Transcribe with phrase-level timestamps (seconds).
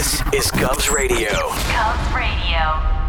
[0.00, 1.28] This is Govs Radio.
[1.28, 2.99] Govs Radio.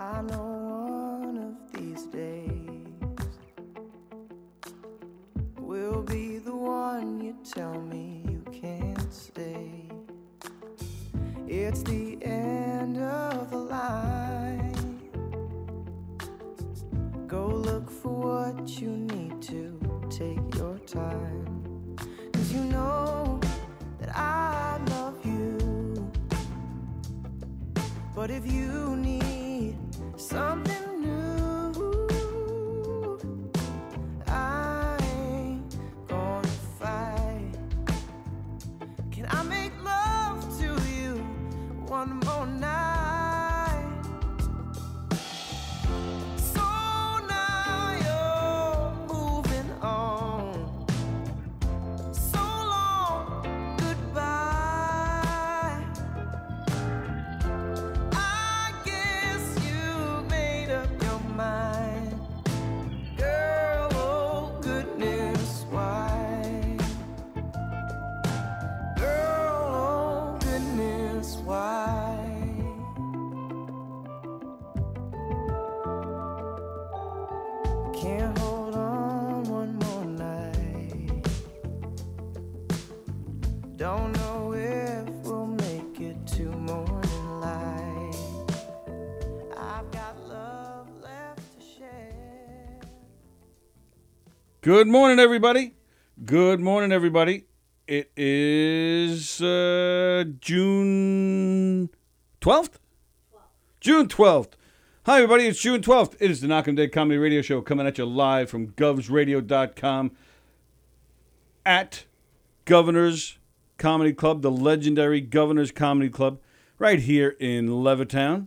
[0.00, 2.48] I know one of these days
[5.58, 9.90] will be the one you tell me you can't stay.
[11.46, 12.09] It's the
[94.70, 95.74] Good morning, everybody.
[96.24, 97.46] Good morning, everybody.
[97.88, 101.90] It is uh, June
[102.40, 102.74] 12th?
[103.80, 104.52] June 12th.
[105.06, 105.48] Hi, everybody.
[105.48, 106.14] It's June 12th.
[106.20, 110.12] It is the Knock 'em Dead Comedy Radio Show coming at you live from govsradio.com
[111.66, 112.04] at
[112.64, 113.38] Governor's
[113.76, 116.38] Comedy Club, the legendary Governor's Comedy Club,
[116.78, 118.46] right here in Levittown.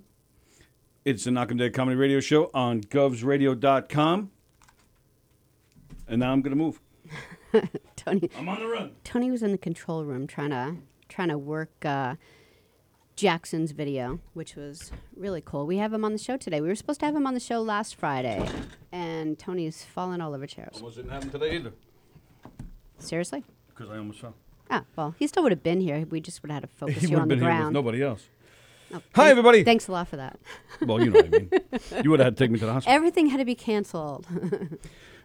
[1.04, 4.31] It's the Knock 'em Dead Comedy Radio Show on govsradio.com.
[6.07, 6.79] And now I'm going to move.
[7.95, 8.91] Tony I'm on the run.
[9.03, 10.75] Tony was in the control room trying to
[11.09, 12.15] trying to work uh,
[13.15, 15.67] Jackson's video, which was really cool.
[15.67, 16.61] We have him on the show today.
[16.61, 18.47] We were supposed to have him on the show last Friday,
[18.91, 20.77] and Tony's fallen all over chairs.
[20.77, 21.73] Almost didn't happen today either
[22.97, 23.44] Seriously?
[23.67, 24.33] because I almost fell.
[24.71, 26.05] Ah, well, he still would have been here.
[26.09, 27.57] We just would have had to focus He you on have the been here with
[27.59, 27.73] ground.
[27.73, 28.23] nobody else.
[28.94, 29.63] Oh, Hi, thank- everybody.
[29.63, 30.39] Thanks a lot for that.
[30.81, 31.50] Well, you know what I mean.
[32.03, 32.95] You would have had to take me to the hospital.
[32.95, 34.25] Everything had to be canceled.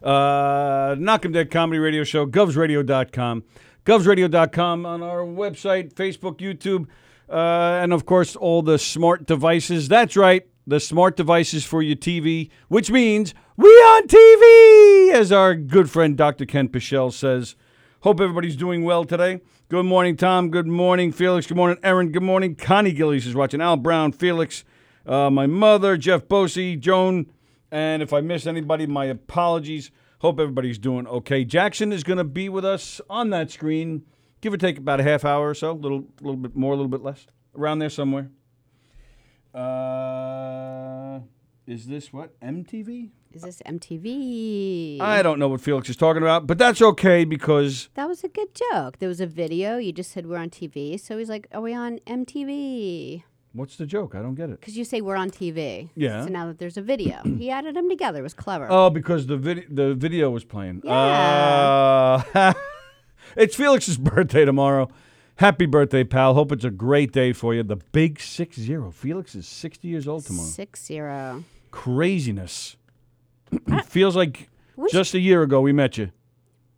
[0.03, 3.43] Uh, Knock 'em Dead Comedy Radio Show, govsradio.com.
[3.85, 6.87] Govsradio.com on our website, Facebook, YouTube,
[7.31, 9.89] uh, and of course, all the smart devices.
[9.89, 15.55] That's right, the smart devices for your TV, which means we on TV, as our
[15.55, 16.45] good friend Dr.
[16.45, 17.57] Ken Pichelle says.
[18.03, 19.41] Hope everybody's doing well today.
[19.69, 20.51] Good morning, Tom.
[20.51, 21.47] Good morning, Felix.
[21.47, 22.13] Good morning, Aaron.
[22.13, 22.55] Good morning.
[22.55, 23.61] Connie Gillies is watching.
[23.61, 24.65] Al Brown, Felix,
[25.05, 27.27] uh, my mother, Jeff Bosey, Joan.
[27.71, 29.91] And if I miss anybody, my apologies.
[30.21, 31.45] Hope everybody's doing okay.
[31.45, 34.05] Jackson is going to be with us on that screen,
[34.41, 36.77] give or take about a half hour or so, a little, little bit more, a
[36.77, 38.31] little bit less, around there somewhere.
[39.55, 41.21] Uh,
[41.67, 43.11] is this what MTV?
[43.33, 45.01] Is this MTV?
[45.01, 48.29] I don't know what Felix is talking about, but that's okay because that was a
[48.29, 48.99] good joke.
[48.99, 49.77] There was a video.
[49.77, 50.99] You just said we're on TV.
[50.99, 53.23] So he's like, Are we on MTV?
[53.59, 54.15] What's the joke?
[54.15, 54.61] I don't get it.
[54.61, 55.91] Because you say we're on TV.
[55.95, 56.25] Yeah.
[56.25, 58.21] So now that there's a video, he added them together.
[58.21, 58.67] It was clever.
[58.71, 60.83] Oh, because the video the video was playing.
[60.85, 62.23] Yeah.
[62.35, 62.53] Uh,
[63.37, 64.89] it's Felix's birthday tomorrow.
[65.37, 66.35] Happy birthday, pal.
[66.35, 67.63] Hope it's a great day for you.
[67.63, 68.91] The big six zero.
[68.91, 70.49] Felix is sixty years old tomorrow.
[70.49, 71.45] Six zero.
[71.71, 72.77] Craziness.
[73.87, 74.49] Feels like
[74.91, 76.11] just a year ago we met you.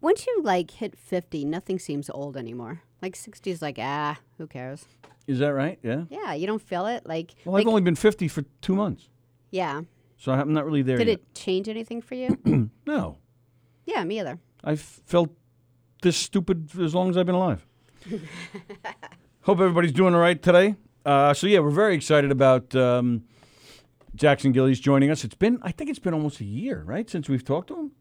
[0.00, 2.82] Once you like hit fifty, nothing seems old anymore.
[3.02, 4.84] Like sixty is like ah, who cares?
[5.26, 5.78] Is that right?
[5.82, 6.04] Yeah.
[6.10, 7.06] Yeah, you don't feel it.
[7.06, 9.08] Like, Well, like I've only been fifty for two months,
[9.50, 9.82] yeah.
[10.16, 11.18] so I'm not really there Did yet.
[11.20, 12.38] it change anything for you?
[12.86, 13.18] No,
[13.86, 14.38] yeah, me either.
[14.64, 15.30] I've felt
[16.02, 17.66] this stupid as long as I've been alive.
[19.42, 20.74] Hope everybody's doing all right today.
[21.04, 23.24] Uh, so yeah, we're very excited about um,
[24.14, 25.24] Jackson Gillies joining us.
[25.24, 27.92] It's been, I think it's been almost a year, right, since we've talked to him.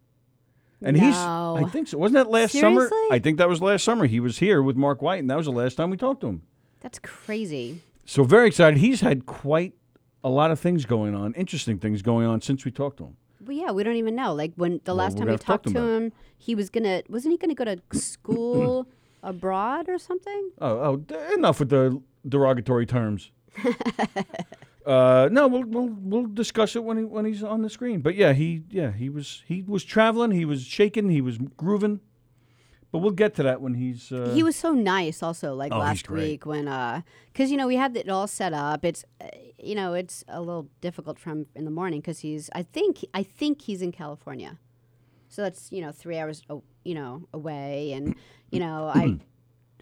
[0.82, 1.98] And he's, I think so.
[1.98, 2.90] Wasn't that last summer?
[3.12, 4.06] I think that was last summer.
[4.06, 6.28] He was here with Mark White, and that was the last time we talked to
[6.28, 6.42] him.
[6.80, 7.82] That's crazy.
[8.06, 8.80] So very excited.
[8.80, 9.74] He's had quite
[10.24, 13.18] a lot of things going on, interesting things going on since we talked to him.
[13.46, 14.34] Well, yeah, we don't even know.
[14.34, 17.38] Like when the Well, last time we talked to him he was gonna wasn't he
[17.38, 18.88] gonna go to school
[19.24, 20.52] abroad or something?
[20.60, 23.32] Oh, oh, d- enough with the derogatory terms.
[24.90, 28.02] uh, no, we'll, we'll we'll discuss it when he when he's on the screen.
[28.02, 32.00] But yeah, he yeah he was he was traveling, he was shaking, he was grooving.
[32.92, 34.12] But we'll get to that when he's.
[34.12, 37.02] Uh, he was so nice also like Oh, last week when uh
[37.32, 39.28] because you know we had it all set up it's uh,
[39.60, 43.22] you know it's a little difficult from in the morning because he's i think i
[43.22, 44.58] think he's in california
[45.28, 48.16] so that's you know three hours o- you know away and
[48.52, 49.20] you know i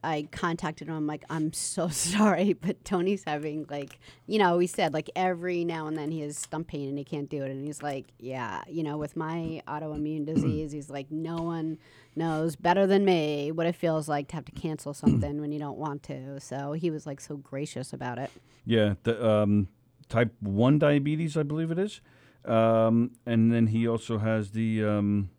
[0.04, 0.96] I contacted him.
[0.96, 5.64] I'm like, I'm so sorry, but Tony's having like, you know, he said like every
[5.66, 7.52] now and then he has stump pain and he can't do it.
[7.52, 11.78] And he's like, yeah, you know, with my autoimmune disease, he's like, no one
[12.16, 15.60] knows better than me what it feels like to have to cancel something when you
[15.60, 16.40] don't want to.
[16.40, 18.32] So he was like so gracious about it.
[18.66, 19.68] yeah, the um,
[20.10, 22.02] type one diabetes, I believe it is,
[22.46, 25.30] um, and then he also has the um,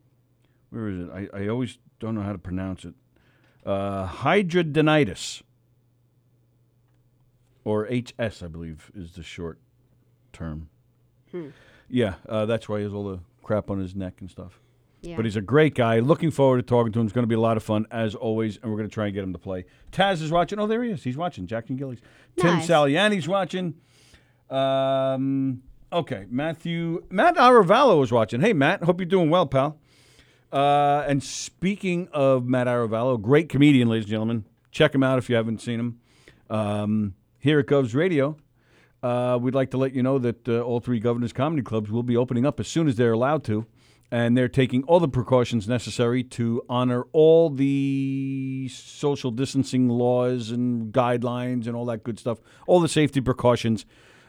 [0.70, 1.10] where is it?
[1.12, 2.94] I, I always don't know how to pronounce it.
[3.66, 5.42] Uh, hidradenitis,
[7.64, 9.58] or HS, I believe, is the short
[10.32, 10.68] term.
[11.88, 14.60] Yeah, uh, that's why he has all the crap on his neck and stuff.
[15.02, 15.16] Yeah.
[15.16, 16.00] But he's a great guy.
[16.00, 17.06] Looking forward to talking to him.
[17.06, 19.04] It's going to be a lot of fun, as always, and we're going to try
[19.06, 19.64] and get him to play.
[19.92, 20.58] Taz is watching.
[20.58, 21.04] Oh, there he is.
[21.04, 21.46] He's watching.
[21.46, 22.00] Jackson Gillies.
[22.36, 22.66] Tim Nice.
[22.68, 23.74] Saliani's watching.
[24.50, 25.62] Um,
[25.92, 27.04] okay, Matthew.
[27.10, 28.40] Matt Aravallo is watching.
[28.40, 28.82] Hey, Matt.
[28.82, 29.78] Hope you're doing well, pal.
[30.52, 34.44] Uh, and speaking of Matt Aravallo, great comedian, ladies and gentlemen.
[34.70, 36.00] Check him out if you haven't seen him.
[36.50, 38.36] Um, here at Govs Radio,
[39.02, 42.02] uh, we'd like to let you know that uh, all three governors' comedy clubs will
[42.02, 43.66] be opening up as soon as they're allowed to.
[44.10, 50.90] And they're taking all the precautions necessary to honor all the social distancing laws and
[50.94, 53.84] guidelines and all that good stuff, all the safety precautions.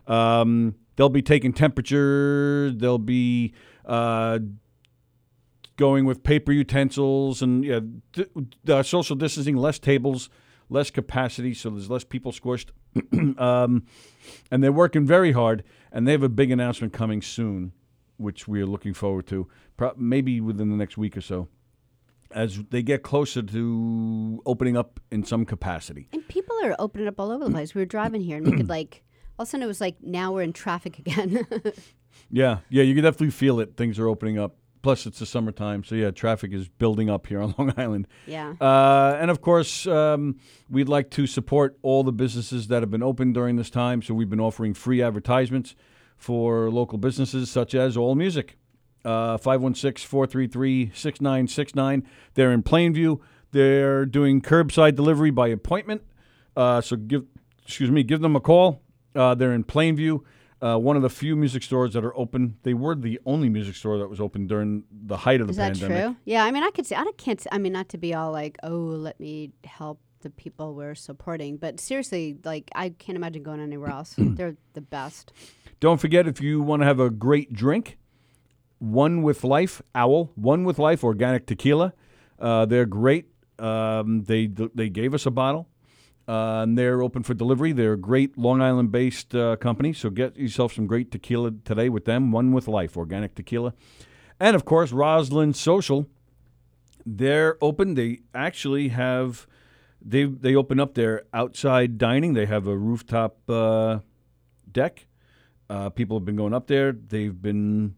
[0.05, 2.71] Um, they'll be taking temperature.
[2.71, 3.53] They'll be
[3.85, 4.39] uh,
[5.79, 7.79] going with paper utensils and yeah,
[8.11, 8.25] d-
[8.67, 10.29] uh, social distancing, less tables,
[10.69, 12.71] less capacity, so there's less people squished.
[13.39, 13.85] um,
[14.51, 17.71] and they're working very hard, and they have a big announcement coming soon,
[18.17, 21.47] which we are looking forward to, pro- maybe within the next week or so,
[22.31, 26.09] as they get closer to opening up in some capacity.
[26.11, 27.73] And people are opening up all over the place.
[27.73, 29.01] We were driving here and we could like
[29.39, 31.47] all of a sudden it was like now we're in traffic again.
[32.29, 33.75] Yeah, yeah, you can definitely feel it.
[33.75, 34.55] Things are opening up.
[34.81, 38.07] Plus, it's the summertime, so yeah, traffic is building up here on Long Island.
[38.25, 38.53] yeah.
[38.61, 40.37] Uh, and of course, um,
[40.69, 44.01] we'd like to support all the businesses that have been open during this time.
[44.01, 45.75] So we've been offering free advertisements
[46.15, 48.57] for local businesses such as All Music.
[49.05, 52.05] Uh, 516 433 6969.
[52.33, 53.19] They're in Plainview.
[53.51, 56.03] They're doing curbside delivery by appointment.
[56.55, 57.23] Uh, so give,
[57.63, 58.81] excuse me, give them a call.
[59.15, 60.21] Uh, they're in Plainview.
[60.61, 62.57] Uh, one of the few music stores that are open.
[62.63, 65.57] They were the only music store that was open during the height of the Is
[65.57, 66.03] that pandemic.
[66.03, 66.15] true?
[66.25, 68.31] Yeah, I mean I could say I don't- can't I mean not to be all
[68.33, 73.41] like, "Oh, let me help the people we're supporting." But seriously, like I can't imagine
[73.43, 74.15] going anywhere else.
[74.17, 75.31] They're the best.
[75.79, 77.97] Don't forget if you want to have a great drink,
[78.79, 81.93] One with Life, Owl, One with Life organic tequila.
[82.37, 83.27] Uh, they're great.
[83.59, 85.67] Um, they they gave us a bottle.
[86.29, 87.71] Uh, and they're open for delivery.
[87.71, 89.93] They're a great Long Island based uh, company.
[89.93, 92.31] So get yourself some great tequila today with them.
[92.31, 93.73] One with Life, organic tequila.
[94.39, 96.07] And of course, Roslyn Social.
[97.03, 97.95] They're open.
[97.95, 99.47] They actually have
[99.99, 102.33] they they open up their outside dining.
[102.33, 103.99] They have a rooftop uh,
[104.71, 105.07] deck.
[105.67, 106.91] Uh, people have been going up there.
[106.91, 107.95] They've been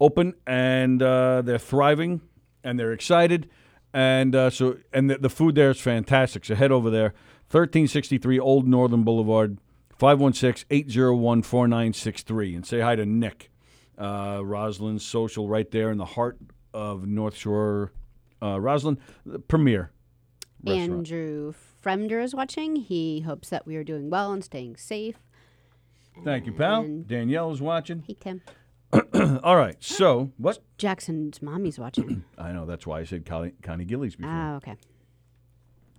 [0.00, 2.22] open and uh, they're thriving
[2.64, 3.50] and they're excited.
[3.92, 6.44] And uh, so, and the, the food there is fantastic.
[6.44, 7.14] So head over there,
[7.50, 9.58] 1363 Old Northern Boulevard,
[9.98, 13.50] 516 801 4963, and say hi to Nick.
[13.98, 16.38] Uh, Roslyn's social right there in the heart
[16.72, 17.92] of North Shore.
[18.42, 19.92] Uh, Roslyn, the premier
[20.64, 20.90] restaurant.
[20.92, 21.52] Andrew
[21.84, 22.76] Fremder is watching.
[22.76, 25.16] He hopes that we are doing well and staying safe.
[26.24, 26.82] Thank you, pal.
[26.82, 28.02] And- Danielle is watching.
[28.06, 28.40] Hey Tim.
[29.42, 29.76] All right.
[29.82, 30.58] So, what?
[30.78, 32.24] Jackson's mommy's watching.
[32.38, 32.66] I know.
[32.66, 34.32] That's why I said Connie, Connie Gillies before.
[34.32, 34.76] oh, okay.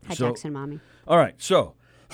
[0.08, 0.80] Hi So- Jackson mommy.
[1.08, 1.76] All right, so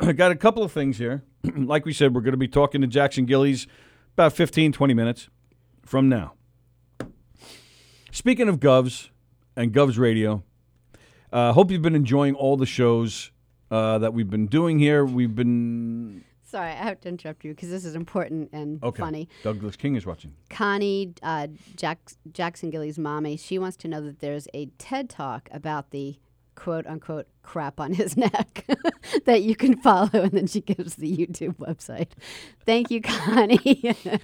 [0.00, 1.22] I got a couple of things here.
[1.54, 3.66] like we said, we're going to be talking to Jackson Gillies
[4.14, 5.28] about 15, 20 minutes
[5.84, 6.32] from now.
[8.10, 9.10] Speaking of Govs
[9.56, 10.42] and Govs Radio,
[11.32, 13.30] uh, hope you've been enjoying all the shows
[13.70, 15.04] uh, that we've been doing here.
[15.04, 19.00] We've been Sorry, I have to interrupt you because this is important and okay.
[19.00, 19.28] funny.
[19.42, 20.32] Douglas King is watching.
[20.48, 21.98] Connie, uh, Jack,
[22.30, 26.20] Jackson Gilly's mommy, she wants to know that there's a TED talk about the
[26.54, 28.64] quote unquote crap on his neck
[29.24, 32.10] that you can follow, and then she gives the YouTube website.
[32.64, 33.58] Thank you, Connie.
[34.04, 34.20] that,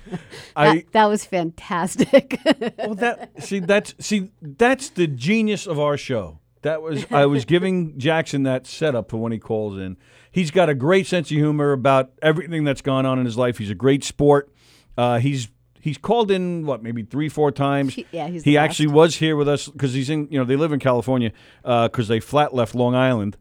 [0.54, 2.38] I that was fantastic.
[2.78, 6.38] well that see that's see that's the genius of our show.
[6.62, 9.96] That was I was giving Jackson that setup for when he calls in.
[10.30, 13.58] He's got a great sense of humor about everything that's gone on in his life.
[13.58, 14.52] He's a great sport.
[14.96, 15.48] Uh, he's
[15.80, 17.94] he's called in what maybe three four times.
[17.94, 18.94] He- yeah, he's he actually best.
[18.94, 22.20] was here with us because he's in you know they live in California because they
[22.20, 23.36] flat left Long Island,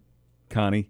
[0.49, 0.89] Connie.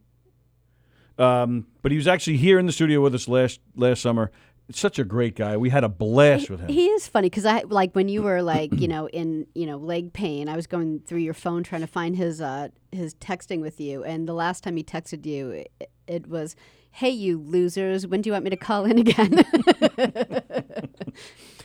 [1.17, 4.31] Um, but he was actually here in the studio with us last last summer.
[4.73, 5.57] Such a great guy.
[5.57, 6.69] We had a blast with him.
[6.69, 9.77] He is funny because I like when you were like you know in you know
[9.77, 10.47] leg pain.
[10.49, 14.03] I was going through your phone trying to find his uh his texting with you,
[14.03, 15.49] and the last time he texted you,
[15.79, 16.55] it, it was,
[16.91, 19.43] "Hey, you losers, when do you want me to call in again?"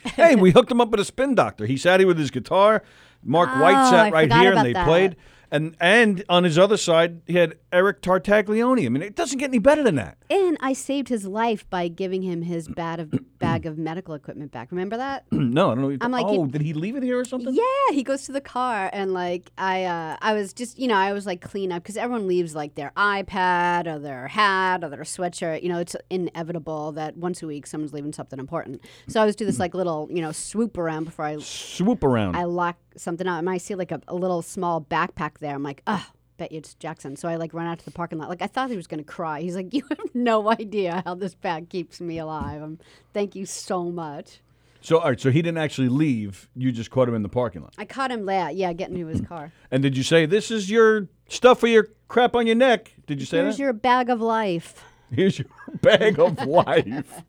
[0.15, 1.65] hey, we hooked him up with a spin doctor.
[1.65, 2.83] He sat here with his guitar.
[3.23, 4.85] Mark White Oh, sat I right here, and they that.
[4.85, 5.15] played.
[5.49, 8.85] And and on his other side, he had Eric Tartaglione.
[8.85, 10.17] I mean, it doesn't get any better than that.
[10.29, 14.51] And I saved his life by giving him his bag of bag of medical equipment
[14.51, 14.71] back.
[14.71, 15.25] Remember that?
[15.31, 15.97] no, I don't know.
[16.01, 17.53] I'm like, oh, you- did he leave it here or something?
[17.53, 20.95] Yeah, he goes to the car and like I uh I was just you know
[20.95, 24.89] I was like clean up because everyone leaves like their iPad or their hat or
[24.89, 25.63] their sweatshirt.
[25.63, 28.81] You know it's inevitable that once a week someone's leaving something important.
[29.07, 32.35] So I was do this like little you know swoop around before I Swoop around.
[32.35, 35.53] I lock something up and I see like a, a little small backpack there.
[35.55, 36.05] I'm like oh.
[36.37, 37.15] Bet you it's Jackson.
[37.15, 38.29] So I like run out to the parking lot.
[38.29, 39.41] Like I thought he was gonna cry.
[39.41, 42.79] He's like, "You have no idea how this bag keeps me alive." Um,
[43.13, 44.41] thank you so much.
[44.81, 45.19] so, all right.
[45.19, 46.47] So he didn't actually leave.
[46.55, 47.73] You just caught him in the parking lot.
[47.77, 48.51] I caught him there.
[48.51, 49.51] Yeah, getting into his car.
[49.71, 52.93] And did you say this is your stuff for your crap on your neck?
[53.07, 53.63] Did you say Here's that?
[53.63, 54.83] your bag of life.
[55.11, 55.47] Here's your
[55.81, 57.23] bag of life.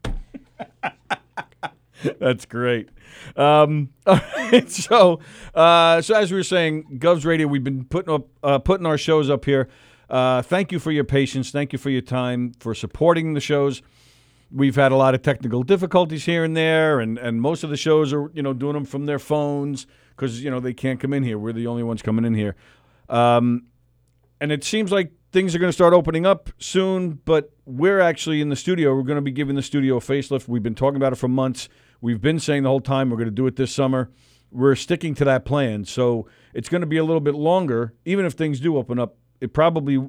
[2.18, 2.88] That's great.
[3.36, 3.90] Um,
[4.68, 5.20] so,
[5.54, 8.98] uh, so as we were saying, Govs Radio, we've been putting up, uh, putting our
[8.98, 9.68] shows up here.
[10.08, 11.50] Uh, thank you for your patience.
[11.50, 13.82] Thank you for your time for supporting the shows.
[14.50, 17.76] We've had a lot of technical difficulties here and there, and, and most of the
[17.76, 19.86] shows are you know doing them from their phones
[20.16, 21.38] because you know they can't come in here.
[21.38, 22.56] We're the only ones coming in here,
[23.10, 23.66] um,
[24.40, 27.20] and it seems like things are going to start opening up soon.
[27.26, 28.94] But we're actually in the studio.
[28.94, 30.48] We're going to be giving the studio a facelift.
[30.48, 31.68] We've been talking about it for months.
[32.00, 34.10] We've been saying the whole time we're going to do it this summer.
[34.50, 37.94] We're sticking to that plan, so it's going to be a little bit longer.
[38.04, 40.08] Even if things do open up, it probably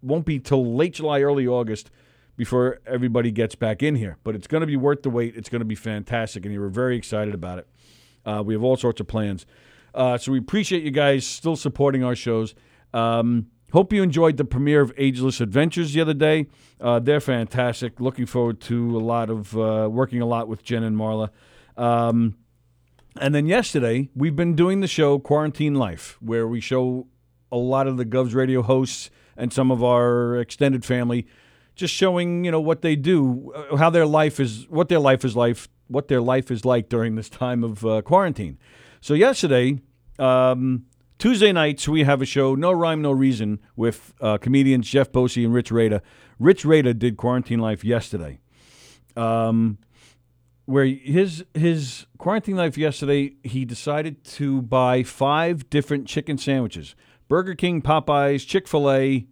[0.00, 1.90] won't be till late July, early August
[2.36, 4.16] before everybody gets back in here.
[4.24, 5.36] But it's going to be worth the wait.
[5.36, 7.68] It's going to be fantastic, and we're very excited about it.
[8.24, 9.44] Uh, we have all sorts of plans.
[9.94, 12.54] Uh, so we appreciate you guys still supporting our shows.
[12.94, 16.46] Um, hope you enjoyed the premiere of Ageless Adventures the other day.
[16.80, 18.00] Uh, they're fantastic.
[18.00, 21.30] Looking forward to a lot of uh, working a lot with Jen and Marla.
[21.76, 22.36] Um,
[23.20, 27.06] and then yesterday, we've been doing the show Quarantine Life, where we show
[27.50, 31.26] a lot of the Govs Radio hosts and some of our extended family
[31.74, 35.24] just showing, you know, what they do, uh, how their life is, what their life
[35.24, 38.58] is life, what their life is like during this time of uh, quarantine.
[39.00, 39.80] So yesterday,
[40.18, 40.86] um,
[41.18, 45.44] Tuesday nights, we have a show, No Rhyme, No Reason, with uh, comedians Jeff Bosey
[45.44, 46.00] and Rich Rada.
[46.38, 48.38] Rich Rada did Quarantine Life yesterday.
[49.16, 49.78] Um,
[50.66, 56.94] where his his quarantine life yesterday, he decided to buy five different chicken sandwiches:
[57.26, 59.26] Burger King, Popeyes, Chick Fil A,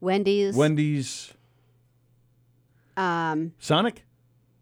[0.00, 0.54] Wendy's.
[0.54, 1.34] Wendy's,
[2.96, 4.04] um, Sonic.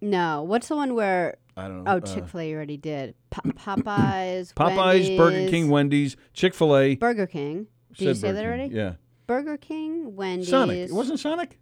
[0.00, 0.42] no.
[0.42, 1.36] What's the one where?
[1.56, 1.92] I don't know.
[1.94, 3.14] Oh, Chick Fil A you already did.
[3.30, 4.54] Po- Popeyes.
[4.54, 6.94] Popeyes, Burger King, Wendy's, Chick Fil A.
[6.96, 7.66] Burger King.
[7.96, 8.74] Did you say that already?
[8.74, 8.94] Yeah.
[9.26, 10.48] Burger King, Wendy's.
[10.48, 10.78] Sonic.
[10.78, 11.58] It wasn't Sonic.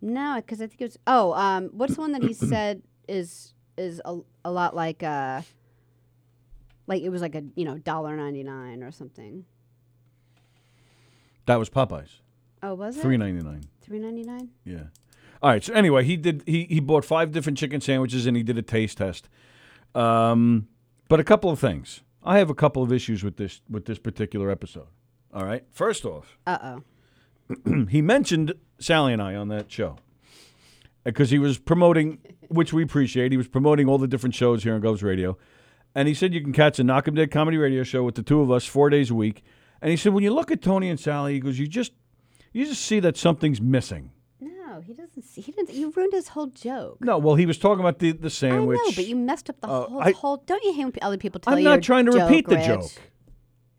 [0.00, 0.98] No, because I think it was.
[1.06, 5.42] Oh, um, what's the one that he said is is a, a lot like uh,
[6.86, 9.44] like it was like a you know dollar ninety nine or something.
[11.46, 12.20] That was Popeyes.
[12.62, 13.62] Oh, was it Three ninety nine.
[13.80, 14.50] three ninety nine?
[14.64, 14.84] Yeah.
[15.42, 15.62] All right.
[15.62, 16.42] So anyway, he did.
[16.46, 19.28] He he bought five different chicken sandwiches and he did a taste test.
[19.94, 20.68] Um,
[21.08, 22.02] but a couple of things.
[22.24, 24.88] I have a couple of issues with this with this particular episode.
[25.32, 25.64] All right.
[25.70, 26.80] First off, Uh
[27.56, 27.84] oh.
[27.88, 29.96] he mentioned Sally and I on that show
[31.04, 33.32] because he was promoting, which we appreciate.
[33.32, 35.38] He was promoting all the different shows here on Govs Radio,
[35.94, 38.22] and he said you can catch a Knock 'Em Dead comedy radio show with the
[38.22, 39.42] two of us four days a week.
[39.80, 41.92] And he said when you look at Tony and Sally, he goes, you just
[42.52, 44.10] you just see that something's missing.
[44.78, 45.22] No, he doesn't.
[45.22, 45.74] See, he didn't.
[45.74, 46.98] You ruined his whole joke.
[47.00, 48.78] No, well, he was talking about the the sandwich.
[48.80, 50.36] I know, but you messed up the Uh, whole I- whole.
[50.46, 51.68] Don't you hate when other people tell you.
[51.68, 52.66] I'm not trying to joke, repeat the Rich?
[52.66, 52.90] joke.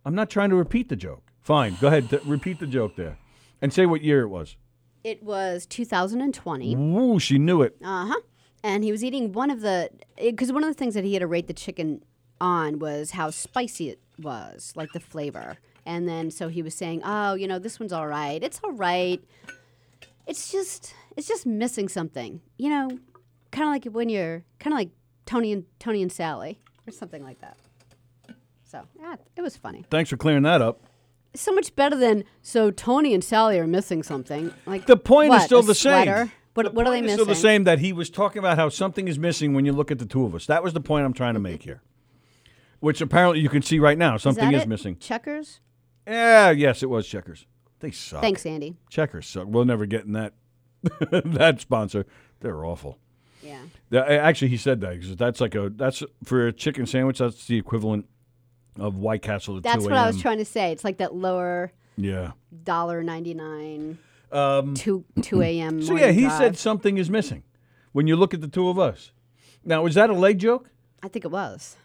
[0.06, 1.24] I'm not trying to repeat the joke.
[1.42, 2.10] Fine, go ahead.
[2.10, 3.18] Th- repeat the joke there,
[3.62, 4.58] and say what year it was.
[5.04, 6.76] It was 2020.
[6.76, 7.78] Woo, she knew it.
[7.84, 8.20] Uh huh.
[8.62, 9.90] And he was eating one of the
[10.22, 12.04] because one of the things that he had to rate the chicken
[12.42, 15.56] on was how spicy it was, like the flavor.
[15.86, 18.44] And then so he was saying, "Oh, you know, this one's all right.
[18.44, 19.24] It's all right.
[20.30, 22.42] It's just it's just missing something.
[22.58, 22.90] You know,
[23.52, 24.90] kind of like when you're kind of like
[25.26, 27.58] Tony and Tony and Sally or something like that."
[28.64, 29.84] So yeah, it was funny.
[29.90, 30.82] Thanks for clearing that up.
[31.36, 34.54] So much better than so Tony and Sally are missing something.
[34.66, 36.04] Like The point is still the same.
[36.06, 36.32] sweater?
[36.56, 37.18] What, The what are they missing?
[37.18, 37.64] Still the same.
[37.66, 40.26] That he was talking about how something is missing when you look at the two
[40.26, 40.46] of us.
[40.48, 41.82] That was the point I'm trying to make here.
[42.80, 44.16] Which apparently you can see right now.
[44.16, 44.68] Is Something is it?
[44.70, 44.98] missing.
[44.98, 45.60] Checkers.
[46.08, 47.46] Yeah, yes, it was checkers.
[47.80, 48.22] They suck.
[48.22, 48.76] Thanks, Andy.
[48.90, 49.48] Checkers suck.
[49.48, 50.34] We'll never get in that
[51.12, 52.06] that sponsor.
[52.42, 52.98] They're awful.
[53.42, 53.62] Yeah.
[54.02, 57.20] Actually, he said that because that's like a that's for a chicken sandwich.
[57.20, 58.06] That's the equivalent
[58.78, 60.72] of White Castle at That's 2 what I was trying to say.
[60.72, 62.32] It's like that lower Yeah.
[62.64, 63.98] dollar ninety nine
[64.32, 65.82] Um, two two a.m.
[65.84, 66.38] so yeah, he drive.
[66.38, 67.44] said something is missing
[67.94, 69.12] when you look at the two of us.
[69.66, 70.70] Now, is that a leg joke?
[71.04, 71.76] I think it was.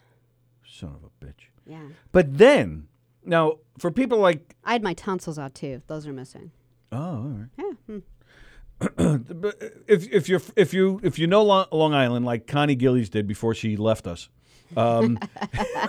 [0.65, 1.49] Son of a bitch.
[1.65, 1.87] Yeah.
[2.11, 2.87] But then,
[3.25, 5.81] now for people like, I had my tonsils out too.
[5.87, 6.51] Those are missing.
[6.91, 7.49] oh, all right.
[7.57, 7.71] Yeah.
[7.87, 7.99] hmm.
[9.41, 9.55] But
[9.87, 13.25] if if you if you if you know Long, Long Island like Connie Gillies did
[13.27, 14.27] before she left us,
[14.75, 15.17] um,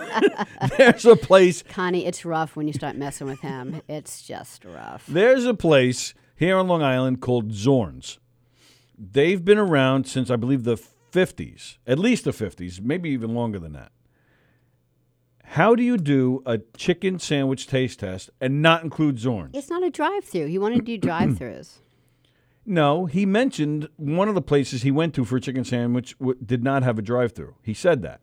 [0.77, 3.81] there's a place Connie, it's rough when you start messing with him.
[3.89, 5.05] It's just rough.
[5.07, 8.19] There's a place here on Long Island called Zorns.
[8.97, 10.77] They've been around since I believe the
[11.11, 13.91] 50s, at least the 50s, maybe even longer than that.
[15.51, 19.51] How do you do a chicken sandwich taste test and not include Zorn?
[19.53, 20.47] It's not a drive through.
[20.47, 21.77] He wanted to do drive throughs.
[22.65, 26.37] No, he mentioned one of the places he went to for a chicken sandwich w-
[26.45, 27.55] did not have a drive-through.
[27.63, 28.19] He said that.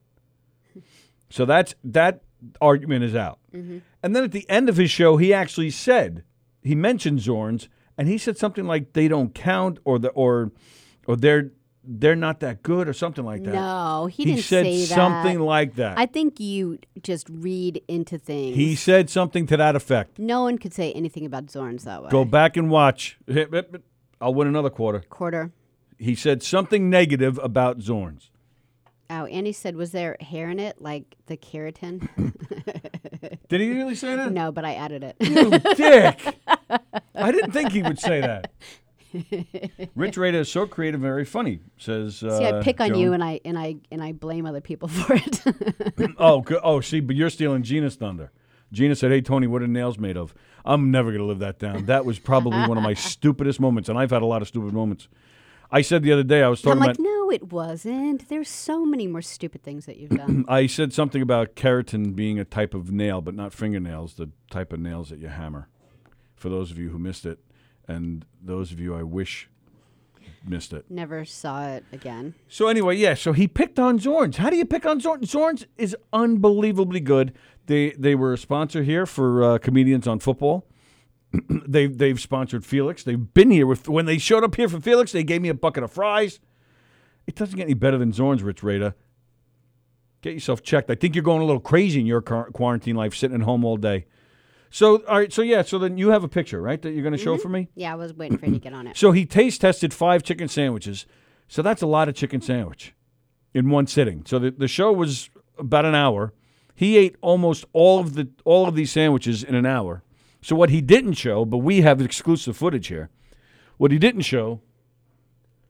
[1.31, 2.21] So that's that
[2.61, 3.39] argument is out.
[3.55, 3.79] Mm-hmm.
[4.03, 6.25] And then at the end of his show, he actually said
[6.63, 10.53] he mentioned Zorns, and he said something like they don't count or the or
[11.07, 11.53] or they're
[11.87, 13.55] they're not that good or something like that.
[13.55, 14.95] No, he, he didn't said say that.
[14.95, 15.99] something like that.
[15.99, 18.57] I think you just read into things.
[18.57, 20.19] he said something to that effect.
[20.19, 22.11] no one could say anything about Zorns that way.
[22.11, 23.19] Go back and watch.
[24.21, 25.01] I'll win another quarter.
[25.09, 25.53] Quarter.
[25.99, 28.31] He said something negative about Zorns.
[29.11, 32.09] Oh, and he said, was there hair in it, like the keratin?
[33.49, 34.33] Did he really say that?
[34.33, 35.17] no, but I added it.
[35.21, 36.37] You dick.
[37.15, 38.51] I didn't think he would say that.
[39.95, 42.23] Rich Rada is so creative and very funny, says.
[42.23, 42.99] Uh, See, I pick on Joan.
[42.99, 45.43] you, and I and I and I blame other people for it.
[46.19, 48.31] Oh, oh, see, but you're stealing Gina's thunder.
[48.73, 51.87] Gina said, "Hey, Tony, what are nails made of?" I'm never gonna live that down.
[51.87, 54.73] That was probably one of my stupidest moments, and I've had a lot of stupid
[54.73, 55.09] moments.
[55.71, 56.81] I said the other day I was talking.
[56.83, 57.03] I'm like, about.
[57.05, 58.29] no, it wasn't.
[58.29, 60.45] There's so many more stupid things that you've done.
[60.49, 64.73] I said something about keratin being a type of nail, but not fingernails, the type
[64.73, 65.69] of nails that you hammer.
[66.37, 67.39] For those of you who missed it,
[67.89, 69.49] and those of you I wish
[70.47, 70.85] missed it.
[70.91, 72.35] Never saw it again.
[72.49, 73.15] So anyway, yeah.
[73.15, 74.37] So he picked on Zorns.
[74.37, 75.23] How do you pick on Zorns?
[75.23, 77.33] Zorns is unbelievably good.
[77.67, 80.67] They they were a sponsor here for uh, comedians on football.
[81.49, 83.03] they they've sponsored Felix.
[83.03, 85.13] They've been here with when they showed up here for Felix.
[85.13, 86.41] They gave me a bucket of fries.
[87.27, 88.95] It doesn't get any better than Zorns, Rich Rada.
[90.21, 90.91] Get yourself checked.
[90.91, 93.77] I think you're going a little crazy in your quarantine life, sitting at home all
[93.77, 94.07] day.
[94.75, 95.33] So all right.
[95.33, 95.63] So yeah.
[95.63, 96.83] So then you have a picture, right?
[96.83, 97.43] That you're going to show mm-hmm.
[97.43, 97.69] for me.
[97.77, 98.97] Yeah, I was waiting for you to get on it.
[98.97, 101.07] So he taste tested five chicken sandwiches.
[101.47, 102.93] So that's a lot of chicken sandwich
[103.55, 104.25] in one sitting.
[104.27, 106.33] So the, the show was about an hour.
[106.75, 110.03] He ate almost all of the all of these sandwiches in an hour.
[110.43, 113.11] So what he didn't show, but we have exclusive footage here.
[113.77, 114.61] What he didn't show,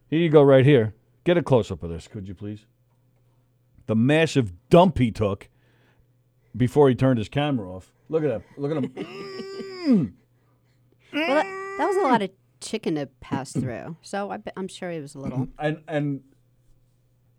[0.08, 0.94] here you go right here.
[1.24, 2.64] Get a close up of this, could you please?
[3.84, 5.50] The massive dump he took
[6.56, 7.93] before he turned his camera off.
[8.08, 8.44] Look at him.
[8.56, 8.94] Look at him.
[9.84, 10.14] Mm.
[11.12, 11.44] Well, that,
[11.76, 12.34] that was a lot of mm.
[12.62, 13.98] chicken to pass through.
[14.00, 15.40] So I, I'm sure he was a little.
[15.40, 15.66] Mm-hmm.
[15.66, 16.20] and and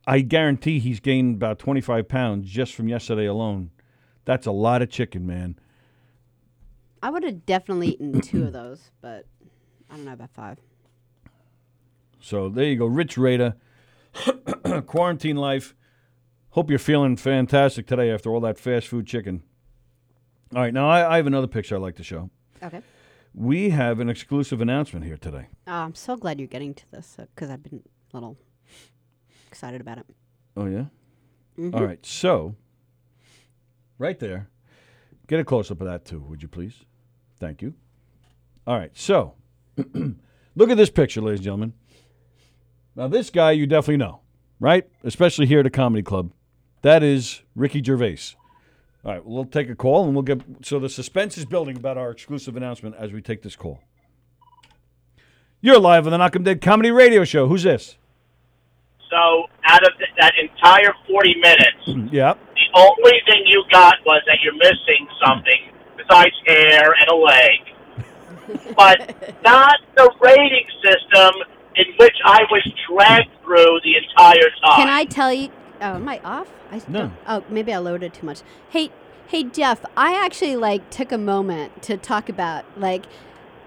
[0.05, 3.71] I guarantee he's gained about 25 pounds just from yesterday alone.
[4.25, 5.57] That's a lot of chicken, man.
[7.01, 9.25] I would have definitely eaten two of those, but
[9.89, 10.59] I don't know about five.
[12.19, 13.55] So there you go, Rich Rada,
[14.85, 15.75] quarantine life.
[16.51, 19.43] Hope you're feeling fantastic today after all that fast food chicken.
[20.55, 22.29] All right, now I, I have another picture I'd like to show.
[22.63, 22.81] Okay.
[23.33, 25.47] We have an exclusive announcement here today.
[25.67, 28.37] Oh, I'm so glad you're getting to this uh, because I've been a little
[29.49, 30.05] excited about it.
[30.55, 30.85] Oh yeah.
[31.59, 31.75] Mm-hmm.
[31.75, 32.55] All right, so
[33.97, 34.47] right there,
[35.27, 36.85] get a close up of that too, would you please?
[37.37, 37.73] Thank you.
[38.65, 39.33] All right, so
[40.55, 41.73] look at this picture, ladies and gentlemen.
[42.95, 44.21] Now this guy you definitely know,
[44.61, 44.87] right?
[45.03, 46.31] Especially here at a comedy club.
[46.81, 48.37] That is Ricky Gervais.
[49.05, 50.41] All right, we'll take a call and we'll get.
[50.63, 53.81] So the suspense is building about our exclusive announcement as we take this call.
[55.61, 57.47] You're live on the Knock 'em Dead Comedy Radio Show.
[57.47, 57.97] Who's this?
[59.09, 62.33] So out of th- that entire 40 minutes, Yeah.
[62.33, 68.75] the only thing you got was that you're missing something besides hair and a leg.
[68.75, 71.31] but not the rating system
[71.75, 74.75] in which I was dragged through the entire time.
[74.77, 75.49] Can I tell you?
[75.81, 76.47] Oh, am I off?
[76.71, 77.11] I No.
[77.27, 78.41] Oh, maybe I loaded too much.
[78.69, 78.91] Hey,
[79.27, 79.83] hey, Jeff.
[79.97, 83.05] I actually like took a moment to talk about like,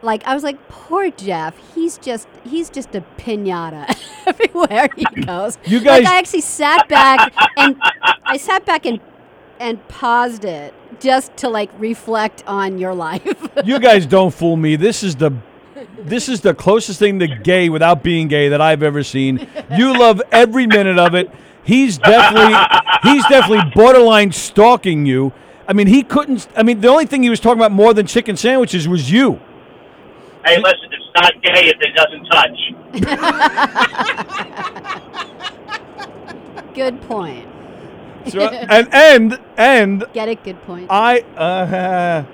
[0.03, 1.57] like I was like, poor Jeff.
[1.75, 5.59] He's just he's just a pinata everywhere he goes.
[5.64, 7.77] You like guys- I actually sat back and
[8.25, 9.01] I sat back and
[9.61, 13.49] and paused it just to like reflect on your life.
[13.64, 14.77] you guys don't fool me.
[14.77, 15.33] This is the
[16.01, 19.47] this is the closest thing to gay without being gay that I've ever seen.
[19.77, 21.31] You love every minute of it.
[21.69, 22.57] He's definitely
[23.13, 25.35] he's definitely borderline stalking you.
[25.69, 26.49] I mean, he couldn't.
[26.57, 29.39] I mean, the only thing he was talking about more than chicken sandwiches was you.
[30.47, 32.59] hey, listen, it's not gay if it doesn't touch.
[36.75, 37.47] good point.
[38.29, 40.43] So, and and and Get it?
[40.43, 40.87] Good point.
[40.89, 42.25] I uh,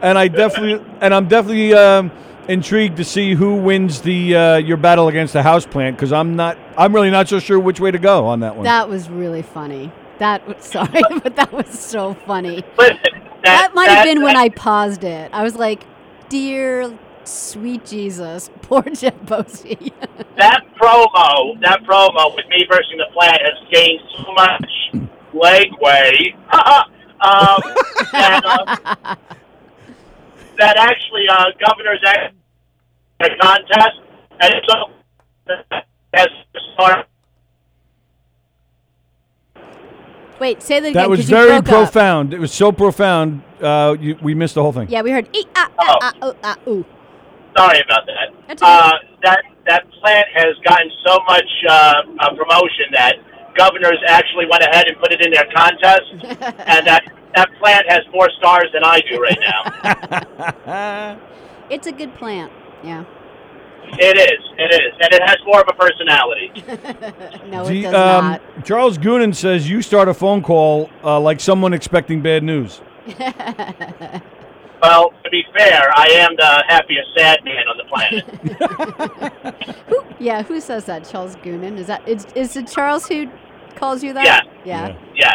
[0.00, 2.10] and I definitely and I'm definitely um,
[2.48, 6.36] intrigued to see who wins the uh, your battle against the house plant because I'm
[6.36, 8.64] not I'm really not so sure which way to go on that one.
[8.64, 9.92] That was really funny.
[10.18, 12.62] That was sorry, but that was so funny.
[12.78, 15.30] Listen, that, That might have been when I paused it.
[15.32, 15.84] I was like,
[16.28, 19.92] "Dear sweet Jesus, poor Jeff Posey."
[20.38, 26.34] that promo, that promo with me versus the plant has gained so much legway.
[27.22, 27.60] um,
[28.12, 29.16] that, uh,
[30.62, 32.34] that actually, uh, governor's act-
[33.20, 33.98] a contest,
[34.40, 34.76] and so
[36.14, 36.28] has
[36.74, 37.06] started.
[40.40, 41.02] Wait, say that again.
[41.02, 41.74] that was 'cause you very broke up.
[41.92, 42.34] profound.
[42.34, 43.42] It was so profound.
[43.62, 44.88] Uh, you, we missed the whole thing.
[44.88, 45.28] Yeah, we heard.
[45.36, 46.84] "Ee, ah, ah, ah, oh, ah, ooh."
[47.56, 48.28] Sorry about that.
[48.48, 48.72] That's okay.
[48.72, 53.16] Uh, that that plant has gotten so much uh, uh, promotion that
[53.56, 56.10] governors actually went ahead and put it in their contest,
[56.66, 57.02] and that
[57.34, 61.18] that plant has more stars than I do right now.
[61.70, 62.52] It's a good plant.
[62.84, 63.04] Yeah.
[63.98, 64.40] It is.
[64.58, 66.52] It is, and it has more of a personality.
[67.50, 68.42] no, it you- does um, not.
[68.64, 72.80] Charles Goonan says you start a phone call uh, like someone expecting bad news.
[74.82, 78.24] Well, to be fair, I am the happiest sad man on the planet.
[79.86, 81.08] Who, yeah, who says that?
[81.08, 81.78] Charles Goonan?
[81.78, 83.30] Is that is, is it Charles who
[83.76, 84.24] calls you that?
[84.24, 84.40] Yeah.
[84.64, 84.96] Yeah.
[85.14, 85.34] yeah.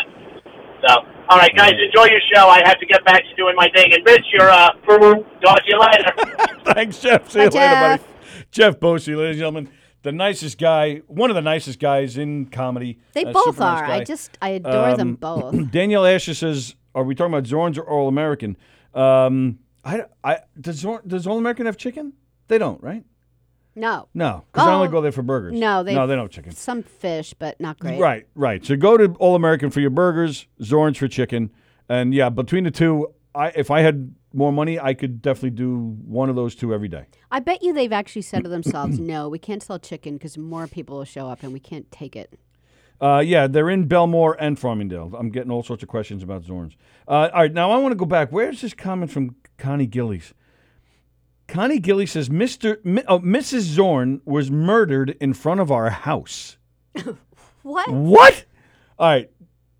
[0.85, 2.47] So, all right, guys, enjoy your show.
[2.47, 3.93] I have to get back to doing my thing.
[3.93, 6.53] And Rich, you're uh, talk to you later.
[6.73, 7.29] Thanks, Jeff.
[7.31, 8.03] See Bye, you later, buddy.
[8.03, 8.51] Jeff.
[8.51, 9.69] Jeff Bosey, ladies and gentlemen,
[10.03, 12.99] the nicest guy, one of the nicest guys in comedy.
[13.13, 13.85] They Uh, both super nice are.
[13.85, 15.71] I just I adore them Um, both.
[15.71, 18.55] Danielle Asher says, "Are we talking about Zorns or All American?"
[18.93, 22.13] Um, I, I does Zorn, does All American have chicken?
[22.47, 23.03] They don't, right?
[23.77, 24.07] No.
[24.13, 25.53] No, because I only Oh, go there for burgers.
[25.53, 26.51] No, they no, they don't have chicken.
[26.53, 27.99] Some fish, but not great.
[27.99, 28.65] Right, right.
[28.65, 31.51] So go to All American for your burgers, Zorns for chicken,
[31.87, 35.77] and yeah, between the two, I if I had more money, I could definitely do
[36.05, 37.05] one of those two every day.
[37.31, 40.67] I bet you they've actually said to themselves, "No, we can't sell chicken because more
[40.67, 42.33] people will show up and we can't take it."
[42.99, 45.13] Uh, yeah, they're in Bellmore and Farmingdale.
[45.19, 46.75] I'm getting all sorts of questions about Zorns.
[47.07, 48.31] Uh, all right, now I want to go back.
[48.31, 50.33] Where's this comment from Connie Gillies?
[51.47, 52.83] Connie Gillies says, Mr.
[52.83, 53.61] Mi- oh, Mrs.
[53.61, 56.57] Zorn was murdered in front of our house.
[57.63, 57.89] What?
[57.91, 58.45] What?
[58.97, 59.29] All right,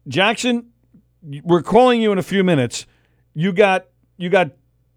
[0.09, 0.71] Jackson,
[1.23, 2.85] we're calling you in a few minutes.
[3.33, 3.85] You got
[4.17, 4.51] you got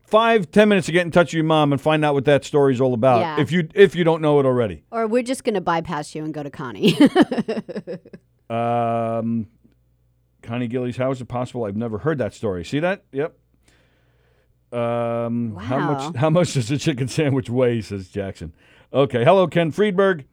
[0.08, 2.44] five ten minutes to get in touch with your mom and find out what that
[2.44, 3.20] story's all about.
[3.20, 3.40] Yeah.
[3.40, 4.82] If you if you don't know it already.
[4.90, 6.98] Or we're just gonna bypass you and go to Connie.
[8.50, 9.46] Um,
[10.42, 11.64] Connie Gillies, how is it possible?
[11.64, 12.64] I've never heard that story.
[12.64, 13.04] See that?
[13.12, 13.38] Yep.
[14.72, 16.16] Um, How much?
[16.16, 17.80] How much does a chicken sandwich weigh?
[17.80, 18.52] Says Jackson.
[18.92, 19.24] Okay.
[19.24, 20.24] Hello, Ken Friedberg.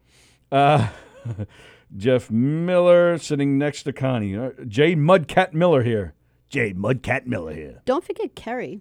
[0.52, 0.88] Uh,
[1.96, 4.36] Jeff Miller sitting next to Connie.
[4.36, 6.14] Uh, Jade Mudcat Miller here.
[6.48, 7.82] Jade Mudcat Miller here.
[7.84, 8.80] Don't forget Kerry.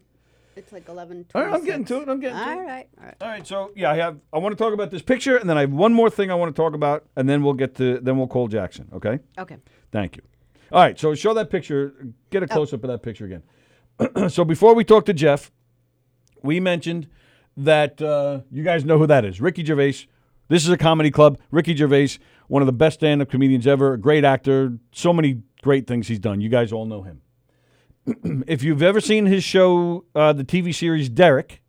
[0.55, 1.25] It's like eleven.
[1.35, 2.09] All right, I'm getting to it.
[2.09, 2.57] I'm getting to All it.
[2.57, 2.87] All right.
[3.21, 4.17] All right, so yeah, I have.
[4.33, 6.35] I want to talk about this picture, and then I have one more thing I
[6.35, 7.99] want to talk about, and then we'll get to.
[7.99, 8.89] Then we'll call Jackson.
[8.93, 9.19] Okay.
[9.37, 9.57] Okay.
[9.91, 10.23] Thank you.
[10.71, 12.07] All right, so show that picture.
[12.31, 13.43] Get a close up of that picture again.
[14.29, 15.51] so before we talk to Jeff,
[16.43, 17.07] we mentioned
[17.55, 19.41] that uh, you guys know who that is.
[19.41, 20.07] Ricky Gervais.
[20.49, 21.39] This is a comedy club.
[21.51, 23.93] Ricky Gervais, one of the best stand-up comedians ever.
[23.93, 24.77] A great actor.
[24.91, 26.39] So many great things he's done.
[26.39, 27.21] You guys all know him.
[28.47, 31.61] if you've ever seen his show, uh, the TV series Derek,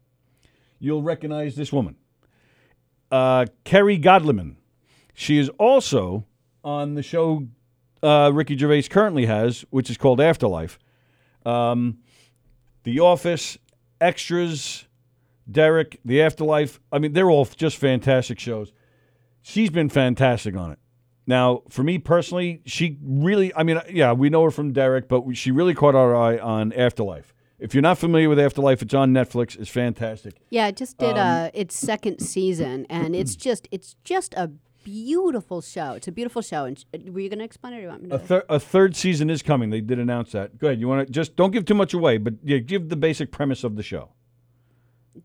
[0.79, 1.97] you'll recognize this woman,
[3.11, 4.57] uh, Kerry Godliman.
[5.15, 6.25] She is also
[6.63, 7.49] on the show
[8.03, 10.79] uh, Ricky Gervais currently has, which is called Afterlife.
[11.45, 11.99] Um,
[12.85, 13.59] the Office,
[14.01, 14.87] Extras,
[15.51, 16.81] Derek, The Afterlife.
[16.93, 18.73] I mean, they're all just fantastic shows.
[19.43, 20.79] She's been fantastic on it.
[21.27, 25.25] Now, for me personally, she really, I mean, yeah, we know her from Derek, but
[25.37, 27.35] she really caught our eye on Afterlife.
[27.59, 29.59] If you're not familiar with Afterlife, it's on Netflix.
[29.59, 30.35] It's fantastic.
[30.49, 34.51] Yeah, it just did Um, uh, its second season, and it's just it's just a
[34.93, 35.93] beautiful show.
[35.93, 36.65] It's a beautiful show.
[36.65, 37.77] And sh- were you going to explain it?
[37.77, 38.15] Or do you want me to?
[38.15, 39.71] A, thir- a third season is coming.
[39.71, 40.59] They did announce that.
[40.59, 40.81] Go ahead.
[40.81, 43.65] You want to just don't give too much away, but yeah, give the basic premise
[43.65, 44.11] of the show.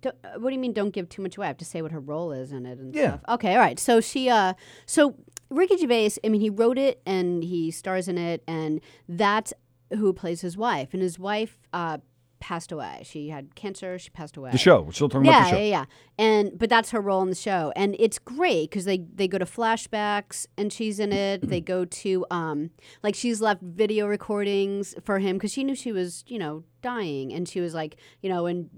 [0.02, 0.74] Do- uh, what do you mean?
[0.74, 1.46] Don't give too much away.
[1.46, 3.18] I have to say what her role is in it and Yeah.
[3.20, 3.22] stuff.
[3.36, 3.80] Okay, all right.
[3.80, 4.54] So she, uh,
[4.86, 5.16] so
[5.50, 6.12] Ricky Gervais.
[6.24, 9.54] I mean, he wrote it and he stars in it, and that's
[9.92, 10.90] who plays his wife.
[10.94, 12.00] And his wife uh,
[12.44, 13.02] passed away.
[13.06, 13.98] She had cancer.
[13.98, 14.52] She passed away.
[14.52, 14.82] The show.
[14.82, 15.56] We're still talking Yeah, about the show.
[15.58, 15.86] yeah, yeah.
[16.20, 16.26] yeah.
[16.26, 19.38] And but that's her role in the show, and it's great because they they go
[19.38, 21.48] to flashbacks, and she's in it.
[21.48, 25.94] they go to um like she's left video recordings for him because she knew she
[25.94, 28.70] was you know dying, and she was like you know and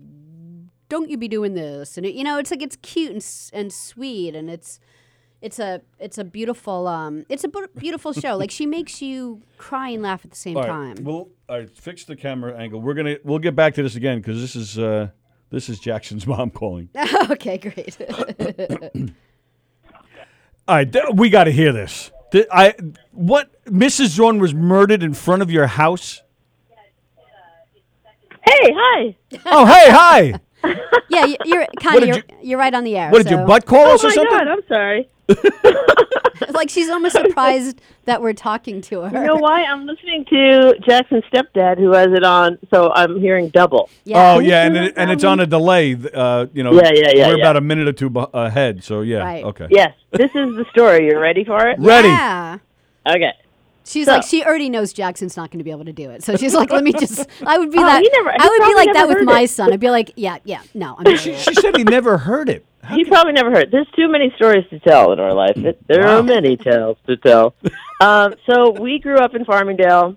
[0.88, 3.73] don't you be doing this, and it, you know it's like it's cute and and
[3.73, 4.80] sweet, and it's.
[5.45, 9.43] It's a it's a beautiful um it's a bu- beautiful show like she makes you
[9.60, 10.69] cry and laugh at the same All right.
[10.95, 11.03] time.
[11.03, 12.81] We'll all right, fix the camera angle.
[12.81, 15.10] We're gonna we'll get back to this again because this is uh,
[15.51, 16.89] this is Jackson's mom calling.
[17.29, 17.95] okay, great.
[20.67, 22.10] All right, th- we got to hear this.
[22.31, 22.73] Th- I
[23.12, 24.08] what Mrs.
[24.08, 26.23] Zorn was murdered in front of your house.
[28.43, 29.15] Hey, hi.
[29.45, 30.39] Oh, hey, hi.
[31.10, 33.12] yeah, you- you're kind did of you're, you're right on the air.
[33.12, 34.38] What did so- your butt call Oh us or my something?
[34.39, 35.08] God, I'm sorry.
[36.53, 39.21] like she's almost surprised that we're talking to her.
[39.21, 39.63] You know why?
[39.63, 43.89] I'm listening to Jackson's stepdad, who has it on, so I'm hearing double.
[44.03, 44.33] Yeah.
[44.35, 45.95] Oh yeah, and it, and it's on a delay.
[46.13, 47.43] Uh, you know, Yeah, yeah, yeah, We're yeah.
[47.43, 49.19] about a minute or two beh- ahead, so yeah.
[49.19, 49.43] Right.
[49.43, 49.67] Okay.
[49.69, 51.05] Yes, this is the story.
[51.07, 51.79] You're ready for it?
[51.79, 52.07] Ready?
[52.09, 52.59] Yeah.
[53.07, 53.31] Okay.
[53.88, 56.23] She's So- like she already knows Jackson's not going to be able to do it,
[56.23, 58.03] so she's like, "Let me just." I would be Oh, that.
[58.13, 59.71] never- I would be like that with heard my son.
[59.71, 62.65] I'd be like, "Yeah, yeah, no, I'm doing She, she said he never heard it.
[62.86, 63.71] How You probably never heard.
[63.71, 65.58] There's too many stories to tell in our life.
[65.58, 66.19] It, there Wow.
[66.19, 67.54] are many tales to tell.
[68.02, 70.15] um, so we grew up in Farmingdale.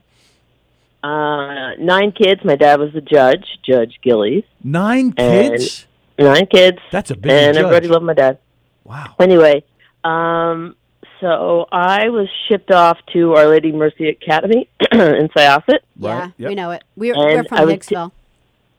[1.02, 2.44] Uh, nine kids.
[2.44, 4.44] My dad was the judge, Judge Gillies.
[4.62, 5.86] Nine kids.
[6.18, 6.78] Nine kids.
[6.90, 7.64] That's a busy and judge.
[7.64, 8.38] everybody loved my dad.
[8.84, 9.14] Wow.
[9.20, 9.62] Anyway,
[10.02, 10.74] um,
[11.20, 15.78] so I was shipped off to Our Lady Mercy Academy in Syosset.
[15.96, 16.48] Yeah, Right, yep.
[16.48, 16.82] we know it.
[16.96, 18.10] We're, we're from was Hicksville.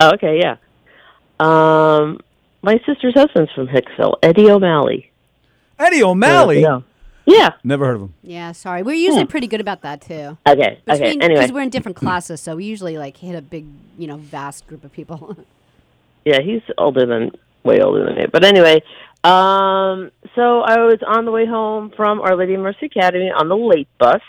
[0.01, 0.57] Oh, okay, yeah.
[1.39, 2.19] Um,
[2.61, 5.11] my sister's husband's from Hicksville, Eddie O'Malley.
[5.77, 6.61] Eddie O'Malley.
[6.61, 6.81] Yeah.
[7.25, 7.51] Yeah.
[7.63, 8.13] Never heard of him.
[8.23, 8.81] yeah, sorry.
[8.81, 10.37] We're usually pretty good about that too.
[10.47, 10.79] Okay.
[10.89, 11.11] Okay.
[11.11, 13.65] Anyway, because we're in different classes, so we usually like hit a big,
[13.97, 15.37] you know, vast group of people.
[16.25, 17.31] yeah, he's older than
[17.63, 18.25] way older than me.
[18.31, 18.81] But anyway,
[19.23, 23.47] um, so I was on the way home from Our Lady of Mercy Academy on
[23.47, 24.21] the late bus,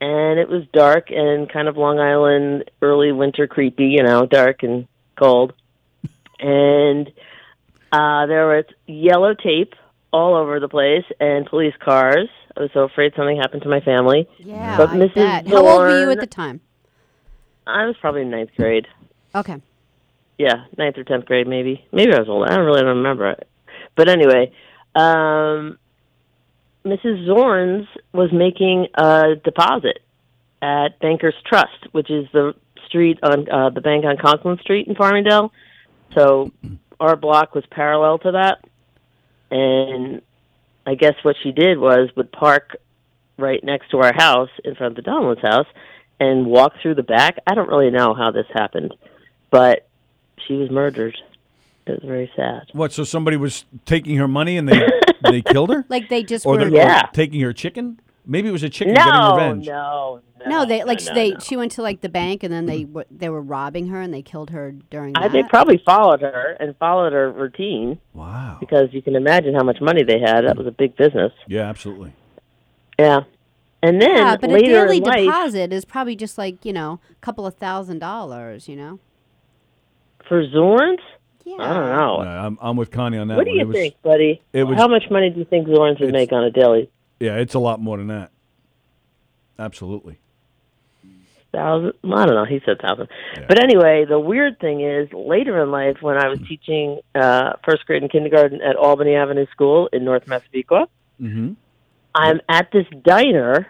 [0.00, 4.64] and it was dark and kind of Long Island early winter creepy, you know, dark
[4.64, 5.52] and cold,
[6.40, 7.12] and
[7.94, 9.74] uh, there was yellow tape
[10.12, 12.28] all over the place and police cars.
[12.56, 14.28] I was so afraid something happened to my family.
[14.38, 15.14] yeah, But I Mrs.
[15.14, 15.48] bet.
[15.48, 16.60] How old were you at the time?
[17.66, 18.86] I was probably in ninth grade.
[19.34, 19.60] Okay.
[20.38, 21.84] yeah, ninth or tenth grade, maybe.
[21.92, 22.50] Maybe I was older.
[22.50, 23.48] I don't really remember it.
[23.96, 24.52] But anyway,
[24.94, 25.78] um,
[26.84, 27.26] Mrs.
[27.26, 30.00] Zorns was making a deposit
[30.62, 32.54] at Bankers Trust, which is the
[32.86, 35.50] street on uh, the bank on Conklin Street in Farmingdale.
[36.14, 36.52] So
[37.00, 38.64] our block was parallel to that,
[39.50, 40.22] and
[40.86, 42.76] I guess what she did was would park
[43.38, 45.66] right next to our house in front of the Donald's house
[46.20, 47.38] and walk through the back.
[47.46, 48.94] I don't really know how this happened,
[49.50, 49.88] but
[50.46, 51.16] she was murdered.
[51.86, 52.62] It was very sad.
[52.72, 52.92] What?
[52.92, 54.80] So somebody was taking her money and they
[55.22, 56.64] they killed her, Like they just or, were.
[56.66, 57.06] the, Yeah.
[57.06, 58.00] or taking her chicken?
[58.26, 59.66] Maybe it was a chicken getting revenge.
[59.66, 60.46] no, no.
[60.46, 61.30] no, they like no, they.
[61.32, 61.38] no.
[61.40, 62.92] She went to like the bank, and then they mm-hmm.
[62.94, 65.32] w- they were robbing her, and they killed her during I, that.
[65.32, 68.56] they probably followed her and followed her routine Wow.
[68.60, 70.42] because you can imagine how much money they had.
[70.46, 71.32] That was a big business.
[71.46, 72.14] Yeah, absolutely.
[72.98, 73.20] Yeah.
[73.82, 77.00] And then yeah, but a daily in life, deposit is probably just like you know
[77.10, 78.66] a couple of thousand dollars.
[78.68, 78.98] You know.
[80.26, 80.96] for Zorns,
[81.44, 81.56] Yeah.
[81.58, 82.22] I don't know.
[82.22, 83.56] No, I'm, I'm with Connie on that what do one.
[83.58, 84.40] you it was, think, buddy?
[84.54, 86.88] it was- how much money do you think Zorns would make on a daily?
[87.24, 88.30] Yeah, it's a lot more than that.
[89.58, 90.18] Absolutely.
[91.52, 91.92] thousand.
[92.04, 92.44] I don't know.
[92.44, 93.08] He said thousand.
[93.48, 97.86] But anyway, the weird thing is later in life, when I was teaching uh, first
[97.86, 100.88] grade and kindergarten at Albany Avenue School in North Massapequa,
[101.20, 101.52] Mm-hmm.
[102.14, 103.66] I'm at this diner.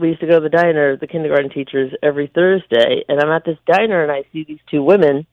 [0.00, 3.44] We used to go to the diner, the kindergarten teachers, every Thursday, and I'm at
[3.44, 5.26] this diner and I see these two women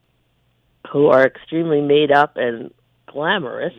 [0.92, 2.72] who are extremely made up and
[3.06, 3.72] glamorous.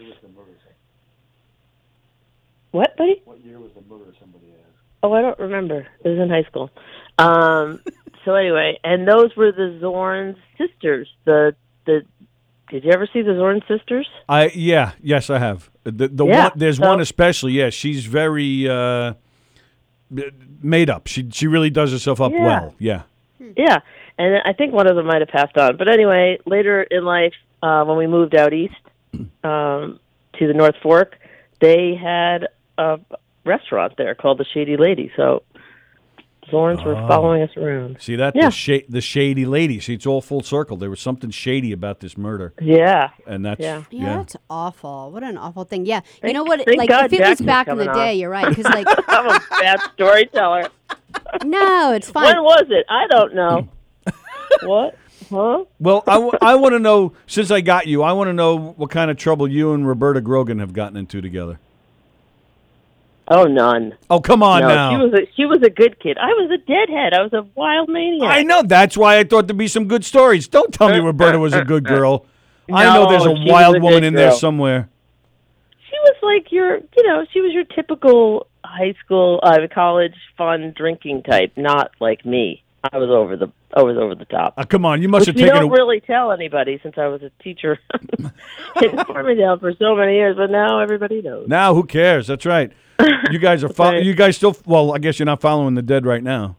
[2.71, 3.21] What, buddy?
[3.25, 4.77] What year was the murder somebody asked?
[5.03, 5.87] Oh, I don't remember.
[6.03, 6.69] It was in high school.
[7.17, 7.81] Um,
[8.25, 11.07] so anyway, and those were the Zorn sisters.
[11.25, 11.55] The
[11.85, 12.05] the
[12.69, 14.07] did you ever see the Zorn sisters?
[14.29, 18.05] I yeah yes I have the the Yeah, one there's so- one especially yeah she's
[18.05, 19.13] very uh,
[20.61, 22.45] made up she she really does herself up Yeah.
[22.45, 23.01] well yeah
[23.57, 23.79] Yeah,
[24.17, 25.75] and I think one of them might have passed on.
[25.77, 28.75] But anyway, later in life, uh, when we moved out east
[29.43, 29.99] um,
[30.37, 31.17] to the North Fork,
[31.59, 32.99] they had a
[33.45, 35.11] restaurant there called the Shady Lady.
[35.15, 35.43] So
[36.49, 37.07] Zorns were ah.
[37.07, 37.97] following us around.
[37.99, 38.45] see that Yeah.
[38.45, 41.99] the sha- the shady lady see it's all full circle there was something shady about
[42.01, 43.83] this murder Yeah, and that's Yeah.
[43.89, 45.11] yeah, Yeah, that's awful.
[45.11, 45.85] What an awful thing.
[45.85, 46.67] Yeah, you know what?
[46.67, 47.95] Like God if it was back in the on.
[47.95, 48.49] day, you're right.
[48.49, 50.69] Because like, I'm a bad storyteller.
[51.45, 52.35] no, it's fine.
[52.35, 52.85] When was it?
[52.89, 53.69] I don't know.
[54.63, 54.97] what?
[55.29, 55.63] Huh?
[55.79, 58.57] well I, w- I want to know since I got you I want to know
[58.75, 61.57] what kind of trouble you and Roberta Grogan have gotten into together
[63.27, 63.95] Oh, none.
[64.09, 66.17] oh come on no, now she was a she was a good kid.
[66.17, 67.13] I was a deadhead.
[67.13, 68.29] I was a wild maniac.
[68.29, 71.39] I know that's why I thought there'd be some good stories don't tell me Roberta
[71.39, 72.25] was a good girl
[72.73, 74.89] I know there's a wild a woman in there somewhere
[75.89, 80.73] she was like your you know she was your typical high school uh, college fun
[80.75, 84.63] drinking type not like me i was over the i was over the top Uh,
[84.63, 87.21] come on you must which have taken don't a, really tell anybody since i was
[87.21, 87.77] a teacher
[88.81, 92.27] in farmingdale for so many years but now everybody knows Now who cares?
[92.27, 92.71] That's right.
[93.31, 94.03] You guys are fo- Right.
[94.03, 96.55] you guys still well, I guess you're not following the dead right now.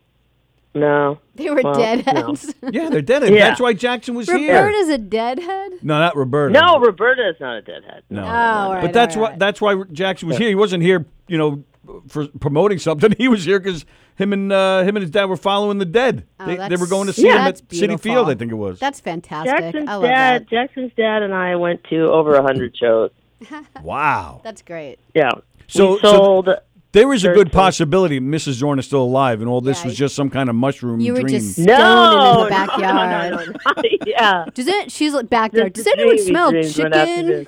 [0.74, 2.55] no they were Well, deadheads.
[2.70, 3.22] Yeah, they're dead.
[3.33, 3.48] Yeah.
[3.48, 4.55] That's why Jackson was here.
[4.55, 5.72] Roberta's a deadhead.
[5.83, 6.52] No, not Roberta.
[6.52, 8.22] no roberta is not a deadhead No.
[8.22, 8.83] Oh, all right.
[8.83, 10.48] But that's all why that's why Jackson was here.
[10.48, 11.64] He wasn't here, you know,
[12.08, 13.12] for promoting something.
[13.19, 13.85] He was here because
[14.16, 16.27] him and uh, him and his dad were following the dead.
[16.38, 17.98] Oh, they, they were going to see yeah, him at that's Citi.
[18.00, 18.79] Field, I think it was.
[18.79, 19.56] That's fantastic.
[19.58, 20.48] jackson's I love dad that.
[20.50, 23.10] jackson's dad and i went to over a hundred shows
[23.83, 24.40] wow.
[24.44, 24.98] That's great.
[25.14, 25.31] yeah
[25.69, 26.48] So- we so- sold
[26.92, 28.52] There is a good possibility Mrs.
[28.52, 31.15] Zorn is still alive, and all this Yeah, was just some kind of mushroom You
[31.15, 31.38] were dream.
[31.40, 33.33] just no in the backyard.
[33.33, 33.83] no, no, no.
[34.06, 34.92] yeah Does it?
[34.92, 35.71] She's like back there.
[35.71, 37.46] Does anyone smell dreams went after chicken?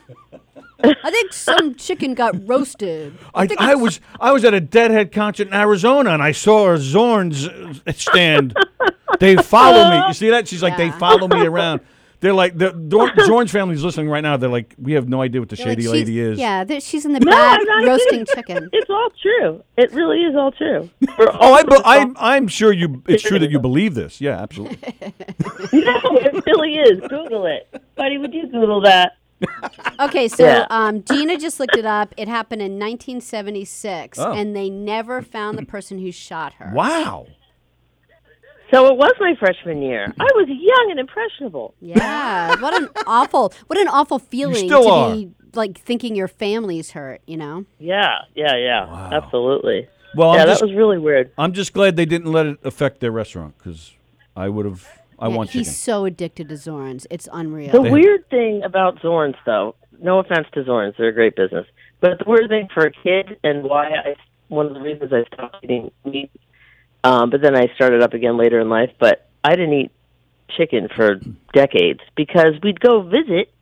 [0.83, 3.17] I think some chicken got roasted.
[3.35, 6.79] I, I was I was at a Deadhead concert in Arizona and I saw a
[6.79, 7.49] Zorn's
[7.97, 8.55] stand.
[9.21, 10.07] They follow me.
[10.09, 10.49] You see that?
[10.49, 11.81] She's like they follow me around.
[12.21, 14.37] They're like the Dor- Zorn's family's listening right now.
[14.37, 16.39] They're like, we have no idea what the They're like, shady she's- lady is.
[16.39, 18.27] Yeah, there- she's in the back I'm not roasting kidding.
[18.35, 18.71] chicken.
[18.73, 19.63] It's all true.
[19.77, 20.89] It really is all true.
[21.17, 23.03] For Oh, all I, be- I I'm sure you.
[23.09, 24.21] It's true that you believe this.
[24.21, 24.79] Yeah, absolutely.
[25.73, 27.01] No, it really is.
[27.09, 27.69] Google it.
[27.97, 29.17] Buddy, would you Google that?
[30.01, 30.67] Okay, so Yeah.
[30.71, 32.15] um, Gina just looked it up.
[32.17, 34.33] It happened in 1976, Oh.
[34.33, 36.73] and they never found the person who shot her.
[36.75, 37.27] Wow.
[38.71, 40.13] So it was my freshman year.
[40.19, 41.75] I was young and impressionable.
[41.81, 45.15] Yeah, what an awful, what an awful feeling to are.
[45.15, 47.21] be like thinking your family's hurt.
[47.27, 47.67] You know?
[47.79, 49.11] Yeah, yeah, yeah.
[49.13, 49.89] Absolutely.
[50.17, 51.31] Well, I'm yeah, just, that was really weird.
[51.39, 53.93] I'm just glad they didn't let it affect their restaurant because
[54.37, 54.87] I would have.
[55.19, 55.73] I Yeah, want he's chicken.
[55.75, 57.07] so addicted to Zorns.
[57.11, 57.71] It's unreal.
[57.73, 61.67] The They- weird thing about Zorns, though, no offense to Zorns, they're a great business,
[62.01, 64.17] but the weird thing for a kid and why I,
[64.49, 66.31] one of the reasons I stopped eating meat,
[67.05, 69.93] um, but then I started up again later in life, but I didn't eat
[70.57, 71.21] chicken for
[71.53, 73.53] decades because we'd go visit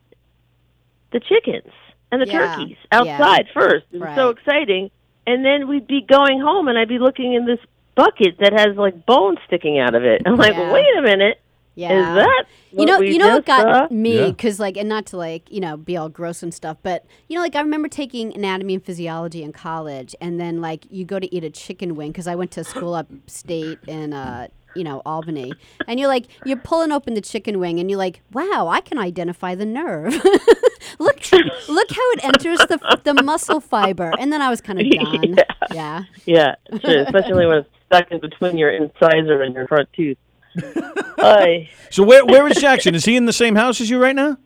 [1.13, 1.73] the chickens
[2.11, 3.01] and the Yeah, turkeys yeah.
[3.01, 3.85] outside first.
[3.93, 4.91] It was so exciting.
[5.27, 7.59] And then we'd be going home and I'd be looking in this
[7.95, 10.23] bucket that has like bones sticking out of it.
[10.25, 10.73] I'm like, Yeah.
[10.73, 11.42] wait a minute.
[11.75, 12.11] Yeah.
[12.11, 13.95] Is that you know, we you know what got saw?
[13.95, 14.27] me Yeah.
[14.29, 17.37] because like, and not to like, you know, be all gross and stuff, but you
[17.37, 21.19] know, like I remember taking anatomy and physiology in college, and then like you go
[21.19, 25.03] to eat a chicken wing because I went to school upstate in uh, you know,
[25.05, 25.53] Albany,
[25.87, 28.99] and you're like, you're pulling open the chicken wing, and you're like, wow, I can
[28.99, 30.15] identify the nerve.
[30.99, 31.21] look,
[31.69, 35.37] look how it enters the the muscle fiber, and then I was kind of done.
[35.75, 36.05] yeah.
[36.27, 36.55] Yeah,
[36.85, 40.17] sure, especially when it's stuck in between your incisor and your front tooth.
[41.19, 42.95] I So where where is Jackson?
[42.95, 44.37] Is he in the same house as you right now?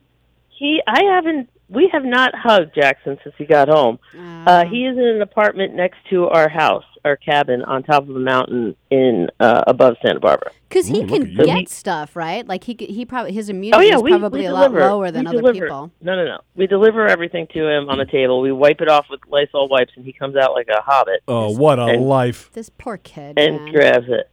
[0.49, 3.99] he I haven't we have not hugged Jackson since he got home.
[4.47, 8.15] Uh, he is in an apartment next to our house, our cabin on top of
[8.15, 10.53] a mountain in uh, above Santa Barbara.
[10.69, 11.45] Because he Ooh, look can at you.
[11.47, 12.47] get stuff, right?
[12.47, 14.69] Like he c- he probably his immunity Oh yeah, is we probably we a lot
[14.69, 14.81] deliver.
[14.89, 15.67] lower than we other deliver.
[15.67, 15.91] people.
[16.01, 16.39] No, no, no.
[16.55, 18.41] We deliver everything to him on the table.
[18.41, 21.23] We wipe it off with Lysol wipes, and he comes out like a hobbit.
[21.27, 22.51] Oh, what a And- life!
[22.53, 23.37] This poor kid.
[23.41, 23.73] and man.
[23.73, 24.31] grabs it.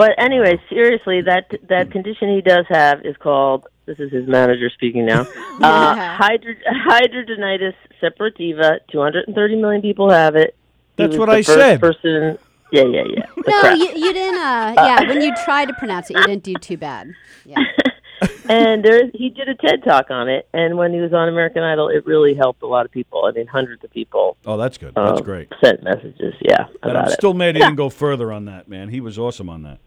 [0.00, 3.66] But anyway, seriously, that that condition he does have is called.
[3.84, 5.20] This is his manager speaking now.
[5.60, 6.54] uh, hydro,
[6.88, 8.78] hidradenitis suppurativa.
[8.90, 10.56] Two hundred and thirty million people have it.
[10.96, 11.80] He That's what the I first said.
[11.82, 12.38] Person.
[12.72, 13.26] Yeah, yeah, yeah.
[13.36, 14.40] The No, you, you didn't.
[14.40, 17.12] Uh, yeah, when you tried to pronounce it, you didn't do too bad.
[17.44, 17.58] Yeah.
[18.48, 20.48] and there, he did a TED talk on it.
[20.54, 23.26] And when he was on American Idol, it really helped a lot of people.
[23.26, 24.94] I mean, hundreds of people Oh, that's good.
[24.94, 25.48] That's um, great.
[25.62, 26.32] sent messages.
[26.40, 27.10] Yeah, And I'm it.
[27.10, 28.88] still mad he didn't go further on that, man.
[28.88, 29.78] He was awesome on that.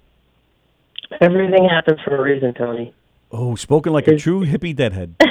[1.21, 2.93] Everything happens for a reason, Tony.
[3.31, 5.15] Oh, spoken like a true hippie deadhead.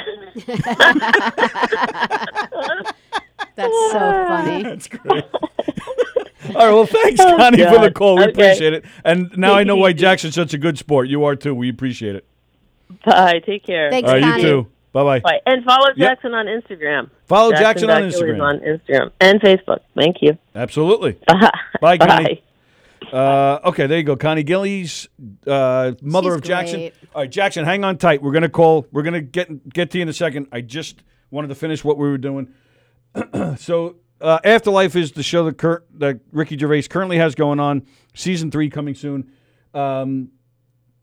[3.55, 4.63] That's so funny.
[4.63, 5.23] That's great.
[6.55, 7.93] All right, well, thanks, Oh, Connie, for the God.
[7.93, 8.15] call.
[8.17, 8.31] We Okay.
[8.31, 8.85] appreciate it.
[9.05, 11.07] And now I know why Jackson's such a good sport.
[11.07, 11.55] You are too.
[11.55, 12.25] We appreciate it.
[13.05, 13.39] Bye.
[13.45, 13.89] Take care.
[13.91, 14.41] Thanks, All right, Connie.
[14.43, 14.67] you too.
[14.91, 15.19] Bye bye.
[15.21, 15.39] Bye.
[15.45, 15.97] And follow Yep.
[15.97, 17.09] Jackson on Instagram.
[17.25, 18.41] Follow Jackson on Gillies Instagram.
[18.43, 19.79] on Instagram and Facebook.
[19.95, 20.37] Thank you.
[20.53, 21.13] Absolutely.
[21.27, 21.49] Bye.
[21.81, 22.43] Bye, Connie.
[23.11, 24.15] Uh, okay, there you go.
[24.15, 25.07] Connie Gillies,
[25.47, 26.79] uh, mother She's of Jackson.
[26.79, 26.93] great.
[27.13, 28.21] All right, Jackson, hang on tight.
[28.21, 28.87] We're gonna call.
[28.91, 30.47] We're gonna get get to you in a second.
[30.51, 32.53] I just wanted to finish what we were doing.
[33.57, 37.85] so, uh, Afterlife is the show that Kurt, that Ricky Gervais currently has going on.
[38.13, 39.31] Season three coming soon.
[39.73, 40.31] Um,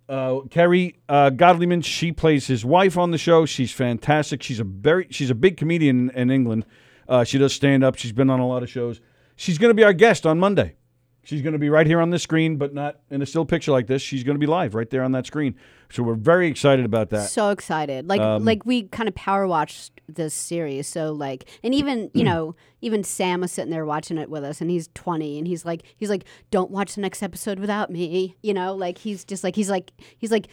[0.09, 3.47] uh, Kerry uh, Godliman, she plays his wife on the show.
[3.47, 4.43] She's fantastic.
[4.43, 6.67] She's a very she's a big comedian in England.
[7.09, 7.97] Uh, she does stand up.
[7.97, 9.01] She's been on a lot of shows.
[9.37, 10.77] She's going to be our guest on Monday.
[11.23, 13.73] She's going to be right here on this screen, but not in a still picture
[13.73, 14.01] like this.
[14.01, 15.55] She's going to be live right there on that screen.
[15.91, 17.29] So we're very excited about that.
[17.29, 18.09] So excited.
[18.09, 20.87] Like Um, like we kind of power watched this series.
[20.87, 24.61] So like and even, you know, even Sam was sitting there watching it with us
[24.61, 28.37] and he's 20 and he's like he's like don't watch the next episode without me.
[28.43, 30.49] You know, like he's just like he's like he's like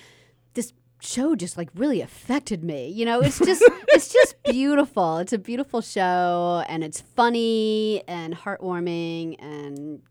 [0.53, 2.89] this show just like really affected me.
[2.89, 5.19] You know, it's just it's just beautiful.
[5.19, 10.01] It's a beautiful show and it's funny and heartwarming and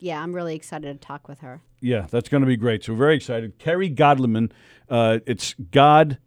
[0.00, 1.62] yeah, I'm really excited to talk with her.
[1.80, 2.84] Yeah, that's going to be great.
[2.84, 3.58] So very excited.
[3.58, 4.50] Kerry Godliman,
[4.88, 6.18] uh, it's God,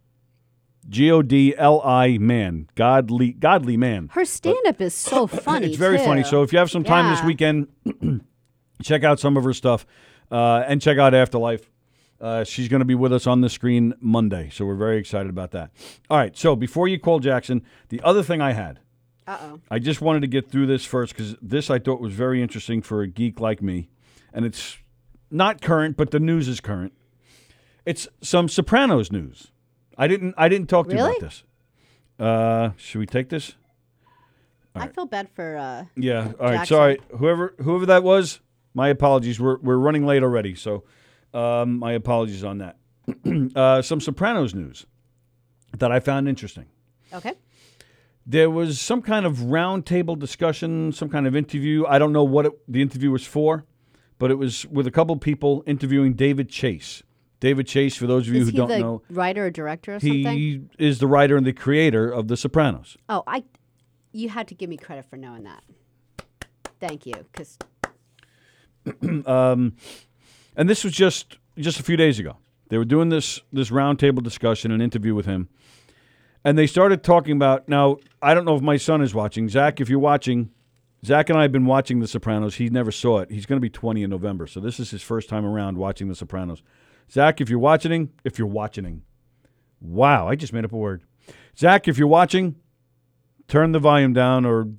[0.88, 4.10] G O D L I man, godly, godly man.
[4.14, 5.68] Her stand up is so funny.
[5.68, 6.24] It's very funny.
[6.24, 7.68] So if you have some time this weekend,
[8.84, 9.86] check out some of her stuff
[10.32, 11.70] uh, and check out Afterlife.
[12.20, 14.50] Uh, she's going to be with us on the screen Monday.
[14.50, 15.72] So we're very excited about that.
[16.10, 16.38] All right.
[16.38, 18.80] So before you call Jackson, the other thing I had,
[19.28, 19.60] Uh oh.
[19.72, 22.82] I just wanted to get through this first because this I thought was very interesting
[22.82, 23.90] for a geek like me.
[24.34, 24.78] And it's
[25.32, 26.94] not current, but the news is current.
[27.86, 29.52] It's some Sopranos news.
[29.98, 31.44] I didn't I didn't talk to you about this.
[32.20, 33.56] Uh, should we take this?
[34.76, 36.32] I feel bad for uh Yeah.
[36.40, 36.58] All right.
[36.58, 36.76] Jackson.
[36.76, 37.00] Sorry.
[37.18, 38.40] Whoever whoever that was,
[38.74, 39.40] my apologies.
[39.40, 40.84] We're we're running late already, so
[41.34, 42.78] um, my apologies on that.
[43.56, 44.86] uh, some Sopranos news.
[45.78, 46.66] that I found interesting.
[47.12, 47.34] Okay.
[48.26, 51.86] There was some kind of roundtable discussion, some kind of interview.
[51.86, 53.66] I don't know what it, the interview was for,
[54.18, 57.04] but it was with a couple people interviewing David Chase.
[57.42, 60.26] David Chase, for those of you Is who don't know, writer or director or something?
[60.26, 62.96] he is the writer and the creator of The Sopranos.
[63.10, 63.44] Oh, I.
[64.14, 65.64] You had to give me credit for knowing that.
[66.80, 67.58] Thank you, because
[69.26, 69.76] um,
[70.56, 72.38] and this was just just a few days ago.
[72.70, 75.50] They were doing this this roundtable discussion, an interview with him,
[76.44, 77.68] and they started talking about.
[77.68, 79.50] Now, I don't know if my son is watching.
[79.50, 80.52] Zach, if you're watching,
[81.06, 82.56] Zach and I have been watching The Sopranos.
[82.56, 83.32] He never saw it.
[83.32, 86.08] He's going to be 20 in November, so this is his first time around watching
[86.08, 86.64] The Sopranos.
[87.12, 89.04] Zach, if you're watching, if you're watching,
[89.82, 91.04] wow, I just made up a word.
[91.58, 92.56] Zach, if you're watching,
[93.48, 94.70] turn the volume down or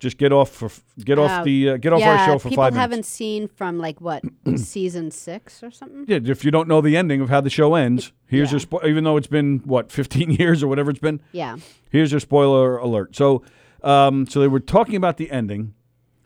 [0.00, 0.70] just get off for
[1.04, 2.68] get off Uh, the uh, get off yeah, our show for five minutes.
[2.70, 4.24] People haven't seen from like what
[4.56, 6.04] season six or something.
[6.08, 8.58] Yeah, if you don't know the ending of how the show ends, here's Yeah.
[8.58, 11.20] your spo- even though it's been what 15 years or whatever it's been.
[11.32, 11.58] Yeah.
[11.90, 13.14] Here's your spoiler alert.
[13.14, 13.42] So,
[13.84, 15.74] um, so they were talking about the ending,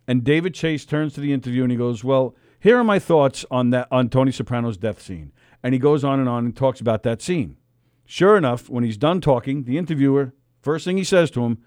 [0.09, 3.45] and David Chase turns to the interview and he goes, "Well, here are my thoughts
[3.51, 6.81] on that on Tony Soprano's death scene." And he goes on and on and talks
[6.81, 7.57] about that scene.
[8.05, 11.59] Sure enough, when he's done talking, the interviewer first thing he says to him,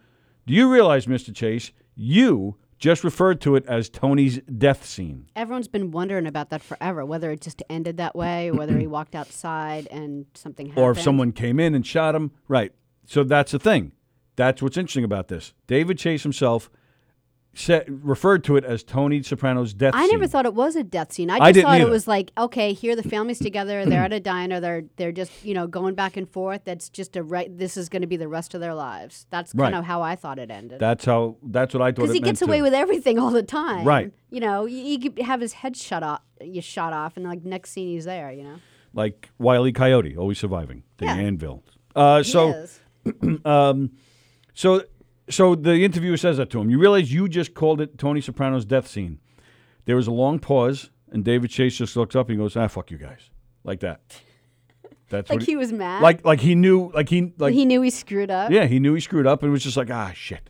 [0.45, 1.33] "Do you realize, Mr.
[1.35, 6.61] Chase, you just referred to it as Tony's death scene?" Everyone's been wondering about that
[6.61, 10.83] forever, whether it just ended that way or whether he walked outside and something happened.
[10.85, 12.31] or if someone came in and shot him.
[12.47, 12.71] Right.
[13.05, 13.93] So that's the thing.
[14.35, 15.53] That's what's interesting about this.
[15.65, 16.69] David Chase himself
[17.59, 20.03] said, referred to it as Tony Soprano's death scene.
[20.03, 21.29] I never thought it was a death scene.
[21.29, 21.87] I I just didn't thought either.
[21.87, 25.31] it was like, okay, here the family's together, they're at a diner, they're they're just
[25.43, 26.61] you know going back and forth.
[26.65, 27.55] That's just a right.
[27.57, 29.25] This is going to be the rest of their lives.
[29.29, 29.79] That's kind Right.
[29.79, 30.79] of how I thought it ended.
[30.79, 31.37] That's how.
[31.43, 31.95] That's what I thought.
[32.03, 33.85] Because he gets away with everything all the time.
[33.85, 34.11] Right.
[34.29, 37.71] You know, you could have his head shut off, you shot off, and like next
[37.71, 38.31] scene he's there.
[38.31, 38.55] You know.
[38.93, 41.15] like Wiley Coyote, always surviving the Yeah.
[41.15, 41.63] anvil.
[41.95, 42.79] Uh, He so, is.
[44.53, 44.83] so,
[45.29, 46.69] so the interviewer says that to him.
[46.69, 49.19] You realize you just called it Tony Soprano's death scene.
[49.85, 52.67] There was a long pause, and David Chase just looks up and he goes, "Ah,
[52.67, 53.29] fuck you guys,"
[53.63, 54.01] like that.
[55.09, 56.01] That's like what he was mad.
[56.01, 58.51] like like he knew like he like he knew he screwed up.
[58.51, 60.49] Yeah, he knew he screwed up and was just like, ah, shit.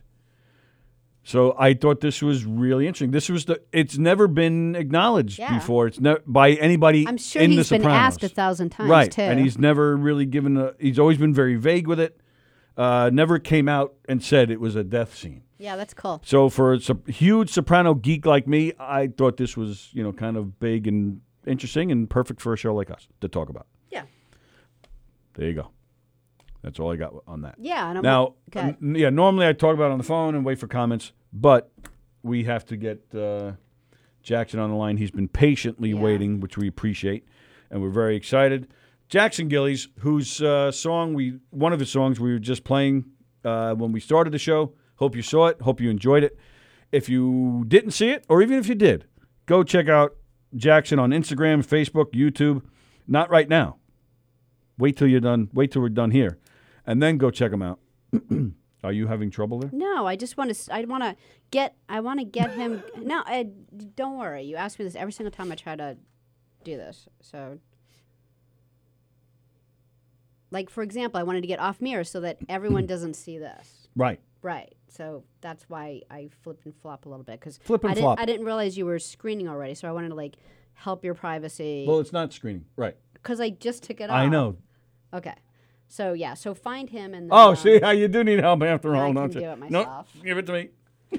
[1.24, 3.10] So I thought this was really interesting.
[3.10, 3.60] This was the.
[3.70, 5.58] It's never been acknowledged Yeah.
[5.58, 5.86] before.
[5.86, 7.06] It's never by anybody.
[7.06, 8.14] I'm sure in he's the been Sopranos.
[8.14, 9.12] asked a thousand times right?
[9.12, 9.20] too.
[9.20, 10.72] And he's never really given a.
[10.78, 12.18] He's always been very vague with it.
[12.78, 15.42] Uh, never came out and said it was a death scene.
[15.58, 16.22] yeah, that's cool.
[16.24, 20.12] So for a sop- huge soprano geek like me, I thought this was you know
[20.12, 23.66] kind of big and interesting and perfect for a show like us to talk about.
[23.90, 24.04] Yeah.
[25.34, 25.70] There you go.
[26.62, 27.56] That's all I got on that.
[27.58, 28.76] Yeah, and I'm Now, okay.
[28.80, 31.70] yeah, normally I talk about it on the phone and wait for comments, but
[32.22, 33.52] we have to get uh,
[34.22, 34.96] Jackson on the line.
[34.98, 36.00] He's been patiently Yeah.
[36.00, 37.24] waiting, which we appreciate,
[37.70, 38.68] and we're very excited.
[39.08, 43.06] Jackson Gillies, whose uh, song we, one of his songs we were just playing
[43.44, 44.74] uh, when we started the show.
[44.96, 45.60] Hope you saw it.
[45.62, 46.36] Hope you enjoyed it.
[46.92, 49.06] If you didn't see it, or even if you did,
[49.46, 50.16] go check out
[50.54, 52.62] Jackson on Instagram, Facebook, YouTube.
[53.06, 53.76] Not right now.
[54.78, 55.48] Wait till you're done.
[55.52, 56.38] Wait till we're done here,
[56.86, 57.80] and then go check him out.
[58.84, 59.70] Are you having trouble there?
[59.72, 60.74] No, I just want to.
[60.74, 61.16] I want to
[61.50, 61.76] get.
[61.88, 62.82] I want to get him.
[63.02, 63.22] no,
[63.96, 64.42] don't worry.
[64.44, 65.96] You ask me this every single time I try to
[66.64, 67.08] do this.
[67.20, 67.58] So,
[70.50, 73.88] like for example, I wanted to get off mirror so that everyone doesn't see this.
[73.96, 74.20] Right.
[74.42, 74.74] Right.
[74.88, 78.04] So that's why I flip and flop a little bit because Flip and I didn't,
[78.04, 78.20] flop.
[78.20, 79.74] I didn't realize you were screening already.
[79.74, 80.36] So I wanted to like
[80.74, 82.64] help your privacy Well, it's not screening.
[82.76, 82.96] Right.
[83.14, 84.16] because I just took it off.
[84.16, 84.56] I know.
[85.12, 85.34] Okay.
[85.88, 86.34] So yeah.
[86.34, 87.28] So find him and.
[87.32, 89.48] Oh, then, see um, how you do need help after all, don't do you?
[89.48, 90.08] it No, myself.
[90.22, 90.68] give it to me.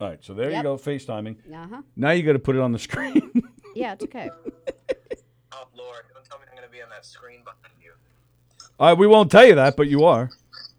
[0.00, 1.36] all right, so there you go, FaceTiming.
[1.52, 1.82] Uh huh.
[1.96, 3.30] Now you got to put it on the screen.
[3.74, 4.30] Yeah, it's okay.
[5.52, 7.90] Oh Lord, don't tell me I'm gonna be on that screen behind you.
[8.78, 10.30] all right, we won't tell you that, but you are.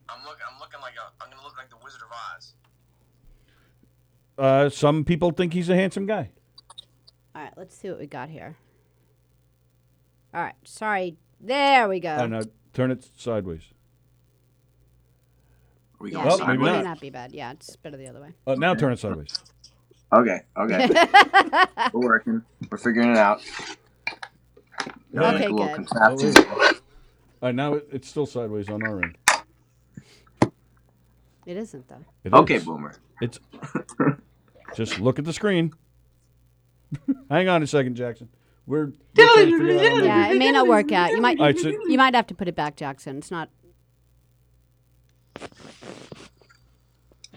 [0.10, 2.54] I'm look I'm looking like a I'm gonna look like the Wizard of Oz.
[4.38, 6.32] Uh, some people think he's a handsome guy.
[7.36, 8.58] All right, let's see what we got here.
[10.34, 11.18] All right, sorry.
[11.42, 12.26] There we go.
[12.26, 12.42] No,
[12.74, 13.64] turn it sideways.
[16.00, 16.84] Are we Yeah, Well, it maybe may not.
[16.86, 17.34] not be bad.
[17.34, 18.34] Yeah, it's better the other way.
[18.48, 19.34] Uh, now turn it sideways.
[20.14, 20.90] Okay, okay.
[21.94, 22.42] We're working.
[22.70, 23.42] We're figuring it out.
[25.14, 25.76] Gotta Okay, make a little good.
[25.88, 26.34] contraption.
[26.38, 29.18] All right, now it, it's still sideways on our end.
[31.46, 32.04] It isn't though.
[32.24, 32.66] It Okay, is.
[32.66, 32.94] boomer.
[33.22, 33.40] It's
[34.76, 35.74] just look at the screen.
[37.30, 38.28] Hang on a second, Jackson.
[38.68, 41.12] We're, we're trying to figure out how to Yeah, do- it may not work out.
[41.12, 43.18] You might All right, so you might have to put it back, Jackson.
[43.18, 43.50] It's not.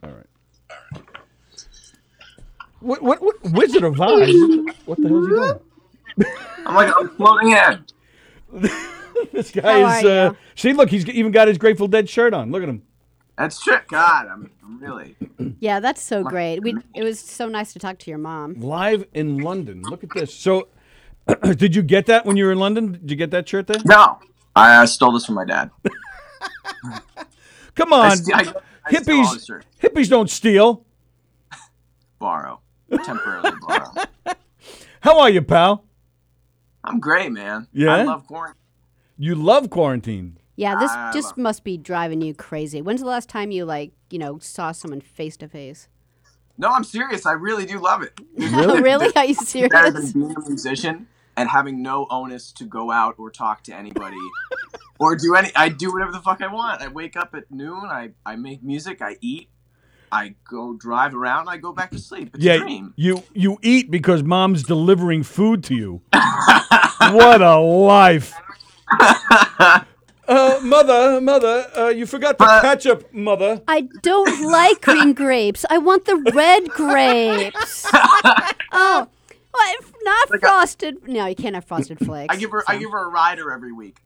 [0.03, 0.27] all right.
[2.85, 4.31] What what what Wizard of Oz?
[4.85, 5.59] What the hell is he doing?
[6.67, 7.85] I'm like I'm floating in.
[9.33, 10.05] this guy How is.
[10.05, 10.37] are Uh, you?
[10.55, 12.51] see, look, he's even got his Grateful Dead shirt on.
[12.53, 12.83] Look at him.
[13.39, 13.79] That's true.
[13.89, 15.17] God, I'm, I'm really.
[15.61, 16.63] Yeah, that's so great.
[16.63, 18.55] We it was so nice to talk to your mom.
[18.61, 19.83] Live in London.
[19.89, 20.35] Look at this.
[20.35, 20.69] So,
[21.43, 22.93] did you get that when you were in London?
[22.93, 23.81] Did you get that shirt there?
[23.87, 24.19] No,
[24.55, 25.71] I uh, stole this from my dad.
[27.75, 28.55] Come I on, st- I-
[28.85, 29.47] I stole all his hippies.
[29.47, 29.67] shirt.
[29.83, 30.85] Hippies don't steal.
[32.19, 32.61] Borrow.
[33.05, 33.93] Temporarily borrow.
[35.01, 35.85] How are you, pal?
[36.83, 37.69] I'm great, man.
[37.73, 37.95] Yeah?
[37.95, 38.61] I love quarantine.
[39.19, 40.39] You love quarantine.
[40.57, 42.81] Yeah, this I just love- must be driving you crazy.
[42.83, 45.89] When's the last time you like, you know, saw someone face to face?
[46.57, 47.27] No, I'm serious.
[47.27, 48.13] I really do love it.
[48.55, 49.11] Oh, really?
[49.17, 49.35] Are you
[49.69, 50.13] Better than serious?
[50.13, 54.17] being a musician and having no onus to go out or talk to anybody
[55.01, 55.51] or do any.
[55.57, 56.81] I do whatever the fuck I want.
[56.81, 57.87] I wake up at noon.
[57.87, 59.03] I, I make music.
[59.03, 59.49] I eat.
[60.15, 61.49] I go drive around.
[61.49, 62.31] I go back to sleep.
[62.35, 62.95] It's a Yeah, dream.
[62.97, 66.03] you you eat because mom's delivering food to you.
[66.13, 68.33] what a life.
[70.27, 73.61] Uh, mother, mother, uh, you forgot the Uh, ketchup, mother.
[73.69, 75.67] I don't like green grapes.
[75.69, 77.85] I want the red grapes.
[77.93, 79.07] oh,
[79.53, 81.07] well, if not Like a- frosted.
[81.07, 82.35] No, you can't have frosted flakes.
[82.35, 82.65] I give her.
[82.67, 83.99] I give her a rider every week.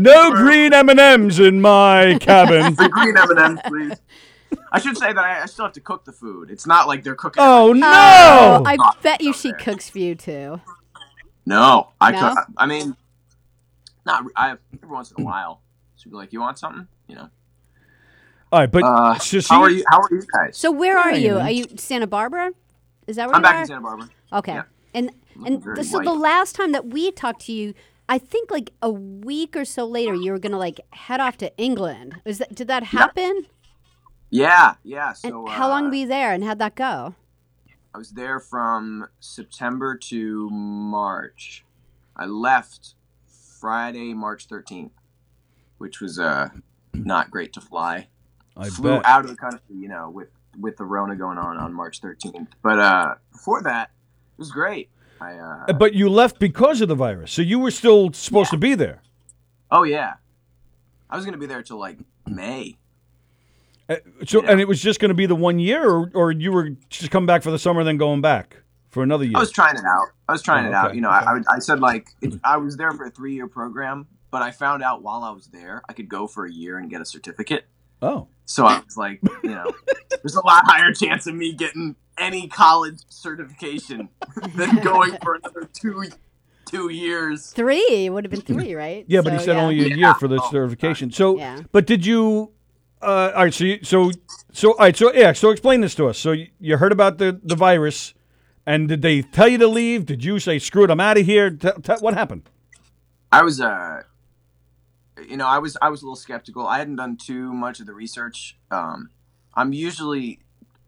[0.00, 2.74] No green M and M's in my cabin.
[2.74, 4.60] The green M&Ms, please.
[4.72, 6.50] I should say that I, I still have to cook the food.
[6.50, 7.42] It's not like they're cooking.
[7.44, 7.88] Oh every- no!
[7.90, 10.60] Oh, I bet you she cooks for you too.
[11.46, 12.20] No, I No?
[12.34, 12.38] cook.
[12.56, 12.96] I mean,
[14.06, 14.24] not.
[14.36, 15.60] I every once in a while.
[15.96, 17.28] She'd be like, "You want something?" You know.
[18.52, 19.84] All right, but Uh, so she, how are you?
[19.90, 20.56] How are you guys?
[20.56, 21.34] So where are you?
[21.34, 21.38] you.
[21.38, 22.52] Are you Santa Barbara?
[23.06, 23.60] Is that where I'm you back are?
[23.62, 24.08] in Santa Barbara.
[24.32, 24.54] Okay.
[24.54, 24.62] Yeah.
[24.94, 25.10] And
[25.44, 27.74] and very th- so the last time that we talked to you,
[28.08, 31.56] I think like a week or so later, you were gonna like head off to
[31.56, 32.20] England.
[32.24, 33.46] Is that did that happen?
[34.30, 35.14] Yeah, yeah.
[35.22, 37.14] And So how long uh, were you there, and how'd that go?
[37.94, 41.64] I was there from September to March.
[42.16, 42.94] I left
[43.60, 44.90] Friday, March 13th,
[45.78, 46.48] which was uh
[46.92, 48.08] not great to fly.
[48.56, 49.06] I Flew bet.
[49.06, 50.28] out of the country, you know, with
[50.58, 52.48] with the Rona going on on March 13th.
[52.62, 53.90] But uh before that,
[54.32, 54.90] it was great.
[55.24, 58.56] I uh, But you left because of the virus, so you were still supposed to
[58.58, 59.02] be there.
[59.70, 60.14] oh yeah,
[61.10, 62.76] I was gonna be there till like May.
[63.88, 63.96] Uh,
[64.26, 64.50] So, Yeah.
[64.52, 67.10] and it was just going to be the one year, or, or you were just
[67.10, 69.36] coming back for the summer, then going back for another year.
[69.36, 70.06] I was trying it out.
[70.26, 70.94] I was trying Oh, it out.
[70.94, 71.26] You know, okay.
[71.26, 74.40] I, I, I said like it, I was there for a three year program, but
[74.40, 77.02] I found out while I was there I could go for a year and get
[77.02, 77.66] a certificate.
[78.04, 79.72] Oh, So I was like, you know,
[80.22, 84.08] there's a lot higher chance of me getting any college certification
[84.54, 86.04] than going for another two
[86.66, 87.50] two years.
[87.52, 89.04] Three it would have been three, right?
[89.08, 89.62] yeah, but he said yeah.
[89.62, 89.94] only a Yeah.
[89.96, 91.10] year for the Oh, certification.
[91.10, 91.62] So, Yeah.
[91.72, 92.52] but did you?
[93.02, 94.10] Uh, all right, so you, so
[94.52, 96.18] so all right, so yeah, so explain this to us.
[96.18, 98.14] So you, you heard about the the virus,
[98.64, 100.06] and did they tell you to leave?
[100.06, 101.50] Did you say screw it, I'm out of here?
[101.50, 102.48] Tell tell- what happened?
[103.30, 104.02] I was uh
[105.28, 106.66] you know, I was I was a little skeptical.
[106.66, 108.58] I hadn't done too much of the research.
[108.70, 109.10] Um
[109.54, 110.40] I'm usually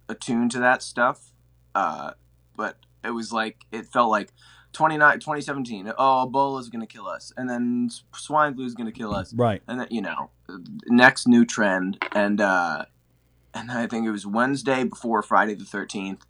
[0.09, 1.33] attuned to that stuff.
[1.74, 2.12] Uh
[2.57, 4.33] but it was like it felt like
[4.72, 5.93] 29 2017.
[5.97, 7.33] Oh, Ebola's going to kill us.
[7.37, 9.33] And then swine flu is going to kill us.
[9.33, 9.62] Right.
[9.66, 10.31] And then, you know,
[10.87, 12.85] next new trend and uh
[13.55, 16.20] and I think it was Wednesday before Friday the 13th.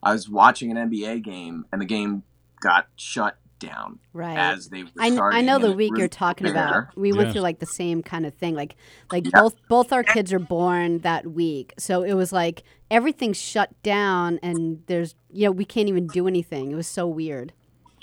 [0.00, 2.22] I was watching an NBA game and the game
[2.60, 4.36] got shut down Right.
[4.36, 6.52] as they were I, I know the week you're talking there.
[6.52, 6.96] about.
[6.96, 7.32] We went Yeah.
[7.32, 8.54] through like the same kind of thing.
[8.54, 8.76] Like
[9.10, 9.40] like Yeah.
[9.40, 11.72] both both our kids are born that week.
[11.78, 16.26] So it was like everything's shut down and there's you know, we can't even do
[16.28, 16.70] anything.
[16.72, 17.52] It was so weird.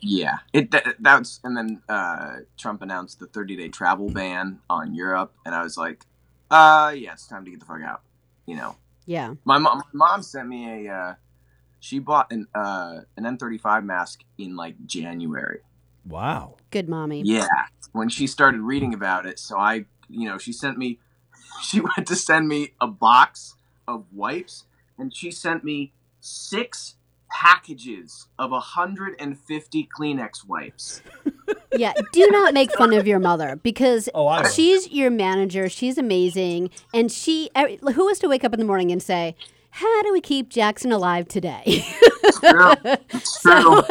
[0.02, 4.94] Yeah, it that, that's and then uh, Trump announced the 30 day travel ban on
[4.94, 6.06] Europe, and I was like,
[6.50, 8.02] uh, yeah, it's time to get the fuck out.
[8.46, 9.34] You know, Yeah.
[9.44, 11.14] my mom, my mom sent me a, uh,
[11.80, 15.60] she bought an uh, an N35 mask in like January.
[16.06, 16.56] Wow.
[16.72, 17.22] Good mommy.
[17.26, 17.48] Yeah,
[17.92, 21.00] when she started reading about it, so I, you know, she sent me,
[21.62, 23.56] she went to send me a box
[23.88, 24.66] of wipes,
[24.98, 26.96] and she sent me six
[27.32, 31.02] packages of 150 Kleenex wipes.
[31.78, 35.70] Yeah, do not make fun of your mother because Oh, she's your manager.
[35.70, 37.52] She's amazing, and she.
[37.94, 39.36] who is to wake up in the morning and say,
[39.72, 41.84] "How do we keep Jackson alive today?"
[42.40, 42.74] true.
[43.10, 43.82] It's true.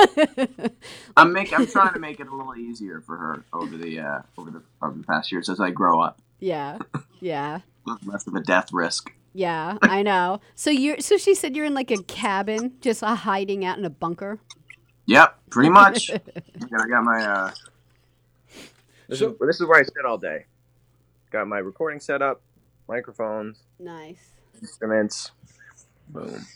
[1.17, 4.21] I'm make, I'm trying to make it a little easier for her over the uh,
[4.37, 6.21] over the over the past years as I grow up.
[6.41, 6.79] yeah,
[7.21, 7.61] yeah,
[8.05, 9.13] Less of a death risk.
[9.35, 9.79] yeah.
[9.83, 10.41] I know.
[10.55, 11.01] So you're.
[11.01, 14.39] So she said you're in like a cabin, just uh, hiding out in a bunker.
[15.07, 16.11] Yep, pretty much.
[16.11, 16.19] I
[16.71, 17.25] got, I got my.
[17.25, 17.51] Uh,
[19.09, 20.45] this, So- is, this is where I sit all day.
[21.31, 22.41] Got my recording set up,
[22.89, 24.31] microphones, Nice.
[24.63, 25.33] instruments.
[26.11, 26.47] Boom.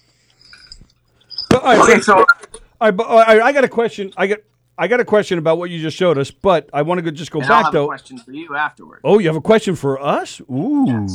[1.50, 4.12] So, all right, Okay, so, so all right, but, all right, I got a question.
[4.16, 4.38] I got
[4.78, 7.10] I got a question about what you just showed us, but I want to go,
[7.10, 7.86] just go And I'll back have a though.
[7.86, 9.02] question for you afterwards.
[9.04, 10.40] Oh, you have a question for us?
[10.50, 11.06] Ooh.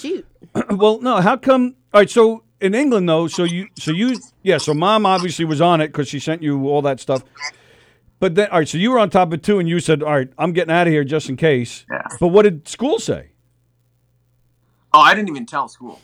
[0.00, 0.26] Shoot.
[0.70, 1.20] well, no.
[1.20, 1.76] How come?
[1.92, 2.10] All right.
[2.10, 4.58] So in England, though, so you, so you, yeah.
[4.58, 7.22] So mom obviously was on it because she sent you all that stuff.
[8.18, 8.68] But then, all right.
[8.68, 10.86] So you were on top of two, and you said, "All right, I'm getting out
[10.88, 12.02] of here just in case." Yeah.
[12.18, 13.30] But what did school say?
[14.92, 16.00] Oh, I didn't even tell school.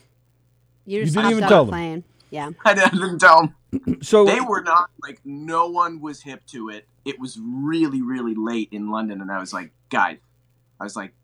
[0.91, 1.71] You, just didn't even tell a them?
[1.71, 2.05] plane.
[2.31, 2.51] Yeah.
[2.65, 3.55] I didn't tell them.
[4.03, 6.89] So They were not like no one was hip to it.
[7.05, 10.19] It was really, really late in London, and I was like, guys,
[10.81, 11.15] I was like,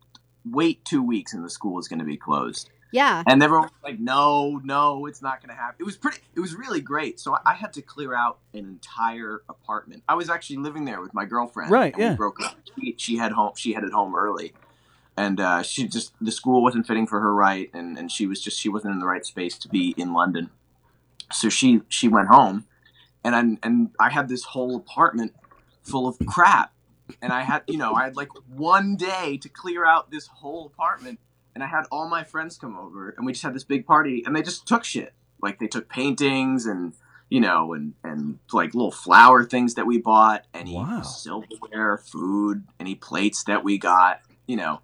[0.44, 2.70] wait two weeks, and the school is going to be closed.
[2.92, 3.24] Yeah.
[3.26, 5.76] And everyone was like, no, no, it's not going to happen.
[5.80, 6.18] It was pretty.
[6.36, 7.18] It was really great.
[7.18, 10.04] So I, I had to clear out an entire apartment.
[10.08, 11.72] I was actually living there with my girlfriend.
[11.72, 12.14] Right, and we yeah.
[12.14, 12.56] broke up.
[12.78, 13.52] She, she had home.
[13.56, 14.54] She headed home early,
[15.16, 18.40] and uh, she just the school wasn't fitting for her right, and and she was
[18.40, 20.50] just she wasn't in the right space to be in London.
[21.32, 22.66] So she she went home,
[23.24, 25.34] and I, and I had this whole apartment
[25.82, 26.72] full of crap,
[27.22, 30.66] and I had you know I had like one day to clear out this whole
[30.66, 31.18] apartment,
[31.54, 34.22] and I had all my friends come over, and we just had this big party,
[34.26, 36.92] and they just took shit, like they took paintings and
[37.28, 41.02] you know and and like little flower things that we bought, any Wow.
[41.02, 44.80] silverware, food, any plates that we got, you know.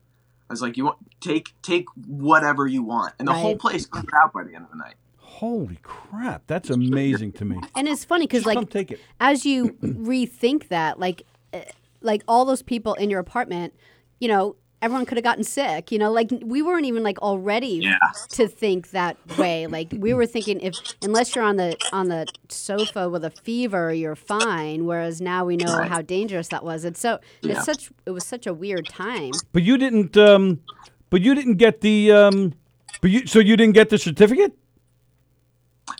[0.52, 4.10] I was like, you want take take whatever you want, and the whole place cleared
[4.22, 4.96] out by the end of the night.
[5.16, 7.58] holy crap, that's amazing to me.
[7.74, 9.00] And it's funny because like take it.
[9.18, 11.22] as you rethink that, like,
[11.54, 11.60] uh,
[12.02, 13.72] like all those people in your apartment,
[14.20, 15.90] you know, everyone could have gotten sick.
[15.90, 17.96] You know, like we weren't even like all ready Yeah.
[18.30, 19.66] to think that way.
[19.66, 23.94] Like we were thinking if unless you're on the on the sofa with a fever,
[23.94, 24.84] you're fine.
[24.84, 25.88] Whereas now we know Right.
[25.88, 26.84] how dangerous that was.
[26.84, 27.52] It's so Yeah.
[27.52, 29.30] it's such it was such a weird time.
[29.52, 30.16] But you didn't.
[30.16, 30.60] Um,
[31.08, 32.12] but you didn't get the.
[32.12, 32.52] Um,
[33.00, 33.26] but you.
[33.26, 34.52] So you didn't get the certificate.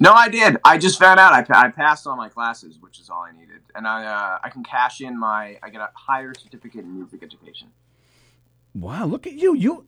[0.01, 0.57] No, I did.
[0.65, 3.61] I just found out I, I passed all my classes, which is all I needed,
[3.75, 7.23] and I uh, I can cash in my I get a higher certificate in music
[7.23, 7.69] education.
[8.75, 9.55] Wow, look at you.
[9.55, 9.87] You.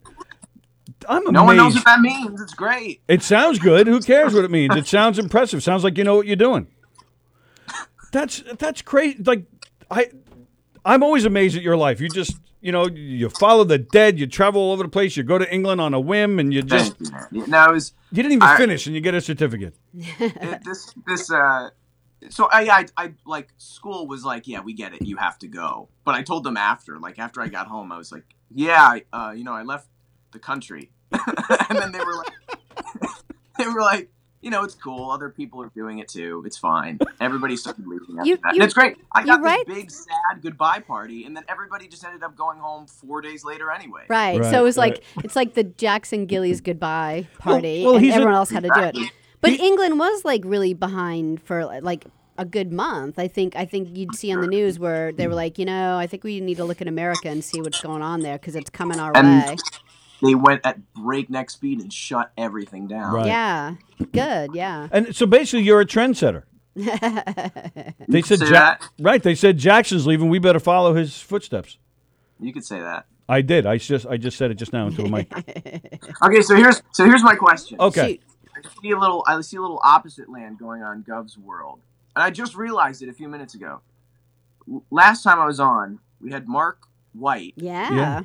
[1.08, 1.32] I'm amazed.
[1.32, 2.40] No one knows what that means.
[2.40, 3.02] It's great.
[3.08, 3.86] It sounds good.
[3.86, 4.74] Who cares what it means?
[4.76, 5.62] It sounds impressive.
[5.62, 6.66] Sounds like you know what you're doing.
[8.12, 9.22] That's that's crazy.
[9.22, 9.44] Like
[9.90, 10.08] I,
[10.84, 12.00] I'm always amazed at your life.
[12.00, 14.18] You just you know you follow the dead.
[14.18, 15.16] You travel all over the place.
[15.16, 17.50] You go to England on a whim, and you just Thank you, man.
[17.50, 19.74] No, it was you didn't even I- finish, and you get a certificate.
[19.94, 21.70] it, this this uh.
[22.30, 25.46] So I, I I like school was like yeah we get it you have to
[25.46, 28.24] go but I told them after like after I got home I was like
[28.54, 29.88] yeah uh, you know I left
[30.32, 32.32] the country and then they were like
[33.58, 36.98] they were like you know it's cool other people are doing it too it's fine
[37.20, 39.66] everybody started leaving after You- that you- and it's great I you're got right.
[39.66, 43.44] this big sad goodbye party and then everybody just ended up going home four days
[43.44, 44.40] later anyway Right.
[44.40, 44.94] Right, so it was right.
[45.16, 48.64] like it's like the Jackson Gillies goodbye party, well, and he's a- everyone else had
[48.64, 48.88] to do it.
[48.96, 49.10] Exactly.
[49.40, 52.06] But England was like really behind for like
[52.36, 53.18] a good month.
[53.18, 55.96] I think I think you'd see on the news where they were like, you know,
[55.98, 58.56] I think we need to look at America and see what's going on there because
[58.56, 59.56] it's coming our And- way.
[60.22, 63.26] they went at breakneck speed and shut everything down Right.
[63.26, 63.74] Yeah.
[64.12, 64.50] Good.
[64.54, 64.88] Yeah.
[64.90, 66.44] And so basically, you're a trendsetter.
[68.08, 68.82] They said Ja- that?
[69.00, 69.22] right.
[69.22, 70.28] They said Jackson's leaving.
[70.28, 71.78] We better follow his footsteps.
[72.40, 73.64] you could say that I did.
[73.66, 75.32] I just I just said it just now into a mic.
[76.22, 78.12] okay so here's so here's my question Okay.
[78.12, 78.20] Shoot.
[78.56, 81.80] I see a little I see a little opposite land going on Gov's world.
[82.16, 83.80] And I just realized it a few minutes ago.
[84.90, 86.78] Last time I was on, we had Mark
[87.12, 87.92] White, Yeah.
[87.92, 88.22] Yeah.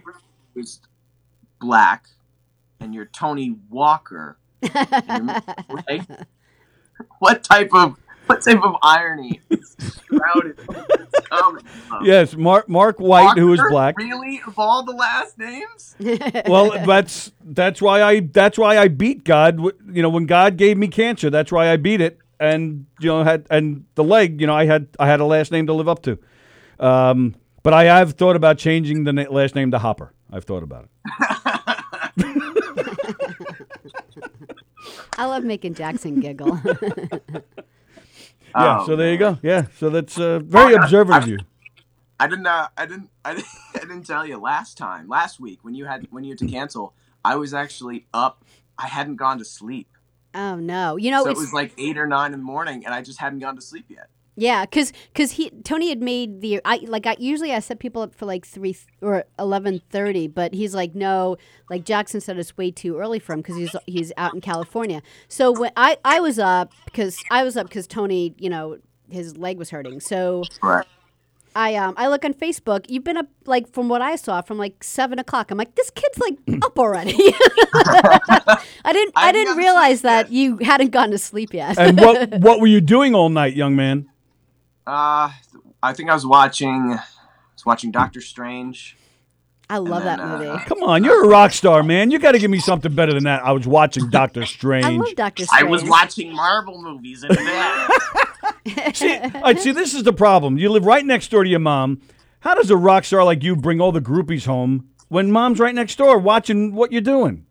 [0.54, 0.80] who's
[1.60, 2.06] black,
[2.80, 4.38] and you're Tony Walker.
[4.64, 6.06] Right?
[7.20, 9.76] what type of what type of irony is
[10.06, 11.60] shrouded in this from?
[12.04, 13.98] Yes, Mark Mark White, who is black.
[13.98, 15.96] Really, of all the last names?
[16.48, 19.60] Well, that's that's why I that's why I beat God.
[19.92, 22.20] You know, when God gave me cancer, that's why I beat it.
[22.40, 24.40] And you know, had and the leg.
[24.40, 26.18] You know, I had I had a last name to live up to.
[26.80, 30.14] Um, but I have thought about changing the na- last name to Hopper.
[30.32, 30.90] I've thought about it.
[35.18, 36.60] I love making Jackson giggle.
[38.56, 38.56] Yeah.
[38.56, 39.38] Oh, so there you go.
[39.44, 39.66] Yeah.
[39.78, 41.38] So that's uh, very Well, I- observant I- of you.
[42.22, 42.48] I didn't.
[42.48, 43.10] Uh, I didn't.
[43.24, 43.48] I didn't.
[43.76, 46.48] I didn't tell you last time, last week when you had when you had to
[46.48, 46.94] cancel.
[47.24, 48.44] I was actually up.
[48.78, 49.88] I hadn't gone to sleep,
[50.36, 50.97] oh no.
[50.97, 53.19] You know so it was like eight or nine in the morning, and I just
[53.19, 54.07] hadn't gone to sleep yet.
[54.36, 58.01] Yeah, because because he Tony had made the I like I usually I set people
[58.01, 61.36] up for like three th- or eleven thirty, but he's like no,
[61.69, 65.01] like Jackson said it's way too early for him because he's he's out in California.
[65.27, 68.77] So when I I was up because I was up because Tony you know
[69.09, 69.99] his leg was hurting.
[69.99, 70.86] So Right.
[71.56, 72.86] I um I look on Facebook.
[72.89, 75.52] You've been up like from what I saw from like seven o'clock.
[75.52, 77.16] I'm like this kid's like up already.
[77.18, 78.60] I
[78.91, 80.32] didn't I, I didn't realize that yet.
[80.32, 81.78] you hadn't gone to sleep yet.
[81.78, 84.10] And what what were you doing all night, young man?
[84.86, 85.32] Uh,
[85.82, 86.93] I think I was watching.
[86.93, 87.04] I
[87.54, 88.95] was watching Doctor Strange.
[89.72, 90.66] I love then, that uh, movie.
[90.66, 92.10] Come on, you're a rock star, man.
[92.10, 93.45] You got to give me something better than that.
[93.45, 94.86] I was watching Doctor Strange.
[94.86, 95.64] I love Doctor Strange.
[95.64, 97.88] I was watching Marvel movies in bed.
[98.93, 100.57] See, all right, see, this is the problem.
[100.57, 102.01] You live right next door to your mom.
[102.41, 105.76] How does a rock star like you bring all the groupies home when mom's right
[105.76, 107.45] next door watching what you're doing?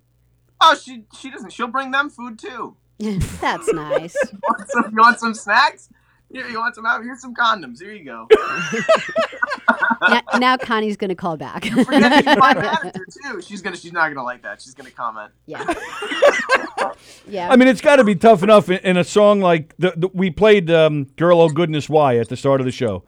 [0.60, 1.52] oh, she she doesn't.
[1.52, 2.76] She'll bring them food too.
[2.98, 4.16] That's nice.
[4.48, 5.88] Want some, you want some snacks?
[6.30, 6.84] Here, you want some?
[6.84, 7.80] out- Here's some condoms.
[7.80, 8.26] Here you go.
[10.08, 11.64] now, now Connie's gonna call back.
[11.64, 11.86] She's
[13.22, 13.40] too.
[13.42, 13.76] She's gonna.
[13.76, 14.60] She's not gonna like that.
[14.60, 15.32] She's gonna comment.
[15.46, 15.64] yeah.
[17.28, 17.50] Yeah.
[17.50, 20.08] I mean, it's got to be tough enough in, in a song like the, the,
[20.14, 23.04] we played um, "Girl Oh Goodness Why" at the start of the show,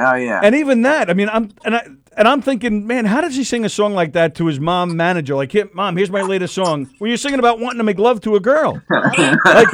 [0.00, 0.40] Oh yeah.
[0.42, 1.10] and even that.
[1.10, 1.86] I mean, I'm and I
[2.16, 4.96] and I'm thinking, man, how does he sing a song like that to his mom
[4.96, 5.34] manager?
[5.36, 6.88] Like, here, mom, here's my latest song.
[6.98, 8.80] Well, you're singing about wanting to make love to a girl.
[9.44, 9.72] like,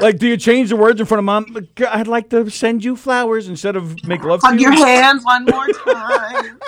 [0.00, 1.56] like, do you change the words in front of mom?
[1.88, 4.72] I'd like to send you flowers instead of make love to Hug you.
[4.72, 6.58] your hands one more time.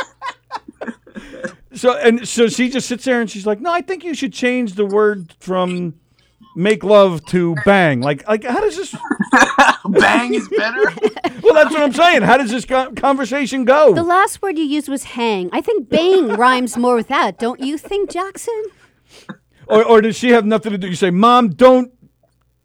[1.75, 4.33] So and so she just sits there and she's like, "No, I think you should
[4.33, 5.95] change the word from
[6.55, 8.95] make love to bang." Like, like how does this?
[9.89, 10.93] Bang is better.
[11.43, 12.23] Well, that's what I'm saying.
[12.23, 13.95] How does this co- conversation go?
[13.95, 15.49] the last word you used was hang.
[15.53, 18.65] I think bang rhymes more with that, don't you think, Jackson?
[19.69, 20.89] or, or does she have nothing to do?
[20.89, 21.93] You say, "Mom, don't."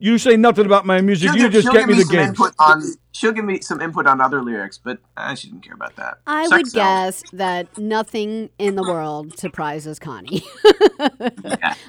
[0.01, 1.29] You say nothing about my music.
[1.29, 2.53] She'll you give- just get give me the some gigs.
[2.59, 5.95] On, she'll give me some input on other lyrics, but uh, she didn't care about
[5.97, 6.17] that.
[6.25, 7.21] I Sex would sells.
[7.21, 10.43] guess that nothing in the world surprises Connie.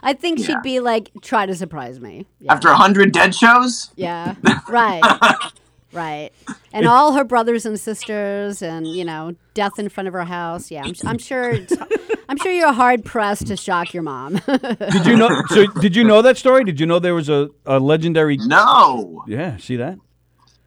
[0.03, 0.47] I think Yeah.
[0.47, 2.27] she'd be like, try to surprise me.
[2.41, 2.53] Yeah.
[2.53, 4.35] After a hundred dead shows, Yeah.
[4.69, 5.03] Right.
[5.93, 6.31] right.
[6.75, 10.71] And all her brothers and sisters, and you know, death in front of her house.
[10.71, 11.55] Yeah, I'm, I'm sure.
[12.31, 14.37] I'm sure you're hard pressed to shock your mom.
[14.47, 15.43] Did you know?
[15.49, 16.65] So, did you know that story?
[16.65, 18.39] Did you know there was a, a legendary?
[18.39, 19.23] no.
[19.27, 19.99] Yeah, see that?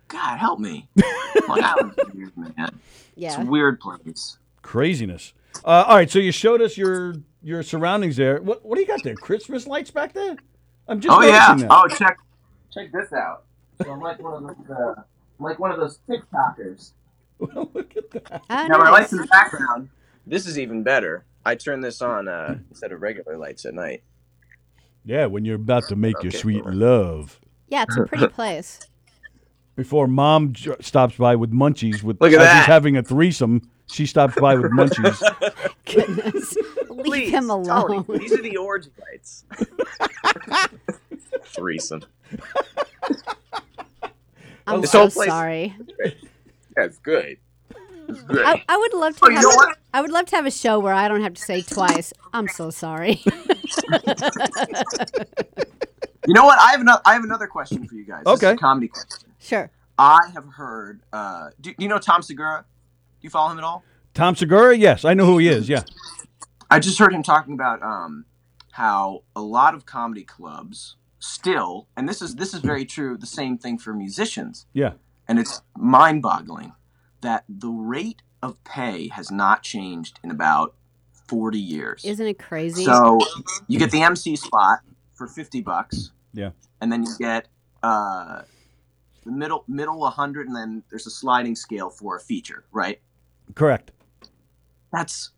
[0.08, 0.88] God help me.
[1.48, 2.54] Long Island's weird, man.
[2.58, 2.80] It's
[3.16, 3.42] yeah.
[3.42, 4.38] a weird place.
[4.62, 5.34] Craziness.
[5.64, 8.42] Uh, all right, so you showed us your your surroundings there.
[8.42, 9.16] What what do you got there?
[9.16, 10.36] Christmas lights back there?
[10.88, 11.56] I'm just Oh yeah.
[11.56, 11.68] that.
[11.70, 12.18] Oh check
[12.74, 13.46] check this out.
[13.82, 15.02] So I'm like one of those uh,
[15.40, 16.92] I'm like one of those TikTokers.
[17.40, 18.42] Look at that.
[18.50, 18.92] Oh, Now my nice.
[18.92, 19.90] lights in the background.
[20.26, 21.26] This is even better.
[21.46, 24.04] I turn this on uh, instead of regular lights at night.
[25.04, 26.74] Yeah, when you're about to make your sweet cool.
[26.74, 27.40] love.
[27.68, 28.80] Yeah, it's a pretty place.
[29.76, 33.70] Before mom j- stops by with munchies, with Look at as he's having a threesome,
[33.88, 35.22] she stops by with munchies.
[35.86, 36.56] Goodness.
[36.90, 38.06] Leave him alone.
[38.08, 39.44] these are the orgy lights.
[41.44, 42.04] Threesome.
[44.68, 45.76] I'm This so whole place- sorry.
[46.76, 47.38] That's good.
[48.08, 48.46] It's good.
[48.46, 49.78] I, I would love to Oh, you have know what?
[49.94, 52.14] I would love to have a show where I don't have to say twice.
[52.34, 53.22] I'm so sorry.
[56.28, 56.60] You know what?
[56.60, 57.02] I have another.
[57.06, 58.24] I have another question for you guys.
[58.26, 58.58] This is a Okay.
[58.58, 59.30] comedy question.
[59.40, 59.70] sure.
[60.00, 61.02] I have heard.
[61.14, 62.66] Uh, do, do you know Tom Segura?
[63.22, 63.84] Do you follow him at all?
[64.16, 65.70] Tom Segura, yes, I know who he is.
[65.70, 65.84] Yeah,
[66.72, 68.26] I just heard him talking about um,
[68.72, 70.96] how a lot of comedy clubs
[71.26, 73.18] still, and this is this is very true.
[73.18, 74.94] The same thing for musicians, yeah.
[75.28, 76.74] and it's mind-boggling
[77.22, 80.76] that the rate of pay has not changed in about
[81.28, 82.06] forty years.
[82.06, 82.86] Isn't it crazy?
[82.86, 83.20] So
[83.68, 84.80] you get the MC spot
[85.14, 86.12] for fifty bucks.
[86.34, 86.52] Yeah.
[86.82, 87.48] And then you get
[87.82, 88.42] uh,
[89.26, 93.02] the middle middle hundred, and then there's a sliding scale for a feature, right?
[93.56, 93.92] Correct.
[94.92, 95.32] That's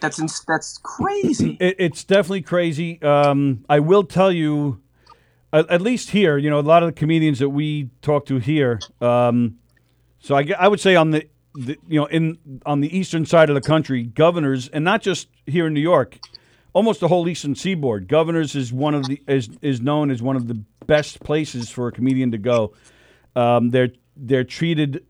[0.00, 1.56] that's ins- that's crazy.
[1.60, 3.00] It, it's definitely crazy.
[3.02, 4.80] Um, I will tell you,
[5.54, 8.38] at, at least here, you know, a lot of the comedians that we talk to
[8.38, 8.80] here.
[9.00, 9.58] Um,
[10.18, 13.48] so I, I would say on the, the, you know, in on the eastern side
[13.48, 16.18] of the country, governors, and not just here in New York,
[16.72, 18.08] almost the whole eastern seaboard.
[18.08, 21.86] Governors is one of the is is known as one of the best places for
[21.86, 22.74] a comedian to go.
[23.36, 25.04] Um, they're they're treated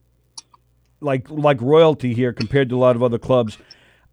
[1.01, 3.57] like like royalty here compared to a lot of other clubs.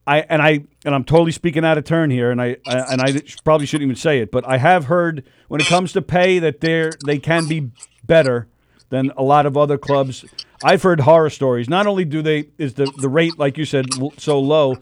[0.07, 3.01] I and I and I'm totally speaking out of turn here, and I, I and
[3.01, 6.39] I probably shouldn't even say it, but I have heard when it comes to pay
[6.39, 7.71] that they're they can be
[8.05, 8.47] better
[8.89, 10.25] than a lot of other clubs.
[10.63, 11.69] I've heard horror stories.
[11.69, 13.85] Not only do they is the the rate like you said
[14.17, 14.77] so low,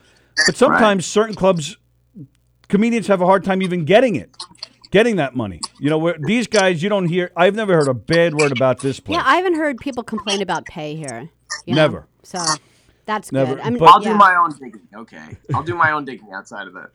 [0.45, 1.77] but sometimes certain clubs
[2.69, 4.35] comedians have a hard time even getting it,
[4.91, 5.59] getting that money.
[5.79, 7.31] You know, where these guys you don't hear.
[7.35, 9.17] I've never heard a bad word about this place.
[9.17, 11.29] yeah, I haven't heard people complain about pay here.
[11.65, 11.81] you know?
[11.81, 12.07] Never.
[12.23, 12.39] So
[13.09, 13.55] that's Never.
[13.55, 13.63] good.
[13.65, 14.11] I mean, But- I'll yeah.
[14.11, 14.87] do my own digging.
[14.95, 16.91] Okay, I'll do my own digging outside of that.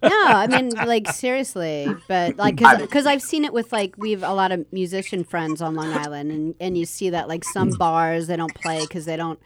[0.02, 4.32] no, I mean, like seriously, but like, because I've seen it with like we've a
[4.32, 8.28] lot of musician friends on Long Island, and and you see that like some bars
[8.28, 9.40] they don't play because they don't.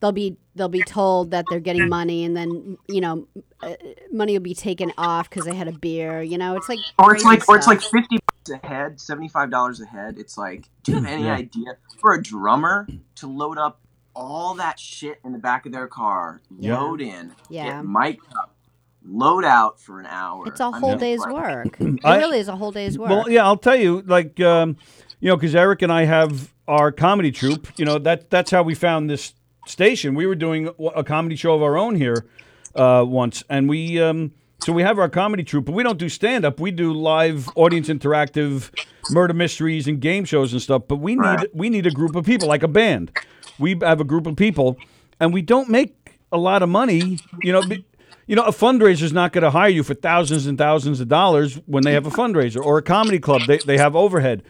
[0.00, 3.28] They'll be they'll be told that they're getting money, and then you know,
[3.62, 3.74] uh,
[4.10, 6.22] money will be taken off because they had a beer.
[6.22, 9.00] You know, it's like Or it's crazy like, or it's like fifty bucks a head,
[9.00, 10.18] seventy five dollars a head.
[10.18, 11.34] It's like, do you have any Yeah.
[11.36, 13.78] idea for a drummer to load up
[14.14, 16.78] all that shit in the back of their car, Yeah.
[16.78, 17.64] load in, Yeah.
[17.82, 18.54] get mic'd up,
[19.04, 20.46] load out for an hour.
[20.46, 21.76] It's a whole mean, day's like- work.
[21.80, 23.10] It I- really is a whole day's work.
[23.10, 24.76] Well, yeah, I'll tell you, like, um,
[25.20, 27.68] you know, because Eric and I have our comedy troupe.
[27.76, 29.34] You know, that that's how we found this
[29.66, 30.14] station.
[30.14, 32.26] We were doing a comedy show of our own here
[32.74, 36.08] uh, once, and we um, so we have our comedy troupe, but we don't do
[36.08, 36.60] stand up.
[36.60, 38.70] We do live audience interactive
[39.10, 40.82] murder mysteries and game shows and stuff.
[40.88, 41.54] But we need Right.
[41.54, 43.10] we need a group of people, like a band.
[43.58, 44.78] We have a group of people,
[45.20, 47.18] and we don't make a lot of money.
[47.42, 47.62] You know.
[48.26, 51.08] you know, a fundraiser is not going to hire you for thousands and thousands of
[51.08, 53.42] dollars when they have a fundraiser or a comedy club.
[53.46, 54.44] They, they have overhead.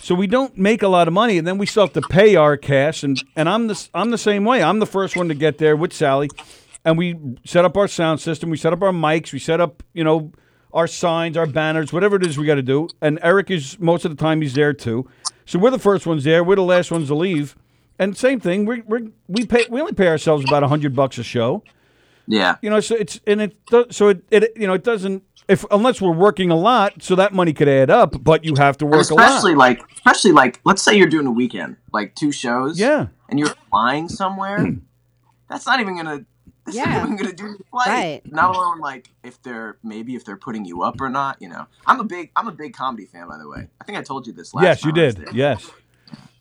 [0.00, 2.36] So we don't make a lot of money, and then we still have to pay
[2.36, 3.02] our cash.
[3.02, 4.62] And, and I'm the I'm the same way.
[4.62, 6.30] I'm the first one to get there with Sally,
[6.84, 8.50] and we set up our sound system.
[8.50, 9.32] We set up our mics.
[9.32, 10.32] We set up you know
[10.72, 12.88] our signs, our banners, whatever it is we got to do.
[13.00, 15.08] And Eric is most of the time he's there too.
[15.46, 16.44] So we're the first ones there.
[16.44, 17.56] We're the last ones to leave.
[17.98, 18.64] And same thing.
[18.66, 21.62] We we we pay we only pay ourselves about a hundred bucks a show
[22.26, 22.56] Yeah.
[22.62, 23.56] you know so it's and it
[23.90, 27.32] so it, it you know it doesn't if unless we're working a lot so that
[27.32, 30.32] money could add up but you have to And work a especially lot like especially
[30.32, 32.78] like let's say you're doing a weekend, like two shows.
[32.78, 33.06] Yeah.
[33.30, 34.58] And you're flying somewhere.
[35.50, 36.24] that's not even gonna
[36.64, 36.84] that's Yeah.
[36.84, 37.88] not even gonna do the flight.
[37.88, 38.20] Right.
[38.26, 41.66] Not alone like if they're maybe if they're putting you up or not, you know.
[41.86, 43.68] I'm a big I'm a big comedy fan by the way.
[43.80, 44.68] I think I told you this last time.
[44.70, 45.70] yes you time I did yes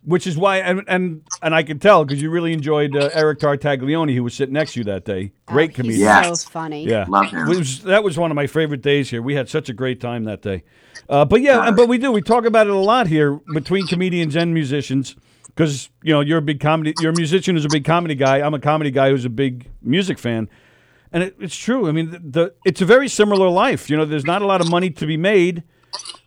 [0.07, 3.39] which is why and and, and i can tell because you really enjoyed uh, eric
[3.39, 6.41] tartaglione who was sitting next to you that day great Oh, comedian He's Yes.
[6.43, 6.85] so funny.
[6.87, 7.47] yeah Love him.
[7.47, 10.23] Was- that was one of my favorite days here we had such a great time
[10.23, 10.63] that day
[11.09, 13.85] uh, but yeah and, but we do we talk about it a lot here between
[13.85, 15.15] comedians and musicians
[15.47, 18.37] because you know you're a big comedy you're a musician who's a big comedy guy
[18.41, 20.49] i'm a comedy guy who's a big music fan
[21.13, 21.87] and it, it's true.
[21.87, 23.89] I mean, the, the it's a very similar life.
[23.89, 25.63] You know, there's not a lot of money to be made.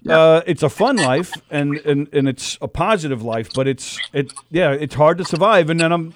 [0.08, 4.32] Uh, it's a fun life, and, and and it's a positive life, but it's it
[4.50, 5.68] yeah, it's hard to survive.
[5.70, 6.14] And then I'm,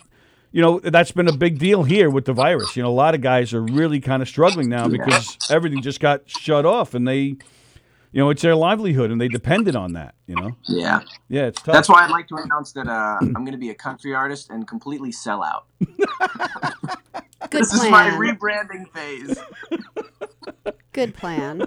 [0.53, 2.77] you know, that's been a big deal here with the virus.
[2.77, 6.01] You know, a lot of guys are really kind of struggling now because everything just
[6.01, 7.37] got shut off, and they,
[8.15, 10.15] you know, it's their livelihood, and they depended on that.
[10.27, 11.01] You know, Yeah.
[11.29, 11.75] yeah, it's tough.
[11.75, 14.51] That's why I'd like to announce that uh, I'm going to be a country artist
[14.51, 15.67] and completely sell out.
[17.51, 18.19] Good This is my plan.
[18.21, 19.39] rebranding phase.
[20.93, 21.63] Good plan.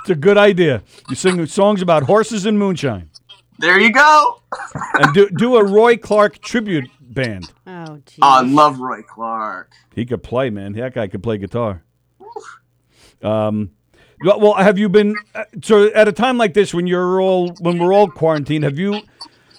[0.00, 0.82] it's a good idea.
[1.08, 3.10] You sing songs about horses and moonshine,
[3.58, 4.40] There you go.
[4.94, 7.52] and do do a Roy Clark tribute band.
[7.66, 8.18] Oh, geez.
[8.22, 9.72] Oh, I love Roy Clark.
[9.94, 10.72] He could play, man.
[10.72, 11.82] That guy could play guitar.
[13.22, 13.70] Um,
[14.24, 17.78] well, have you been uh, so at a time like this when you're all when
[17.78, 18.64] we're all quarantined?
[18.64, 19.02] Have you?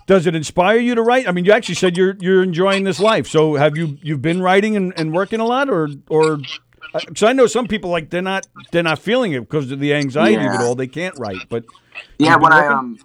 [0.05, 1.27] Does it inspire you to write?
[1.27, 3.27] I mean, you actually said you're you're enjoying this life.
[3.27, 6.39] So have you you've been writing and, and working a lot, or or
[6.93, 9.93] because I know some people like they're not they're not feeling it because of the
[9.93, 10.75] anxiety of it all.
[10.75, 11.65] They can't write, but
[12.19, 12.99] Yeah, when I um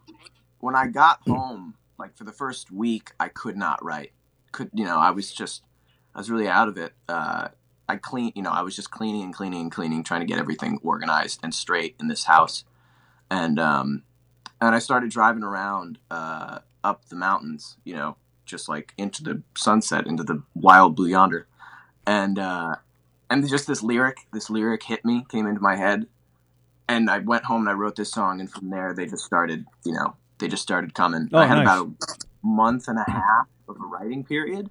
[0.61, 4.13] when I got home, like for the first week, I could not write.
[4.53, 4.99] Could you know?
[4.99, 5.63] I was just
[6.15, 6.93] I was really out of it.
[7.09, 7.49] Uh,
[7.89, 10.39] I clean, you know, I was just cleaning and cleaning and cleaning, trying to get
[10.39, 12.65] everything organized and straight in this house,
[13.31, 14.03] and um,
[14.61, 19.43] and I started driving around uh, up the mountains, you know, just like into the
[19.57, 21.47] sunset, into the wild blue yonder,
[22.07, 22.77] and uh,
[23.31, 26.07] and just this lyric, this lyric hit me, came into my head,
[26.89, 29.65] and I went home and I wrote this song, and from there they just started,
[29.85, 31.29] you know, they just started coming.
[31.33, 31.65] Oh, I had nice.
[31.65, 34.71] about a month and a half of a writing period,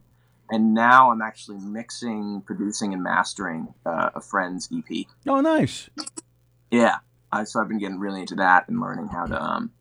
[0.50, 5.06] and now I'm actually mixing, producing, and mastering uh, a friend's EP.
[5.28, 5.89] oh, nice.
[6.72, 6.98] Yeah,
[7.32, 9.72] I, so I've been getting really into that and learning how to, um,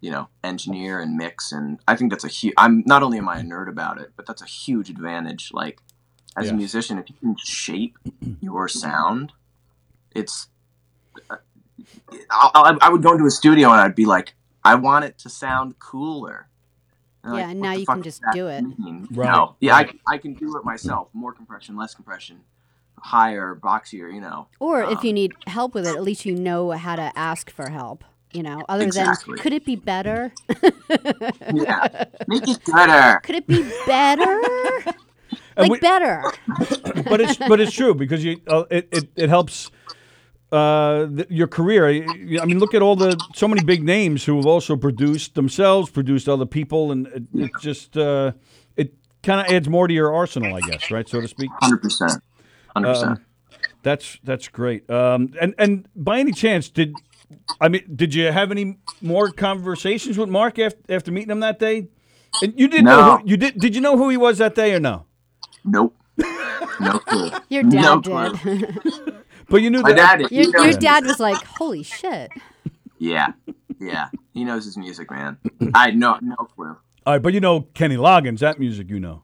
[0.00, 2.54] you know, engineer and mix, and I think that's a huge.
[2.56, 5.50] I'm not only am I a nerd about it, but that's a huge advantage.
[5.52, 5.80] Like
[6.36, 6.52] as Yes.
[6.52, 7.96] a musician, if you can shape
[8.40, 9.32] your sound,
[10.14, 10.48] it's.
[11.30, 11.36] I,
[12.30, 14.34] I, I would go into a studio and I'd be like,
[14.64, 16.48] I want it to sound cooler.
[17.24, 18.62] And Yeah, like, and now you can just do it.
[18.62, 19.08] mean?
[19.10, 19.56] Right, No.
[19.60, 19.98] Yeah, right.
[20.06, 21.08] I, I can do it myself.
[21.14, 22.40] More compression, less compression,
[22.98, 24.12] higher, boxier.
[24.12, 24.46] You know.
[24.60, 27.50] Or if Um, you need help with it, at least you know how to ask
[27.50, 28.04] for help.
[28.32, 29.34] You know, other Exactly.
[29.36, 30.32] than could it be better?
[31.54, 33.20] Yeah, make it better.
[33.22, 34.40] Could it be better?
[35.56, 36.22] Like we- better.
[37.08, 39.70] but it's but it's true because you uh, it, it it helps
[40.54, 41.88] uh, th- your career.
[41.88, 42.06] I
[42.40, 45.90] I mean, look at all the so many big names who have also produced themselves,
[45.90, 48.32] produced other people, and it, it just uh,
[48.76, 51.50] it kind of adds more to your arsenal, I guess, right, so to speak.
[51.60, 52.12] Hundred percent.
[52.74, 53.18] Hundred Um, percent.
[53.82, 54.88] That's that's great.
[54.90, 56.94] Um, and and by any chance, did
[57.60, 61.58] I mean did you have any more conversations with Mark after after meeting him that
[61.58, 61.88] day?
[62.42, 63.58] And you didn't know who, you did.
[63.60, 65.04] Did you know who he was that day or no?
[65.64, 65.96] Nope.
[66.80, 67.30] No clue.
[67.50, 68.66] Your no dad clue.
[68.66, 69.14] did.
[69.48, 70.18] But you knew My that.
[70.18, 70.28] dad.
[70.28, 70.32] did.
[70.52, 72.30] your, your dad was like, "Holy shit!"
[72.98, 73.32] Yeah.
[73.80, 74.08] Yeah.
[74.32, 75.36] He knows his music, man.
[75.74, 76.76] I had no no clue.
[77.06, 78.38] All right, but you know Kenny Loggins.
[78.40, 79.22] That music, you know.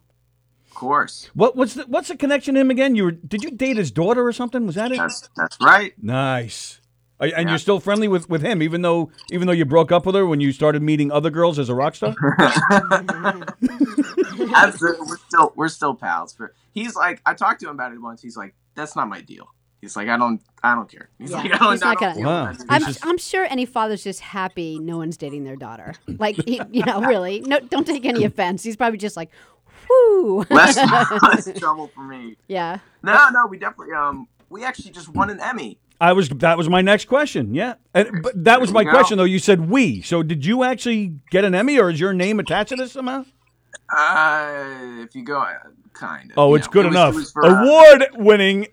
[0.69, 1.31] Of course.
[1.35, 2.95] What what's the what's the connection to him again?
[2.95, 4.67] You were did you date his daughter or something?
[4.67, 4.99] Was that it?
[4.99, 5.93] That's that's right.
[6.03, 6.77] Nice.
[7.23, 7.49] And Yeah.
[7.51, 10.25] you're still friendly with, with him, even though even though you broke up with her
[10.25, 12.15] when you started meeting other girls as a rock star.
[14.55, 15.07] Absolutely.
[15.07, 16.33] We're still we're still pals.
[16.33, 18.23] For he's like I talked to him about it once.
[18.23, 19.49] He's like, that's not my deal.
[19.81, 21.09] He's like, I don't I don't care.
[21.19, 22.27] He's Yeah, like, I don't, He's I not don't gonna.
[22.27, 22.53] Wow.
[22.69, 25.95] I'm, This is- I'm sure any father's just happy no one's dating their daughter.
[26.07, 28.63] Like, he, you know, really, no, don't take any offense.
[28.63, 29.31] He's probably just like,
[29.89, 30.45] whoo.
[30.51, 32.37] less, less trouble for me.
[32.49, 32.79] yeah.
[33.03, 35.79] No, no, we definitely um we actually just won an Emmy.
[36.03, 37.55] I was that was my next question.
[37.55, 38.99] Yeah, and, but that was my There you go.
[38.99, 39.25] question though.
[39.25, 40.03] You said we.
[40.03, 43.25] So did you actually get an Emmy, or is your name attached to this somehow?
[43.89, 45.55] Uh, if you go, uh,
[45.93, 46.39] kind of.
[46.39, 47.15] Oh, it's know, good it was- enough.
[47.15, 48.67] it was for, uh, Award-winning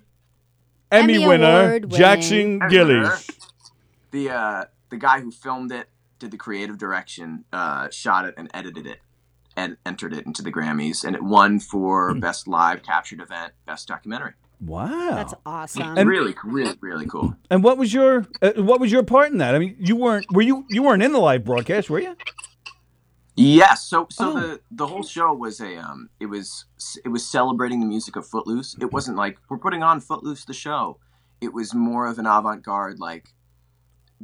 [0.91, 1.97] Emmy, Emmy winner award-winning.
[1.97, 3.29] Jackson Gillies.
[4.11, 8.49] the uh the guy who filmed it did the creative direction, uh, shot it and
[8.53, 8.99] edited it,
[9.55, 12.19] and entered it into the Grammys, and it won for Hmm.
[12.19, 14.33] best live captured event, best documentary.
[14.59, 14.87] Wow.
[15.13, 15.95] That's awesome.
[15.97, 17.35] And- really, really, really cool.
[17.51, 19.53] and what was your uh, what was your part in that?
[19.53, 22.15] I mean, you weren't were you you weren't in the live broadcast, were you?
[23.37, 23.83] Yes.
[23.85, 24.39] So so Oh.
[24.39, 26.65] the the whole show was a um it was
[27.05, 28.75] it was celebrating the music of Footloose.
[28.81, 30.97] It wasn't like we're putting on Footloose the show.
[31.39, 33.29] It was more of an avant-garde like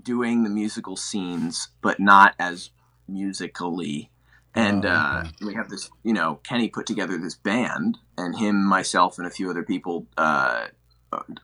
[0.01, 2.72] doing the musical scenes but not as
[3.07, 4.09] musically.
[4.55, 8.64] And Oh, uh, we have this, you know, Kenny put together this band, and him,
[8.64, 10.68] myself, and a few other people uh,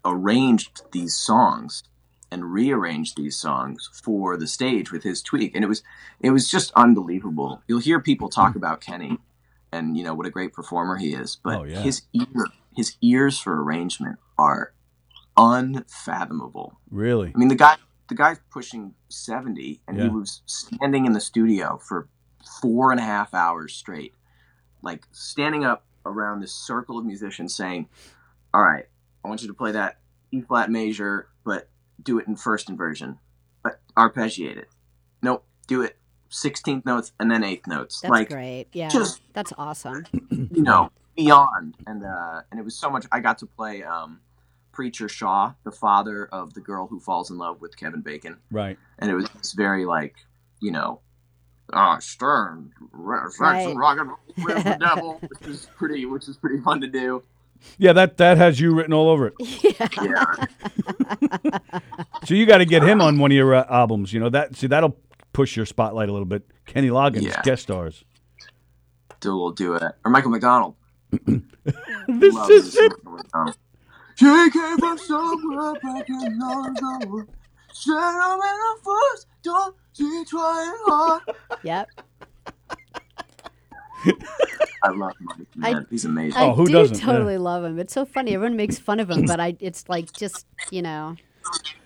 [0.06, 1.84] arranged these songs
[2.32, 5.84] and rearranged these songs for the stage with his tweak, and it was
[6.20, 7.62] it was just unbelievable.
[7.68, 8.58] You'll hear people talk hmm.
[8.58, 9.20] about Kenny
[9.72, 11.82] and you know what a great performer he is, but Oh, yeah.
[11.82, 14.74] his ear his ears for arrangement are
[15.38, 16.80] unfathomable.
[16.90, 17.32] Really?
[17.34, 17.78] I mean, the guy
[18.08, 22.08] the guy's pushing seventy, and he was standing in the studio for
[22.62, 24.14] four and a half hours straight,
[24.82, 27.88] like standing up around this circle of musicians, saying,
[28.54, 28.86] "All right,
[29.24, 30.00] I want you to play that
[30.32, 31.70] E flat major, but
[32.02, 33.20] do it in first inversion,
[33.64, 34.70] but arpeggiate it.
[35.22, 35.98] Nope, do it
[36.30, 38.02] sixteenth notes and then eighth notes.
[38.02, 38.68] That's like great.
[38.74, 38.90] Yeah.
[38.90, 40.06] just- That's awesome.
[40.32, 44.22] you know beyond and uh and it was so much i got to play um
[44.72, 48.78] preacher shaw the father of the girl who falls in love with kevin bacon Right.
[49.00, 50.16] and it was this very like
[50.62, 51.02] you know
[51.74, 53.68] uh stern Right.
[53.68, 56.88] and rock and roll with the devil which is pretty which is pretty fun to
[56.88, 57.22] do
[57.78, 59.34] Yeah, that that has you written all over it.
[59.80, 60.34] yeah
[62.26, 64.14] So you got to get him on one of your uh, albums.
[64.14, 64.56] You know that.
[64.56, 64.98] See, that'll
[65.34, 66.44] push your spotlight a little bit.
[66.66, 67.42] Kenny Loggins Yeah.
[67.44, 68.04] guest stars.
[69.20, 70.76] do a little duet or michael mcdonald
[72.08, 72.78] This Love is it.
[72.78, 73.58] some Michael McDonald.
[74.16, 77.28] She came from somewhere back in Arizona.
[77.74, 81.22] Said I'm in a first, don't she trying hard.
[81.64, 81.88] Yep.
[84.84, 85.14] I love
[85.56, 85.76] Mike.
[85.78, 86.38] I- he's amazing.
[86.40, 87.00] I Oh, who do doesn't?
[87.00, 87.06] Yeah.
[87.06, 87.80] totally love him.
[87.80, 88.34] It's so funny.
[88.34, 91.16] Everyone makes fun of him, but I it's like just, you know,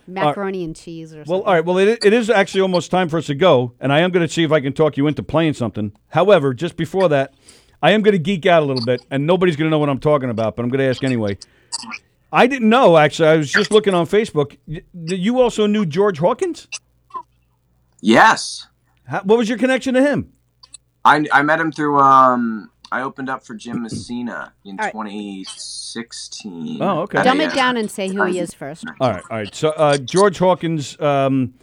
[0.08, 1.32] macaroni and cheese or something.
[1.32, 1.66] Well, all right.
[1.66, 4.26] Well, it, it is actually almost time for us to go, and I am going
[4.28, 5.92] to see if I can talk you into playing something.
[6.10, 7.34] However, just before that,
[7.82, 9.90] I am going to geek out a little bit, and nobody's going to know what
[9.90, 11.38] I'm talking about, but I'm going to ask anyway.
[12.32, 13.30] I didn't know actually.
[13.30, 14.58] I was just looking on Facebook.
[14.68, 16.68] Y- You also knew George Hawkins.
[18.02, 18.68] Yes,
[19.06, 20.34] How, what was your connection to him?
[21.06, 22.00] I, I met him through.
[22.00, 24.92] Um, I opened up for Jim Messina in All right.
[24.92, 26.78] 2016.
[26.82, 27.24] Oh, okay.
[27.24, 28.86] Dumb it uh, down and say who he is first.
[29.00, 29.56] All right, all right.
[29.56, 31.56] So uh, George Hawkins, um,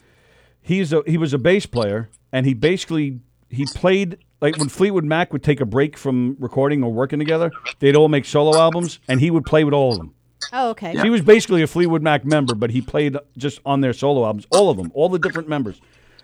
[0.60, 5.04] he's a he was a bass player, and he basically he played like when Fleetwood
[5.04, 8.98] Mac would take a break from recording or working together, they'd all make solo albums,
[9.06, 10.14] and he would play with all of them.
[10.52, 10.96] Oh, okay.
[10.96, 14.24] So he was basically a Fleetwood Mac member, but he played just on their solo
[14.24, 15.80] albums, all of them, all the different members.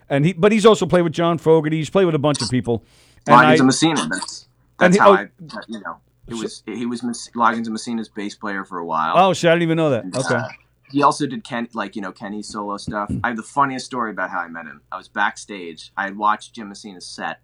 [0.08, 1.78] And he, but he's also played with John Fogerty.
[1.78, 2.84] He's played with a bunch of people.
[3.26, 4.08] And Loggins I- and Messina.
[4.10, 4.48] That's
[4.80, 5.28] And that's he- how oh, I.
[5.68, 5.96] You know,
[6.28, 7.00] it was he was
[7.34, 9.14] Loggins and Messina's bass player for a while.
[9.16, 10.04] oh, shit, I didn't even know that.
[10.14, 10.34] Okay.
[10.34, 10.48] Uh,
[10.92, 13.10] he also did Ken, like you know Kenny's solo stuff.
[13.24, 14.80] I have the funniest story about how I met him.
[14.92, 15.92] I was backstage.
[15.96, 17.40] I had watched Jim Messina's set,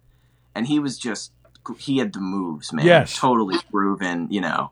[0.55, 1.33] and he was just
[1.77, 2.85] he had the moves, man.
[2.85, 3.17] Yes.
[3.17, 4.71] totally proven, you know.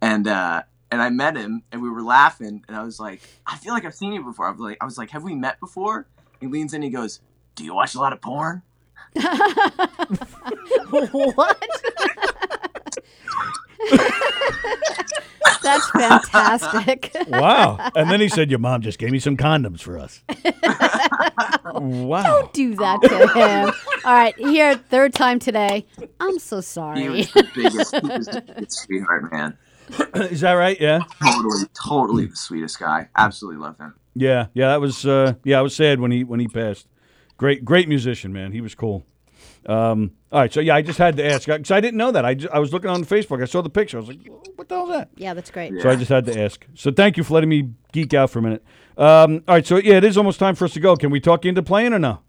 [0.00, 3.56] And uh, and I met him, and we were laughing, and I was like, I
[3.58, 4.46] feel like I've seen you before.
[4.46, 6.06] I was like, I was like, have we met before?
[6.40, 7.20] He leans in, he goes,
[7.56, 8.62] Do you watch a lot of porn?
[10.90, 11.58] what?
[15.62, 17.10] That's fantastic.
[17.28, 17.90] Wow.
[17.96, 20.22] And then he said, Your mom just gave me some condoms for us.
[21.74, 22.22] wow.
[22.22, 23.74] Don't do that to him.
[24.04, 25.84] All right, here, third time today.
[26.20, 27.08] I'm so He sorry.
[27.08, 29.56] was the biggest, he was the biggest sweetheart, man.
[30.14, 30.80] Is that right?
[30.80, 31.00] Yeah.
[31.22, 33.08] Totally, totally the sweetest guy.
[33.16, 33.94] Absolutely love him.
[34.14, 34.46] Yeah.
[34.52, 34.68] Yeah.
[34.68, 36.88] That was, uh, yeah, I was sad when he, when he passed.
[37.36, 38.52] Great, great musician, man.
[38.52, 39.04] He was cool.
[39.66, 42.24] Um, all right, so yeah, I just had to ask because I didn't know that.
[42.24, 43.42] I, ju- I was looking on Facebook.
[43.42, 43.96] I saw the picture.
[43.98, 44.20] I was like,
[44.54, 45.72] "What the hell is that?" Yeah, that's great.
[45.80, 46.64] So I just had to ask.
[46.74, 48.64] So thank you for letting me geek out for a minute.
[48.96, 50.96] Um, all right, so yeah, it is almost time for us to go.
[50.96, 52.20] Can we talk you into playing or no?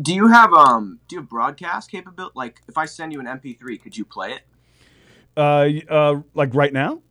[0.00, 0.98] Do you have um?
[1.08, 2.32] Do you have broadcast capability?
[2.36, 4.42] Like, if I send you an MP3, could you play it?
[5.36, 7.02] Uh, uh, like right now?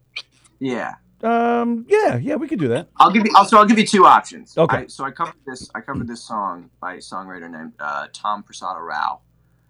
[0.60, 0.96] Yeah.
[1.24, 2.90] Um, yeah, yeah, we could do that.
[2.98, 3.32] I'll give you.
[3.36, 4.58] Also, I'll give you two options.
[4.58, 4.78] Okay.
[4.78, 5.70] I, so I covered this.
[5.74, 9.22] I covered this song by a songwriter named uh, Tom Prasada Rao,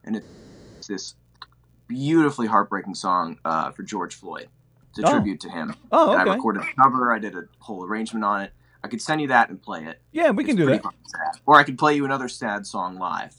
[0.04, 1.16] and it's this
[1.88, 4.48] beautifully heartbreaking song uh, for George Floyd.
[4.90, 5.12] It's a Oh.
[5.12, 5.76] tribute to him.
[5.92, 6.30] Oh, And.
[6.30, 7.12] I recorded the cover.
[7.14, 8.52] I did a whole arrangement on it.
[8.84, 10.02] I could send you that and play it.
[10.12, 10.84] Yeah, we can do that.
[11.46, 13.36] Or I could play you another sad song live.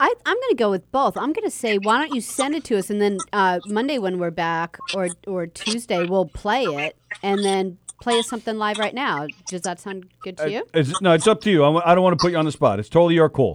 [0.00, 1.16] I, I'm going to go with both.
[1.16, 3.98] I'm going to say, why don't you send it to us, and then uh, Monday
[3.98, 8.78] when we're back, or or Tuesday, we'll play it, and then play us something live
[8.78, 9.26] right now.
[9.48, 10.66] Does that sound good to you?
[10.74, 11.64] It's, no, it's up to you.
[11.64, 12.78] I, wa- I don't want to put you on the spot.
[12.78, 13.54] It's totally your call.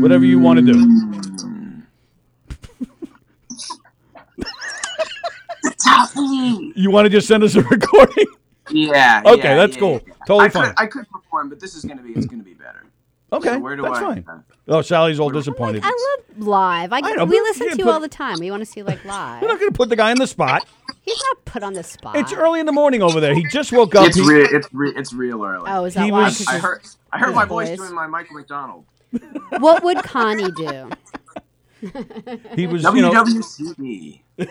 [0.00, 1.84] Whatever you want to do.
[6.74, 8.26] You want to just send us a recording?
[8.70, 9.22] Yeah.
[9.24, 10.00] Okay, yeah, that's yeah, cool.
[10.06, 10.14] yeah.
[10.26, 10.66] Totally I fine.
[10.68, 12.10] Could, I could perform, but this is gonna be.
[12.12, 12.84] It's gonna be better.
[13.30, 14.00] Okay, So where do that's I?
[14.00, 14.24] fine.
[14.28, 14.38] uh,
[14.68, 15.82] Oh, Sally's all disappointed.
[15.84, 16.92] I love live.
[16.92, 18.38] I, I know, we listen to can't you all the time.
[18.38, 19.42] We want to see like live.
[19.42, 20.66] We're not going to put the guy in the spot.
[21.02, 22.16] He's not put on the spot.
[22.16, 23.34] It's early in the morning over there.
[23.34, 24.06] He just woke up.
[24.06, 24.46] It's He- real.
[24.50, 25.70] It's re- It's real early.
[25.70, 26.24] Oh, is that He why?
[26.24, 26.82] was- I heard.
[27.12, 27.78] I heard my voice voice.
[27.78, 28.84] doing my Michael McDonald.
[29.58, 30.90] what would Connie do?
[32.54, 34.20] he was, you know, WWCD.
[34.38, 34.46] no,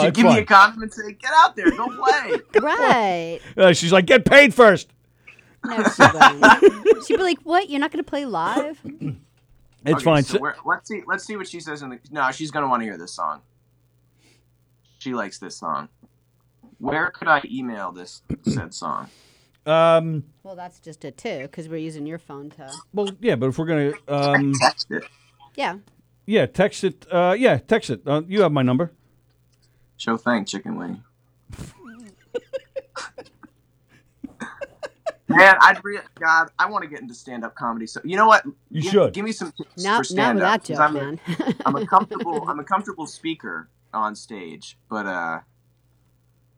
[0.00, 0.46] She'd it's give me a fine.
[0.46, 3.40] condom and say, "Get out there, go play." right.
[3.56, 4.88] Uh, she's like, get paid first.
[5.64, 7.06] No, she wouldn't.
[7.06, 7.68] She'd be like, "What?
[7.70, 8.80] You're not going to play live?"
[9.82, 10.22] It's Okay, fine.
[10.24, 11.02] So So- where, let's see.
[11.06, 11.98] Let's see what she says in the.
[12.10, 13.40] No, she's gonna want to hear this song.
[14.98, 15.88] She likes this song.
[16.78, 19.08] Where could I email this said song?
[19.64, 22.70] um, Well, that's just a too, because we're using your phone to.
[22.92, 25.04] well, yeah, but if we're going to, um, Text it.
[25.56, 25.76] Yeah.
[26.26, 27.06] yeah, text it.
[27.10, 28.02] Uh, yeah, text it.
[28.06, 28.92] Uh, you have my number.
[29.96, 31.02] Show thank chicken wing.
[35.36, 37.86] Man, I'd re- God, I want to get into stand-up comedy.
[37.86, 38.44] So you know what?
[38.70, 39.12] You give, should.
[39.14, 40.42] give me some tips Not, for not with stand-up.
[40.42, 41.20] that 'cause joke, I'm, man.
[41.46, 42.44] A, I'm a comfortable.
[42.48, 45.40] I'm a comfortable speaker on stage, but uh,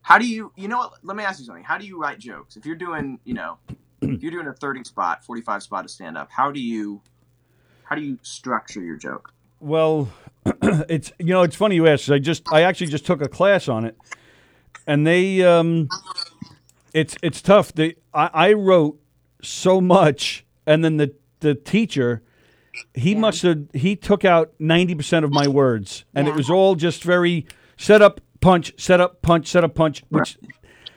[0.03, 0.53] how do you?
[0.57, 0.93] You know what?
[1.03, 1.65] Let me ask you something.
[1.65, 2.57] How do you write jokes?
[2.57, 3.59] If you're doing, you know,
[4.01, 7.03] if you're doing a 30 spot, 45 spot of stand-up, how do you?
[7.85, 9.33] How do you structure your joke?
[9.61, 10.09] Well,
[10.63, 12.07] it's you know it's funny you ask.
[12.07, 13.97] 'cause I just I actually just took a class on it,
[14.87, 15.89] and they um,
[16.95, 17.73] it's it's tough.
[17.73, 19.01] They I, I wrote
[19.43, 22.23] so much, and then the the teacher,
[22.95, 26.75] he must have he took out ninety percent of my words, and it was all
[26.75, 27.47] just very
[27.77, 30.39] set up punch, set up punch, set up punch, which.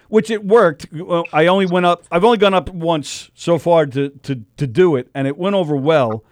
[0.08, 0.86] Which it worked.
[0.94, 2.04] Well, I only went up.
[2.12, 5.56] I've only gone up once so far to, to, to do it, and it went
[5.56, 6.24] over well.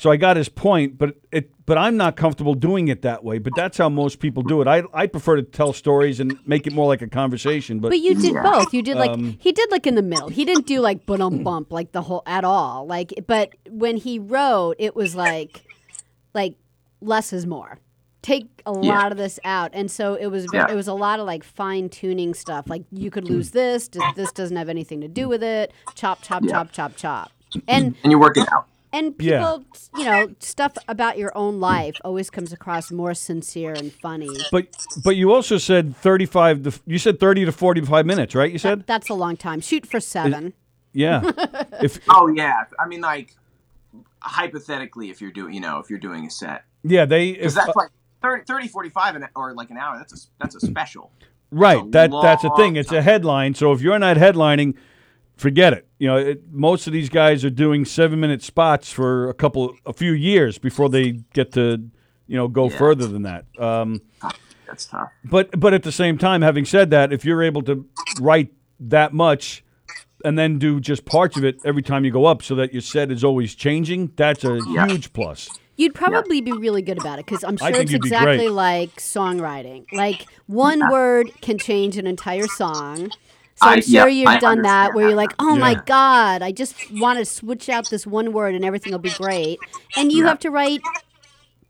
[0.00, 3.38] So I got his point, but it but I'm not comfortable doing it that way.
[3.38, 4.66] But that's how most people do it.
[4.68, 7.78] I I prefer to tell stories and make it more like a conversation.
[7.78, 8.72] But, But you did both.
[8.74, 10.28] You did like Um, he did like in the middle.
[10.28, 12.86] He didn't do like bum bump like the whole at all.
[12.86, 15.62] Like but when he wrote, it was like
[16.34, 16.56] like
[17.00, 17.78] less is more.
[18.22, 18.94] Take a Yeah.
[18.98, 20.46] lot of this out, and so it was.
[20.52, 20.70] Yeah.
[20.70, 22.68] It was a lot of like fine tuning stuff.
[22.68, 23.88] Like you could lose this.
[24.16, 25.72] This doesn't have anything to do with it.
[25.96, 26.52] Chop, chop, Yeah.
[26.52, 27.32] chop, chop, chop.
[27.66, 28.66] And And you work it out.
[28.92, 29.38] And Yeah.
[29.38, 29.64] people,
[29.96, 34.28] you know, stuff about your own life always comes across more sincere and funny.
[34.50, 34.66] but
[35.04, 38.50] but you also said 35 to you said 30 to 45 minutes, right?
[38.52, 39.60] You said That's a long time.
[39.60, 40.52] Shoot for seven.
[40.92, 41.22] yeah.
[41.82, 42.64] if Oh yeah.
[42.78, 43.34] I mean, like
[44.20, 47.62] hypothetically, if you're doing, you know, if you're doing a set, yeah, they because if,
[47.62, 47.90] uh, that's like
[48.22, 49.98] 30, 30, 45 an, or like an hour.
[49.98, 51.10] That's a that's a special.
[51.50, 51.82] Right.
[51.84, 52.74] a That that's a thing.
[52.74, 53.54] long It's a headline.
[53.54, 54.74] So if you're not headlining,
[55.36, 55.86] forget it.
[55.98, 59.74] You know, it, most of these guys are doing seven minute spots for a couple,
[59.86, 61.82] a few years before they get to,
[62.26, 62.78] you know, go Yeah.
[62.78, 63.44] further than that.
[63.58, 64.02] Um,
[64.66, 65.10] That's tough.
[65.24, 67.86] but but at the same time, having said that, if you're able to
[68.20, 69.64] write that much
[70.24, 72.82] and then do just parts of it every time you go up, so that your
[72.82, 74.86] set is always changing, that's a Yeah.
[74.86, 75.48] huge plus.
[75.76, 79.86] You'd probably be really good about it because I'm sure it's exactly like songwriting.
[79.92, 83.10] Like one word can change an entire song.
[83.56, 85.74] So I'm I- sure yeah, you've I done that understand where you're like, oh my
[85.86, 89.58] God, I just want to switch out this one word and everything will be great.
[89.96, 90.28] And you Yeah.
[90.30, 90.80] have to write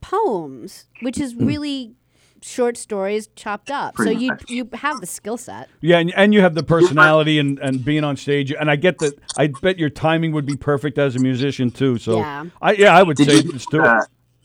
[0.01, 1.47] poems, which is Hmm.
[1.47, 1.95] really
[2.41, 3.97] short stories chopped up.
[3.97, 4.51] So you much.
[4.51, 5.69] you have the skill set.
[5.81, 8.99] Yeah, and, and you have the personality and, and being on stage, and I get
[8.99, 9.15] that.
[9.39, 11.99] I bet your timing would be perfect as a musician too.
[11.99, 12.47] So Yeah.
[12.61, 14.01] I yeah, I would Did say you, let's do uh,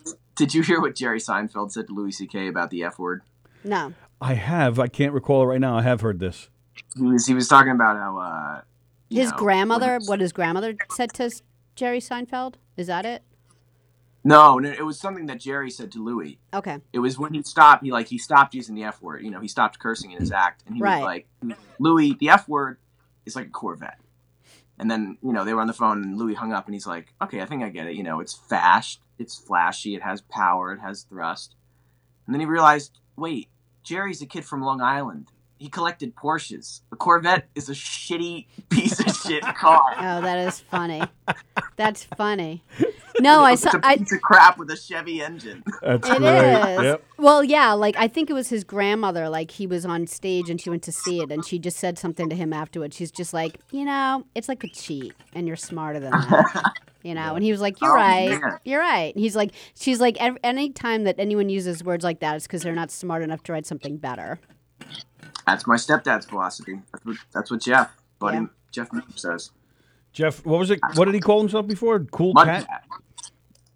[0.06, 0.14] it.
[0.36, 2.48] did you hear what Jerry Seinfeld said to Louis C.K.
[2.48, 3.24] about the F word?
[3.64, 3.94] No.
[4.22, 4.80] I have.
[4.80, 5.78] I can't recall it right now.
[5.78, 6.50] I have heard this.
[6.95, 8.62] He was he was talking about how uh,
[9.10, 11.32] His know, grandmother, what his grandmother said to
[11.76, 12.56] Jerry Seinfeld?
[12.76, 13.24] Is that it?
[14.24, 16.38] No, no, it was something that Jerry said to Louis.
[16.54, 16.80] Okay.
[16.91, 17.84] It was when he stopped.
[17.84, 19.24] He like he stopped using the F word.
[19.24, 20.98] You know, he stopped cursing in his act, and he Right.
[20.98, 22.78] was like, "Louis, the F word
[23.26, 23.99] is like a Corvette."
[24.80, 26.88] And then you know they were on the phone, and Louis hung up, and he's
[26.88, 27.95] like, "Okay, I think I get it.
[27.95, 31.56] You know, it's fast, it's flashy, it has power, it has thrust."
[32.26, 33.48] And then he realized, wait,
[33.84, 35.32] Jerry's a kid from Long Island.
[35.60, 36.82] He collected Porsches.
[36.92, 39.82] A Corvette is a shitty piece of shit car.
[39.98, 41.02] Oh, that is funny.
[41.76, 42.64] That's funny.
[43.20, 45.64] No, I It's a a I, piece of crap with a Chevy engine.
[45.82, 46.74] That's It great.
[46.76, 46.84] is.
[46.84, 47.04] Yep.
[47.18, 49.30] Well, yeah, like I think it was his grandmother.
[49.30, 51.98] Like he was on stage and she went to see it, and she just said
[51.98, 52.96] something to him afterwards.
[52.96, 56.74] She's just like, you know, it's like a cheat, and you're smarter than that.
[57.04, 58.60] You know, and he was like, "You're Oh, right, man.
[58.66, 62.20] you're right." And he's like, "She's like, ev- any time that anyone uses words like
[62.20, 64.40] that, it's because they're not smart enough to write something better."
[65.48, 66.82] That's my stepdad's philosophy.
[66.91, 68.45] That's what, that's what Jeff, buddy, Yeah.
[68.72, 69.49] Jeff says.
[70.14, 70.80] Jeff, what was it?
[70.95, 71.99] What did he call himself before?
[72.02, 72.68] Cool Mudcat.
[72.68, 72.84] cat.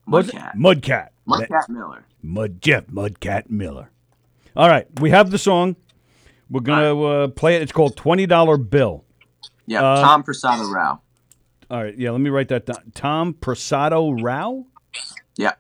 [0.06, 0.36] Was it?
[0.36, 0.54] Mudcat.
[0.56, 1.10] Mudcat.
[1.28, 2.06] Mudcat Miller.
[2.22, 3.90] Mud Jeff Mudcat Miller.
[4.56, 5.76] All right, we have the song.
[6.50, 7.62] We're gonna uh, play it.
[7.62, 9.06] It's called Twenty Dollar Bill.
[9.66, 11.02] Yeah, Uh, Tom Prasada Rao.
[11.70, 12.12] All right, yeah.
[12.12, 12.92] Let me write that down.
[12.94, 14.66] Tom Prasado Rao.
[15.38, 15.54] Yeah,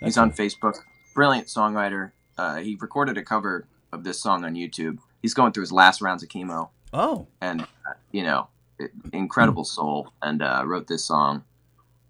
[0.00, 0.74] he's on Facebook.
[1.14, 2.10] Brilliant songwriter.
[2.36, 4.98] Uh, he recorded a cover of this song on YouTube.
[5.22, 8.48] He's going through his last rounds of chemo, Oh, and uh, you know,
[9.12, 11.44] incredible soul, and uh, wrote this song.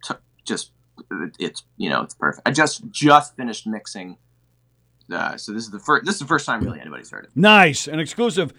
[0.04, 0.14] T-
[0.44, 0.70] just,
[1.10, 2.46] it- it's you know, it's perfect.
[2.48, 4.16] I just just finished mixing.
[5.12, 6.04] Uh, so this is the first.
[6.06, 7.30] This is the first time really anybody's heard it.
[7.34, 8.52] nice, an exclusive.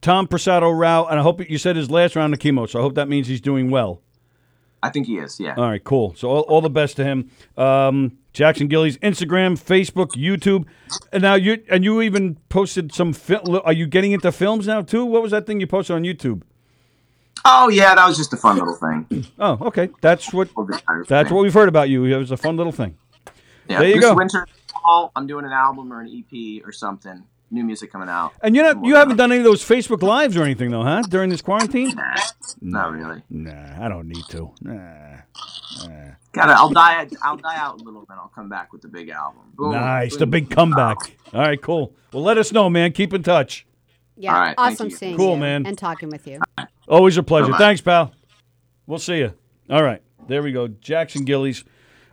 [0.00, 2.82] Tom Prasado Rao, and I hope you said his last round of chemo, so I
[2.82, 4.00] hope that means he's doing well.
[4.82, 5.40] I think he is.
[5.40, 5.54] Yeah.
[5.56, 6.14] All right, cool.
[6.14, 7.30] So all, all the best to him.
[7.56, 10.66] Um, Jackson Gillies, Instagram, Facebook, YouTube,
[11.12, 13.12] and now you and you even posted some.
[13.12, 15.04] Fil- are you getting into films now too?
[15.04, 16.42] What was that thing you posted on YouTube?
[17.44, 19.26] Oh yeah, that was just a fun little thing.
[19.38, 19.88] Oh, okay.
[20.00, 22.04] That's what Over the entire that's what we've heard about you.
[22.04, 22.96] It was a fun little thing.
[23.68, 24.14] Yeah, There you this go.
[24.14, 27.24] winter, fall, I'm doing an album or an EP or something.
[27.50, 28.32] New music coming out.
[28.42, 31.02] And you know, you haven't done any of those Facebook lives or anything though, huh?
[31.08, 31.94] During this quarantine?
[31.94, 32.14] Nah,
[32.60, 33.22] not really.
[33.30, 34.52] Nah, I don't need to.
[34.60, 35.16] Nah.
[36.32, 36.52] Gotta.
[36.52, 37.08] I'll die.
[37.22, 38.16] I'll die out a little, bit.
[38.20, 39.42] I'll come back with the big album.
[39.54, 39.72] Boom.
[39.72, 40.96] Nice, the big comeback.
[41.32, 41.94] All right, cool.
[42.12, 42.92] Well, let us know, man.
[42.92, 43.66] Keep in touch.
[44.16, 45.64] Yeah, All right, awesome seeing Cool, you man.
[45.64, 46.40] and talking with you.
[46.88, 47.46] Always a pleasure.
[47.46, 47.58] Bye-bye.
[47.58, 48.12] Thanks, pal.
[48.86, 49.32] We'll see you.
[49.70, 50.66] All right, there we go.
[50.68, 51.64] Jackson Gillies.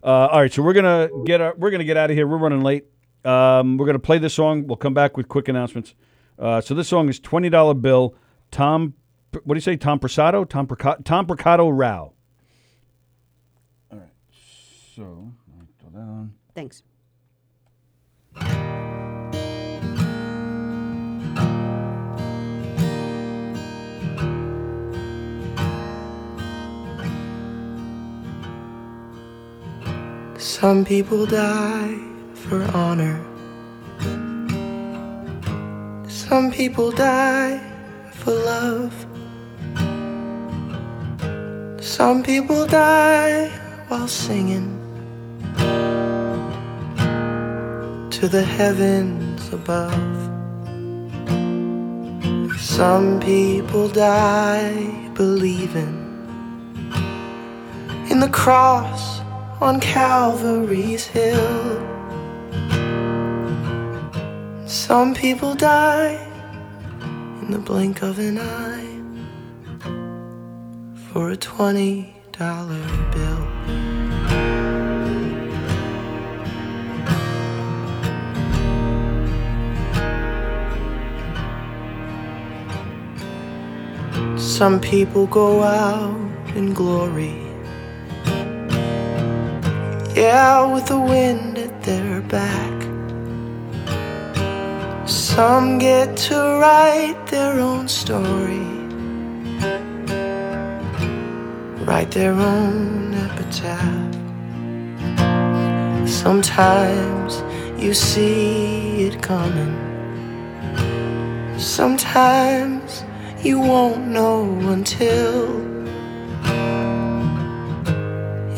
[0.03, 2.28] Uh, all right, so we're gonna get our, we're gonna get out of here.
[2.28, 2.86] We're running late.
[3.26, 4.68] Um, we're gonna play this song.
[4.68, 5.95] We'll come back with quick announcements.
[6.38, 8.15] Uh, so this song is twenty dollar bill.
[8.52, 8.93] Tom,
[9.43, 9.76] what do you say?
[9.77, 10.47] Tom Prasado.
[10.47, 12.14] Tom Praca- Tom Procado Rao.
[13.91, 14.10] All right.
[14.95, 16.34] So let me throw that on.
[16.53, 16.84] Thanks.
[30.38, 31.97] Some people die
[32.50, 33.18] for honor.
[36.08, 37.60] Some people die
[38.12, 38.94] for love.
[41.82, 43.48] Some people die
[43.88, 44.70] while singing
[48.12, 50.16] to the heavens above.
[52.60, 55.96] Some people die believing
[58.12, 59.20] in the cross
[59.62, 61.95] on Calvary's hill.
[64.76, 66.19] Some people die
[67.41, 68.99] in the blink of an eye
[71.07, 73.43] for a twenty dollar bill.
[84.38, 86.19] Some people go out
[86.53, 87.41] in glory.
[90.15, 92.74] Yeah, with the wind at their back.
[95.36, 98.70] Some get to write their own story,
[101.84, 104.16] write their own epitaph.
[106.07, 107.44] Sometimes
[107.78, 109.76] you see it coming,
[111.60, 113.03] sometimes
[113.44, 115.49] you won't know until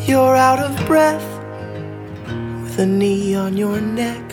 [0.06, 1.28] you're out of breath
[2.62, 4.27] with a knee on your neck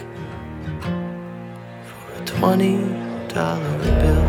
[2.46, 2.78] twenty
[3.34, 4.24] dollar bill.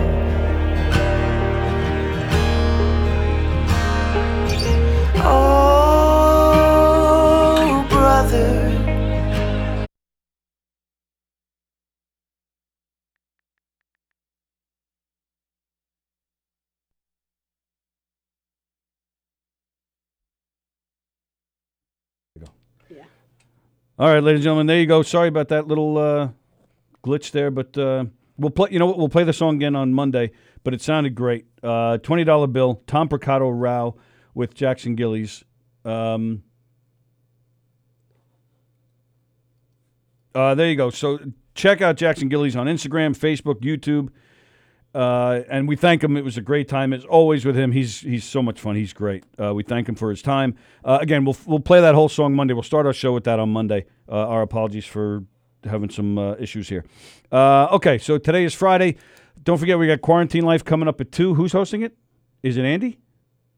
[5.29, 6.57] Oh,
[7.91, 8.73] brother.
[23.99, 25.03] All right, ladies and gentlemen, there you go.
[25.03, 26.29] Sorry about that little uh,
[27.07, 28.05] glitch there, but uh,
[28.37, 28.69] we'll play.
[28.71, 28.99] You know what?
[28.99, 30.33] We'll play the song again on Monday.
[30.65, 31.47] But it sounded great.
[31.63, 32.83] Uh, Twenty dollar bill.
[32.89, 33.95] Tom Percato Rao
[34.35, 35.45] with Jackson Gillies.
[35.85, 36.43] Um,
[40.35, 40.91] uh, there you go.
[40.91, 41.21] So
[41.55, 44.09] check out Jackson Gillies on Instagram, Facebook, YouTube.
[44.93, 46.17] Uh, and we thank him.
[46.17, 47.71] It was a great time as always with him.
[47.71, 48.75] He's he's so much fun.
[48.77, 49.25] He's great.
[49.39, 50.57] Uh, we thank him for his time.
[50.85, 52.55] Uh, again, we'll we'll play that whole song Monday.
[52.55, 53.85] We'll start our show with that on Monday.
[54.09, 55.23] Uh, our apologies for
[55.67, 56.85] having some uh, issues here.
[57.33, 58.97] Uh, okay, so today is Friday.
[59.43, 61.35] Don't forget we got Quarantine Life coming up at two.
[61.35, 61.97] Who's hosting it?
[62.43, 62.99] Is it Andy?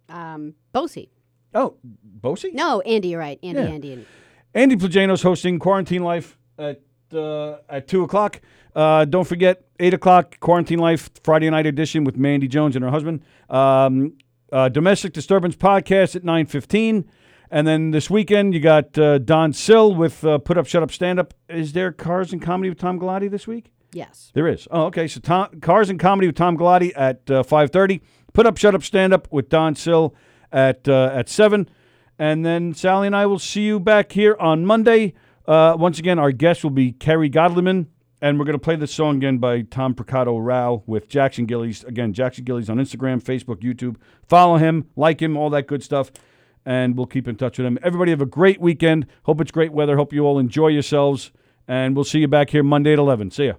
[0.08, 1.10] Um, Bosie.
[1.54, 2.50] Oh, Bosie?
[2.52, 3.38] No, Andy, you're right.
[3.42, 3.66] Andy, Yeah.
[3.68, 3.92] Andy.
[3.92, 4.06] Andy.
[4.54, 6.80] Andy Plagano's hosting Quarantine Life at
[7.14, 8.40] uh, at two o'clock.
[8.74, 12.90] Uh, don't forget eight o'clock Quarantine Life Friday night edition with Mandy Jones and her
[12.90, 13.22] husband.
[13.50, 14.14] Um,
[14.52, 17.08] uh, Domestic Disturbance podcast at nine fifteen,
[17.50, 20.90] and then this weekend you got uh, Don Sill with uh, Put Up Shut Up
[20.90, 21.34] Stand Up.
[21.48, 23.72] Is there Cars and Comedy with Tom Galati this week?
[23.92, 24.30] Yes.
[24.34, 24.68] There is.
[24.70, 25.08] Oh, okay.
[25.08, 28.02] So Tom, Cars and Comedy with Tom Galati at uh, five thirty.
[28.34, 30.14] Put up, shut up, stand up with Don Sill
[30.52, 31.68] at uh, at seven,
[32.18, 35.14] and then Sally and I will see you back here on Monday.
[35.46, 37.88] Uh, once again, our guest will be Kerry Godleman,
[38.20, 41.84] and we're going to play this song again by Tom Percato Rao with Jackson Gillies.
[41.84, 43.96] Again, Jackson Gillies on Instagram, Facebook, YouTube.
[44.28, 46.12] Follow him, like him, all that good stuff,
[46.68, 47.78] and we'll keep in touch with him.
[47.82, 49.06] Everybody have a great weekend.
[49.22, 49.96] Hope it's great weather.
[49.96, 51.32] Hope you all enjoy yourselves,
[51.66, 53.30] and we'll see you back here Monday at eleven.
[53.30, 53.54] See ya.